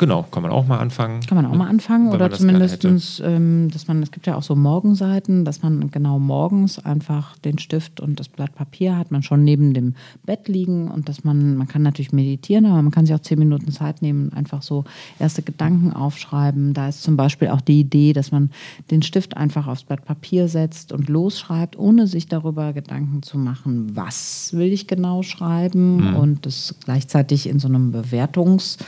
Genau, 0.00 0.22
kann 0.30 0.42
man 0.42 0.50
auch 0.50 0.66
mal 0.66 0.78
anfangen. 0.78 1.20
Kann 1.26 1.36
man 1.36 1.44
auch 1.44 1.54
mal 1.54 1.68
anfangen 1.68 2.08
oder 2.08 2.30
zumindest, 2.30 2.82
ähm, 3.22 3.68
dass 3.70 3.86
man, 3.86 4.02
es 4.02 4.10
gibt 4.10 4.26
ja 4.26 4.34
auch 4.34 4.42
so 4.42 4.56
Morgenseiten, 4.56 5.44
dass 5.44 5.60
man 5.60 5.90
genau 5.90 6.18
morgens 6.18 6.78
einfach 6.78 7.36
den 7.36 7.58
Stift 7.58 8.00
und 8.00 8.18
das 8.18 8.30
Blatt 8.30 8.54
Papier 8.54 8.96
hat 8.96 9.10
man 9.10 9.22
schon 9.22 9.44
neben 9.44 9.74
dem 9.74 9.94
Bett 10.24 10.48
liegen 10.48 10.90
und 10.90 11.10
dass 11.10 11.22
man, 11.22 11.54
man 11.54 11.68
kann 11.68 11.82
natürlich 11.82 12.12
meditieren, 12.12 12.64
aber 12.64 12.80
man 12.80 12.90
kann 12.92 13.04
sich 13.04 13.14
auch 13.14 13.20
zehn 13.20 13.38
Minuten 13.38 13.72
Zeit 13.72 14.00
nehmen, 14.00 14.32
einfach 14.32 14.62
so 14.62 14.84
erste 15.18 15.42
Gedanken 15.42 15.92
aufschreiben. 15.92 16.72
Da 16.72 16.88
ist 16.88 17.02
zum 17.02 17.18
Beispiel 17.18 17.48
auch 17.48 17.60
die 17.60 17.80
Idee, 17.80 18.14
dass 18.14 18.32
man 18.32 18.48
den 18.90 19.02
Stift 19.02 19.36
einfach 19.36 19.66
aufs 19.66 19.84
Blatt 19.84 20.06
Papier 20.06 20.48
setzt 20.48 20.94
und 20.94 21.10
losschreibt, 21.10 21.78
ohne 21.78 22.06
sich 22.06 22.26
darüber 22.26 22.72
Gedanken 22.72 23.22
zu 23.22 23.36
machen, 23.36 23.94
was 23.94 24.54
will 24.54 24.72
ich 24.72 24.86
genau 24.86 25.22
schreiben 25.22 26.12
mhm. 26.12 26.16
und 26.16 26.46
das 26.46 26.76
gleichzeitig 26.86 27.46
in 27.46 27.58
so 27.58 27.68
einem 27.68 27.92
Bewertungs- 27.94 28.78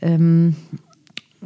ähm, 0.00 0.56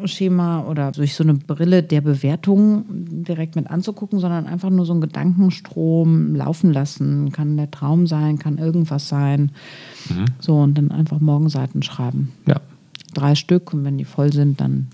Schema 0.05 0.65
oder 0.65 0.93
durch 0.93 1.15
so 1.15 1.25
eine 1.25 1.35
Brille 1.35 1.83
der 1.83 2.01
Bewertung 2.01 2.85
direkt 2.89 3.57
mit 3.57 3.69
anzugucken, 3.69 4.19
sondern 4.19 4.47
einfach 4.47 4.71
nur 4.71 4.87
so 4.87 4.93
einen 4.93 5.01
Gedankenstrom 5.01 6.35
laufen 6.35 6.73
lassen. 6.73 7.33
Kann 7.33 7.57
der 7.57 7.71
Traum 7.71 8.07
sein, 8.07 8.39
kann 8.39 8.59
irgendwas 8.59 9.09
sein. 9.09 9.53
Mhm. 10.09 10.25
So, 10.39 10.59
und 10.59 10.79
dann 10.79 10.91
einfach 10.91 11.21
Morgenseiten 11.21 11.83
schreiben. 11.83 12.33
Ja. 12.47 12.61
Drei 13.15 13.35
Stück 13.35 13.75
und 13.75 13.85
wenn 13.85 13.99
die 13.99 14.05
voll 14.05 14.33
sind, 14.33 14.61
dann 14.61 14.89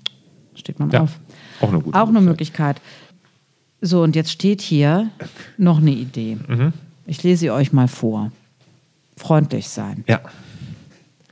steht 0.54 0.78
man 0.78 0.90
ja. 0.90 1.02
auf. 1.02 1.20
Auch 1.60 1.68
eine 1.68 1.80
gute 1.80 2.00
Auch 2.00 2.08
eine 2.08 2.20
Möglichkeit. 2.20 2.80
So, 3.80 4.02
und 4.02 4.16
jetzt 4.16 4.30
steht 4.30 4.62
hier 4.62 5.10
noch 5.58 5.78
eine 5.78 5.92
Idee. 5.92 6.38
Mhm. 6.48 6.72
Ich 7.06 7.22
lese 7.22 7.40
sie 7.40 7.50
euch 7.50 7.72
mal 7.72 7.88
vor. 7.88 8.32
Freundlich 9.16 9.68
sein. 9.68 10.04
Ja. 10.08 10.20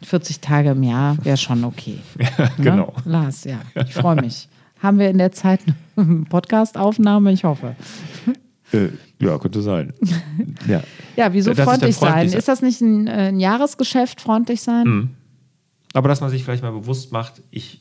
40 0.04 0.40
Tage 0.40 0.70
im 0.70 0.82
Jahr 0.82 1.16
wäre 1.24 1.36
schon 1.36 1.64
okay. 1.64 1.98
Ja, 2.38 2.50
genau. 2.58 2.94
Ne? 3.04 3.12
Lars, 3.12 3.44
ja, 3.44 3.60
ich 3.74 3.94
freue 3.94 4.16
mich. 4.16 4.48
Haben 4.80 4.98
wir 4.98 5.08
in 5.08 5.18
der 5.18 5.32
Zeit 5.32 5.60
eine 5.96 6.24
Podcast-Aufnahme? 6.28 7.32
Ich 7.32 7.44
hoffe. 7.44 7.74
Äh, 8.72 8.88
ja, 9.20 9.38
könnte 9.38 9.62
sein. 9.62 9.92
Ja, 10.68 10.82
ja 11.16 11.32
wieso 11.32 11.54
freundlich, 11.54 11.96
freundlich, 11.96 12.30
sein? 12.30 12.38
Ist 12.38 12.48
das 12.48 12.62
nicht 12.62 12.80
ein, 12.80 13.06
äh, 13.06 13.28
ein 13.28 13.40
Jahresgeschäft, 13.40 14.20
freundlich 14.20 14.62
sein? 14.62 14.86
Mhm. 14.86 15.10
Aber 15.92 16.08
dass 16.08 16.20
man 16.20 16.30
sich 16.30 16.42
vielleicht 16.42 16.62
mal 16.62 16.72
bewusst 16.72 17.12
macht, 17.12 17.42
ich 17.50 17.80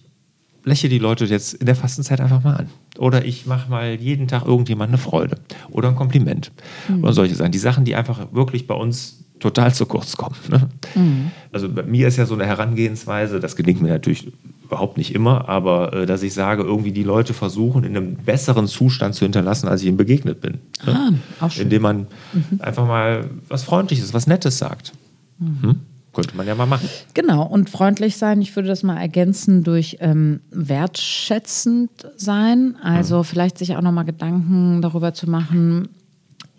lächle 0.64 0.90
die 0.90 1.00
Leute 1.00 1.26
jetzt 1.26 1.56
in 1.56 1.66
der 1.66 1.76
Fastenzeit 1.76 2.22
einfach 2.22 2.44
mal 2.44 2.56
an. 2.56 2.70
Oder 2.98 3.26
ich 3.26 3.46
mache 3.46 3.70
mal 3.70 3.96
jeden 3.96 4.28
Tag 4.28 4.46
irgendjemand 4.46 4.90
eine 4.90 4.98
Freude. 4.98 5.40
Oder 5.72 5.90
ein 5.90 5.96
Kompliment. 5.96 6.52
Mhm. 6.88 7.04
Oder 7.04 7.14
solche 7.14 7.36
Sachen. 7.36 7.52
Die 7.52 7.58
Sachen, 7.60 7.86
die 7.86 7.96
einfach 7.96 8.34
wirklich 8.34 8.68
bei 8.68 8.76
uns 8.76 9.26
total 9.44 9.74
zu 9.74 9.86
kurz 9.86 10.16
kommen. 10.16 10.36
Ne? 10.50 10.70
Mhm. 10.96 11.32
Also 11.52 11.70
bei 11.70 11.84
mir 11.84 12.08
ist 12.08 12.18
ja 12.18 12.26
so 12.26 12.34
eine 12.34 12.46
Herangehensweise, 12.46 13.42
das 13.42 13.58
gelingt 13.58 13.82
mir 13.82 13.90
natürlich 13.90 14.32
überhaupt 14.64 14.98
nicht 14.98 15.14
immer, 15.14 15.50
aber 15.50 15.94
äh, 15.94 16.06
dass 16.06 16.24
ich 16.24 16.34
sage, 16.34 16.64
irgendwie 16.64 16.94
die 16.94 17.04
Leute 17.04 17.34
versuchen, 17.34 17.84
in 17.84 17.98
einem 17.98 18.16
besseren 18.16 18.68
Zustand 18.68 19.16
zu 19.16 19.26
hinterlassen, 19.26 19.68
als 19.68 19.82
ich 19.82 19.88
ihnen 19.88 19.98
begegnet 19.98 20.40
bin. 20.40 20.60
Ne? 20.86 21.20
Ah, 21.42 21.50
Indem 21.60 21.82
man 21.82 21.98
mhm. 22.32 22.60
einfach 22.60 22.88
mal 22.88 23.26
was 23.50 23.64
Freundliches, 23.64 24.14
was 24.14 24.28
Nettes 24.28 24.58
sagt. 24.58 24.94
Mhm. 25.40 25.62
Hm? 25.62 25.76
Könnte 26.14 26.38
man 26.38 26.48
ja 26.48 26.56
mal 26.56 26.68
machen. 26.68 26.88
Genau, 27.16 27.44
und 27.44 27.72
freundlich 27.72 28.18
sein, 28.18 28.42
ich 28.42 28.56
würde 28.56 28.70
das 28.70 28.84
mal 28.84 28.98
ergänzen 28.98 29.64
durch 29.64 29.98
ähm, 30.00 30.42
wertschätzend 30.52 31.90
sein. 32.16 32.76
Also 32.82 33.20
mhm. 33.20 33.24
vielleicht 33.24 33.58
sich 33.58 33.76
auch 33.76 33.82
nochmal 33.82 34.06
Gedanken 34.06 34.82
darüber 34.82 35.14
zu 35.14 35.30
machen, 35.30 35.90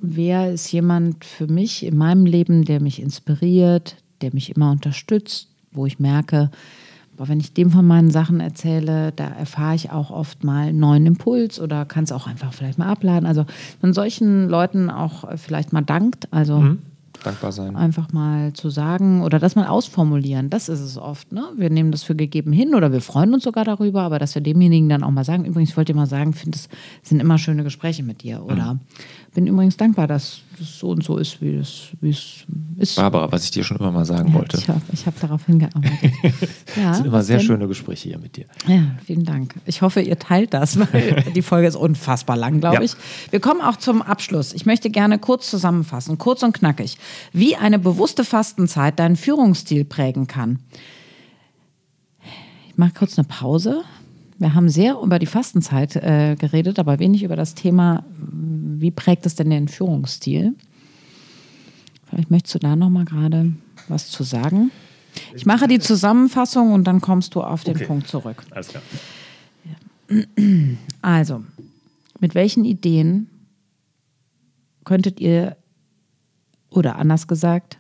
wer 0.07 0.53
ist 0.53 0.71
jemand 0.73 1.25
für 1.25 1.47
mich 1.47 1.85
in 1.85 1.97
meinem 1.97 2.27
Leben, 2.27 2.65
der 2.65 2.81
mich 2.81 3.01
inspiriert, 3.01 3.97
der 4.21 4.33
mich 4.33 4.55
immer 4.55 4.71
unterstützt, 4.71 5.49
wo 5.73 5.87
ich 5.87 5.99
merke, 5.99 6.51
aber 7.17 7.29
wenn 7.29 7.39
ich 7.39 7.53
dem 7.53 7.71
von 7.71 7.87
meinen 7.87 8.11
Sachen 8.11 8.41
erzähle, 8.41 9.13
da 9.13 9.27
erfahre 9.29 9.77
ich 9.77 9.91
auch 9.91 10.11
oft 10.11 10.43
mal 10.43 10.69
einen 10.69 10.81
neuen 10.81 11.07
Impuls 11.07 11.61
oder 11.61 11.85
kann 11.85 12.05
es 12.05 12.13
auch 12.13 12.27
einfach 12.27 12.53
vielleicht 12.53 12.79
mal 12.79 12.89
abladen. 12.89 13.27
Also 13.27 13.47
wenn 13.81 13.93
solchen 13.93 14.49
Leuten 14.49 14.91
auch 14.91 15.25
vielleicht 15.37 15.73
mal 15.73 15.83
dankt, 15.83 16.33
also 16.33 16.59
mhm 16.59 16.79
dankbar 17.25 17.53
sein. 17.53 17.77
Einfach 17.77 18.13
mal 18.13 18.53
zu 18.53 18.71
sagen 18.71 19.23
oder 19.23 19.39
das 19.39 19.57
mal 19.57 19.67
ausformulieren. 19.67 20.51
Das 20.51 20.69
ist 20.69 20.81
es 20.81 20.99
oft. 20.99 21.33
Ne? 21.33 21.45
Wir 21.57 21.71
nehmen 21.71 21.91
das 21.91 22.03
für 22.03 22.15
gegeben 22.15 22.53
hin 22.53 22.75
oder 22.75 22.93
wir 22.93 23.01
freuen 23.01 23.35
uns 23.35 23.45
sogar 23.45 23.65
darüber, 23.65 24.03
aber 24.03 24.19
dass 24.19 24.35
wir 24.35 24.43
demjenigen 24.43 24.89
dann 24.89 25.03
auch 25.03 25.11
mal 25.11 25.25
sagen, 25.25 25.45
übrigens, 25.45 25.71
ich 25.71 25.77
wollte 25.77 25.93
dir 25.93 25.97
mal 25.97 26.07
sagen, 26.07 26.33
finde 26.33 26.59
es 26.59 26.69
sind 27.03 27.21
immer 27.21 27.39
schöne 27.39 27.65
Gespräche 27.65 28.03
mit 28.03 28.23
dir. 28.23 28.45
Oder 28.45 28.75
mhm. 28.75 28.81
Bin 29.35 29.49
übrigens 29.49 29.77
dankbar, 29.77 30.07
dass 30.07 30.41
es 30.61 30.79
so 30.79 30.91
und 30.91 31.03
so 31.03 31.19
ist, 31.19 31.43
wie 31.43 31.57
es, 31.57 31.89
wie 32.01 32.11
es 32.11 32.45
ist. 32.79 32.97
Barbara, 32.97 33.31
was 33.31 33.45
ich 33.45 33.51
dir 33.51 33.65
schon 33.65 33.77
immer 33.77 33.91
mal 33.91 34.05
sagen 34.05 34.29
ja, 34.29 34.35
wollte. 34.35 34.57
Ich 34.57 34.69
habe 34.69 34.81
hab 35.07 35.21
darauf 35.21 35.45
hingearbeitet. 35.47 36.13
ja, 36.77 36.89
das 36.89 36.99
sind 36.99 37.07
immer 37.07 37.23
sehr 37.23 37.39
denn? 37.39 37.47
schöne 37.47 37.69
Gespräche 37.69 38.11
hier 38.11 38.19
mit 38.19 38.37
dir. 38.37 38.47
Ja, 38.69 38.83
vielen 39.05 39.25
Dank. 39.25 39.55
Ich 39.67 39.83
hoffe, 39.83 40.01
ihr 40.01 40.19
teilt 40.19 40.55
das, 40.55 40.79
weil 40.93 41.25
die 41.35 41.43
Folge 41.43 41.67
ist 41.67 41.75
unfassbar 41.75 42.37
lang, 42.37 42.61
glaube 42.61 42.77
ja. 42.77 42.83
ich. 42.83 42.95
Wir 43.31 43.41
kommen 43.41 43.61
auch 43.61 43.77
zum 43.77 44.03
Abschluss. 44.03 44.53
Ich 44.53 44.67
möchte 44.67 44.89
gerne 44.89 45.19
kurz 45.19 45.51
zusammenfassen, 45.51 46.17
kurz 46.17 46.43
und 46.45 46.53
knackig, 46.53 46.97
wie 47.33 47.57
eine 47.57 47.81
bewusste 47.81 48.25
Fastenzeit 48.25 48.99
deinen 49.01 49.17
Führungsstil 49.17 49.85
prägen 49.85 50.29
kann. 50.29 50.61
Ich 52.69 52.79
mache 52.79 52.93
kurz 52.97 53.19
eine 53.19 53.27
Pause. 53.27 53.83
Wir 54.45 54.55
haben 54.55 54.69
sehr 54.69 55.01
über 55.01 55.19
die 55.19 55.25
Fastenzeit 55.25 55.97
äh, 55.97 56.37
geredet, 56.39 56.79
aber 56.79 56.99
wenig 56.99 57.23
über 57.23 57.35
das 57.35 57.55
Thema, 57.55 58.05
wie 58.19 58.91
prägt 58.91 59.25
es 59.25 59.37
denn 59.37 59.49
den 59.49 59.69
Führungsstil? 59.69 60.55
Vielleicht 62.05 62.31
möchtest 62.31 62.57
du 62.57 62.59
da 62.59 62.77
noch 62.77 62.91
mal 62.91 63.07
gerade 63.07 63.55
was 63.89 64.11
zu 64.11 64.23
sagen. 64.23 64.71
Ich 65.35 65.47
mache 65.47 65.67
die 65.67 65.79
Zusammenfassung 65.79 66.75
und 66.75 66.85
dann 66.85 67.01
kommst 67.01 67.35
du 67.35 67.41
auf 67.41 67.65
den 67.65 67.77
okay. 67.77 67.87
Punkt 67.87 68.07
zurück. 68.07 68.45
Alles 68.51 68.69
klar. 68.69 68.83
Also, 71.01 71.43
mit 72.21 72.35
welchen 72.35 72.67
Ideen 72.67 73.31
könntet 74.85 75.21
ihr, 75.21 75.57
oder 76.69 76.97
anders 76.97 77.29
gesagt, 77.29 77.79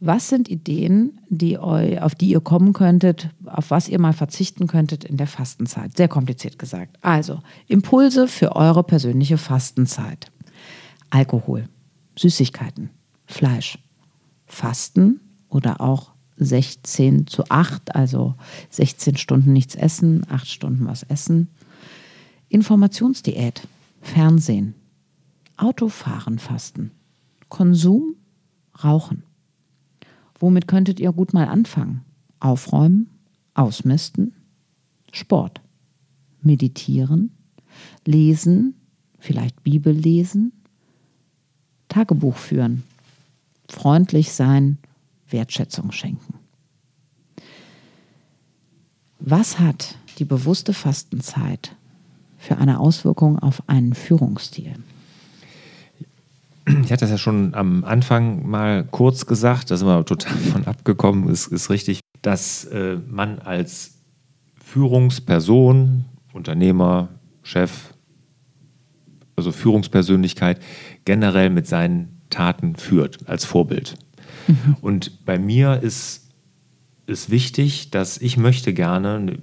was 0.00 0.30
sind 0.30 0.48
Ideen, 0.48 1.20
die 1.28 1.58
eu, 1.58 1.98
auf 2.00 2.14
die 2.14 2.30
ihr 2.30 2.40
kommen 2.40 2.72
könntet, 2.72 3.28
auf 3.44 3.70
was 3.70 3.88
ihr 3.88 4.00
mal 4.00 4.14
verzichten 4.14 4.66
könntet 4.66 5.04
in 5.04 5.18
der 5.18 5.26
Fastenzeit? 5.26 5.96
Sehr 5.96 6.08
kompliziert 6.08 6.58
gesagt. 6.58 6.96
Also, 7.02 7.40
Impulse 7.66 8.26
für 8.26 8.56
eure 8.56 8.82
persönliche 8.82 9.36
Fastenzeit. 9.36 10.32
Alkohol, 11.10 11.68
Süßigkeiten, 12.16 12.90
Fleisch, 13.26 13.78
Fasten 14.46 15.20
oder 15.50 15.80
auch 15.82 16.12
16 16.36 17.26
zu 17.26 17.44
8, 17.50 17.94
also 17.94 18.34
16 18.70 19.16
Stunden 19.16 19.52
nichts 19.52 19.74
essen, 19.74 20.24
8 20.30 20.48
Stunden 20.48 20.86
was 20.86 21.02
essen. 21.02 21.48
Informationsdiät, 22.48 23.68
Fernsehen, 24.00 24.74
Autofahren 25.58 26.38
fasten, 26.38 26.90
Konsum, 27.50 28.16
Rauchen. 28.82 29.24
Womit 30.40 30.66
könntet 30.66 30.98
ihr 30.98 31.12
gut 31.12 31.34
mal 31.34 31.46
anfangen? 31.46 32.02
Aufräumen, 32.40 33.10
ausmisten, 33.54 34.34
Sport, 35.12 35.60
meditieren, 36.42 37.30
lesen, 38.06 38.74
vielleicht 39.18 39.62
Bibel 39.62 39.92
lesen, 39.92 40.52
Tagebuch 41.88 42.36
führen, 42.36 42.84
freundlich 43.68 44.32
sein, 44.32 44.78
Wertschätzung 45.28 45.92
schenken. 45.92 46.34
Was 49.18 49.58
hat 49.58 49.98
die 50.18 50.24
bewusste 50.24 50.72
Fastenzeit 50.72 51.76
für 52.38 52.56
eine 52.56 52.80
Auswirkung 52.80 53.38
auf 53.38 53.68
einen 53.68 53.94
Führungsstil? 53.94 54.74
Ich 56.66 56.92
hatte 56.92 57.00
das 57.04 57.10
ja 57.10 57.18
schon 57.18 57.54
am 57.54 57.84
Anfang 57.84 58.48
mal 58.48 58.84
kurz 58.84 59.26
gesagt, 59.26 59.70
da 59.70 59.76
sind 59.76 59.88
wir 59.88 60.04
total 60.04 60.36
von 60.52 60.66
abgekommen, 60.66 61.28
ist, 61.28 61.46
ist 61.48 61.70
richtig, 61.70 62.00
dass 62.22 62.64
äh, 62.66 62.96
man 63.08 63.38
als 63.38 63.98
Führungsperson, 64.62 66.04
Unternehmer, 66.32 67.08
Chef, 67.42 67.94
also 69.36 69.52
Führungspersönlichkeit 69.52 70.60
generell 71.04 71.50
mit 71.50 71.66
seinen 71.66 72.20
Taten 72.30 72.76
führt, 72.76 73.28
als 73.28 73.44
Vorbild. 73.44 73.96
Mhm. 74.46 74.76
Und 74.80 75.24
bei 75.24 75.38
mir 75.38 75.80
ist 75.82 76.28
es 77.06 77.30
wichtig, 77.30 77.90
dass 77.90 78.18
ich 78.18 78.36
möchte 78.36 78.72
gerne 78.72 79.38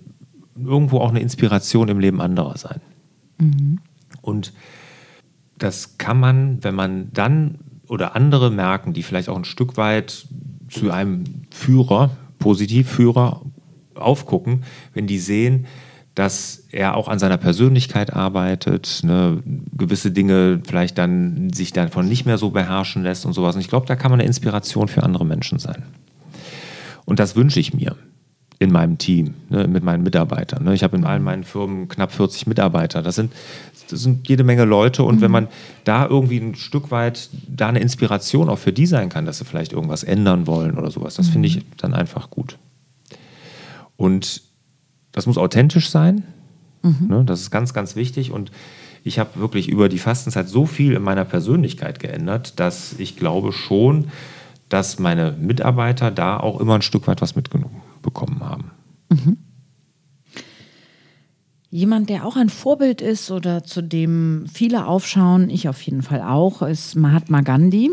irgendwo 0.56 1.00
auch 1.00 1.10
eine 1.10 1.20
Inspiration 1.20 1.90
im 1.90 2.00
Leben 2.00 2.22
anderer 2.22 2.58
sein. 2.58 2.82
Mhm. 3.40 3.80
Und 4.22 4.54
das 5.58 5.98
kann 5.98 6.20
man, 6.20 6.64
wenn 6.64 6.76
man 6.76 7.10
dann 7.14 7.60
oder 7.88 8.16
andere 8.16 8.52
merken, 8.52 8.94
die 8.94 9.04
vielleicht 9.04 9.30
auch 9.30 9.38
ein 9.38 9.46
Stück 9.46 9.78
weit 9.78 10.28
zu 10.70 10.92
einem 10.92 11.24
Führer, 11.52 12.12
Positivführer 12.40 13.42
aufgucken, 13.96 14.64
wenn 14.94 15.08
die 15.08 15.20
sehen, 15.20 15.66
dass 16.14 16.66
er 16.72 16.96
auch 16.96 17.08
an 17.08 17.20
seiner 17.20 17.38
Persönlichkeit 17.38 18.14
arbeitet, 18.14 19.02
ne, 19.04 19.42
gewisse 19.78 20.12
Dinge 20.12 20.62
vielleicht 20.68 20.98
dann 20.98 21.54
sich 21.54 21.74
davon 21.74 22.08
nicht 22.08 22.26
mehr 22.26 22.38
so 22.38 22.50
beherrschen 22.50 23.04
lässt 23.04 23.26
und 23.26 23.34
sowas. 23.34 23.56
Und 23.56 23.62
ich 23.62 23.70
glaube, 23.70 23.86
da 23.86 23.96
kann 23.96 24.12
man 24.12 24.20
eine 24.20 24.28
Inspiration 24.28 24.88
für 24.88 25.04
andere 25.04 25.26
Menschen 25.26 25.60
sein. 25.60 25.84
Und 27.06 27.20
das 27.20 27.36
wünsche 27.36 27.60
ich 27.60 27.74
mir 27.74 27.96
in 28.60 28.72
meinem 28.72 28.98
Team, 28.98 29.36
ne, 29.50 29.68
mit 29.68 29.84
meinen 29.84 30.04
Mitarbeitern. 30.04 30.64
Ne. 30.64 30.74
Ich 30.74 30.84
habe 30.84 30.98
in 30.98 31.06
allen 31.06 31.24
meinen 31.24 31.44
Firmen 31.44 31.88
knapp 31.88 32.12
40 32.12 32.48
Mitarbeiter. 32.48 33.04
Das 33.04 33.16
sind 33.16 33.32
das 33.90 34.02
sind 34.02 34.28
jede 34.28 34.44
Menge 34.44 34.66
Leute 34.66 35.04
und 35.04 35.18
mhm. 35.18 35.22
wenn 35.22 35.32
man 35.32 35.48
da 35.84 36.06
irgendwie 36.06 36.38
ein 36.38 36.56
Stück 36.56 36.92
weit 36.92 37.30
da 37.48 37.68
eine 37.68 37.80
Inspiration 37.80 38.50
auch 38.50 38.60
für 38.60 38.74
die 38.74 38.86
sein 38.86 39.10
kann, 39.10 39.26
dass 39.26 39.38
sie 39.38 39.46
vielleicht 39.46 39.74
irgendwas 39.74 40.04
ändern 40.04 40.48
wollen 40.48 40.78
oder 40.78 40.92
sowas, 40.92 41.16
das 41.16 41.28
mhm. 41.28 41.32
finde 41.34 41.48
ich 41.48 41.66
dann 41.78 41.94
einfach 41.94 42.30
gut. 42.30 42.58
Und 43.96 44.42
das 45.12 45.26
muss 45.26 45.38
authentisch 45.38 45.90
sein, 45.90 46.24
mhm. 46.84 47.08
ne, 47.08 47.24
das 47.26 47.42
ist 47.42 47.52
ganz, 47.52 47.74
ganz 47.74 47.96
wichtig 47.96 48.32
und 48.32 48.52
ich 49.04 49.20
habe 49.20 49.40
wirklich 49.40 49.70
über 49.70 49.88
die 49.88 50.00
Fastenzeit 50.00 50.50
so 50.50 50.66
viel 50.66 50.94
in 50.94 51.02
meiner 51.02 51.24
Persönlichkeit 51.24 52.00
geändert, 52.00 52.60
dass 52.60 53.00
ich 53.00 53.16
glaube 53.16 53.54
schon, 53.54 54.10
dass 54.68 55.00
meine 55.00 55.32
Mitarbeiter 55.32 56.12
da 56.12 56.38
auch 56.38 56.60
immer 56.60 56.76
ein 56.76 56.82
Stück 56.82 57.08
weit 57.08 57.22
was 57.22 57.36
mitbekommen 58.08 58.40
haben. 58.40 58.72
Mhm. 59.10 59.38
Jemand, 61.70 62.10
der 62.10 62.26
auch 62.26 62.38
ein 62.38 62.50
Vorbild 62.50 63.02
ist 63.02 63.30
oder 63.30 63.64
zu 63.64 63.82
dem 63.82 64.46
viele 64.52 64.88
aufschauen, 64.88 65.50
ich 65.50 65.68
auf 65.68 65.82
jeden 65.82 66.02
Fall 66.02 66.22
auch, 66.22 66.62
ist 66.62 66.96
Mahatma 66.96 67.42
Gandhi. 67.42 67.92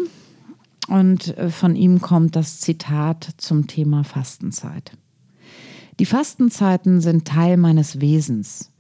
Und 0.87 1.37
äh, 1.37 1.51
von 1.51 1.75
ihm 1.75 2.01
kommt 2.01 2.37
das 2.37 2.61
Zitat 2.61 3.29
zum 3.39 3.67
Thema 3.67 4.05
Fastenzeit. 4.05 4.93
Die 5.99 6.07
Fastenzeiten 6.07 7.01
sind 7.01 7.27
Teil 7.27 7.57
meines 7.57 8.01
Wesens. 8.01 8.71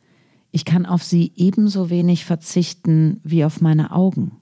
Ich 0.52 0.64
kann 0.64 0.86
auf 0.86 1.02
sie 1.02 1.32
ebenso 1.34 1.90
wenig 1.90 2.24
verzichten 2.24 3.20
wie 3.24 3.44
auf 3.44 3.60
meine 3.60 3.90
Augen. 3.90 4.32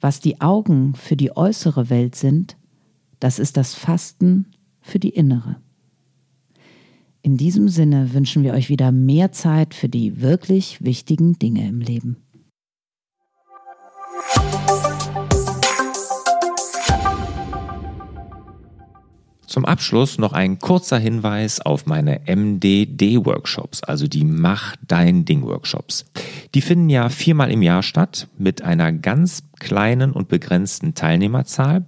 Was 0.00 0.20
die 0.20 0.40
Augen 0.40 0.94
für 0.94 1.16
die 1.16 1.36
äußere 1.36 1.90
Welt 1.90 2.14
sind, 2.14 2.56
das 3.20 3.38
ist 3.38 3.56
das 3.56 3.74
Fasten 3.74 4.46
für 4.80 4.98
die 4.98 5.10
innere. 5.10 5.61
In 7.24 7.36
diesem 7.36 7.68
Sinne 7.68 8.14
wünschen 8.14 8.42
wir 8.42 8.52
euch 8.52 8.68
wieder 8.68 8.90
mehr 8.90 9.30
Zeit 9.30 9.74
für 9.74 9.88
die 9.88 10.20
wirklich 10.20 10.82
wichtigen 10.82 11.38
Dinge 11.38 11.68
im 11.68 11.80
Leben. 11.80 12.16
Zum 19.46 19.66
Abschluss 19.66 20.18
noch 20.18 20.32
ein 20.32 20.58
kurzer 20.58 20.98
Hinweis 20.98 21.60
auf 21.60 21.86
meine 21.86 22.22
MDD-Workshops, 22.26 23.84
also 23.84 24.08
die 24.08 24.24
Mach 24.24 24.74
dein 24.88 25.24
Ding-Workshops. 25.24 26.06
Die 26.54 26.62
finden 26.62 26.88
ja 26.88 27.08
viermal 27.08 27.52
im 27.52 27.62
Jahr 27.62 27.82
statt 27.84 28.28
mit 28.36 28.62
einer 28.62 28.90
ganz 28.92 29.44
kleinen 29.60 30.12
und 30.12 30.28
begrenzten 30.28 30.94
Teilnehmerzahl. 30.94 31.84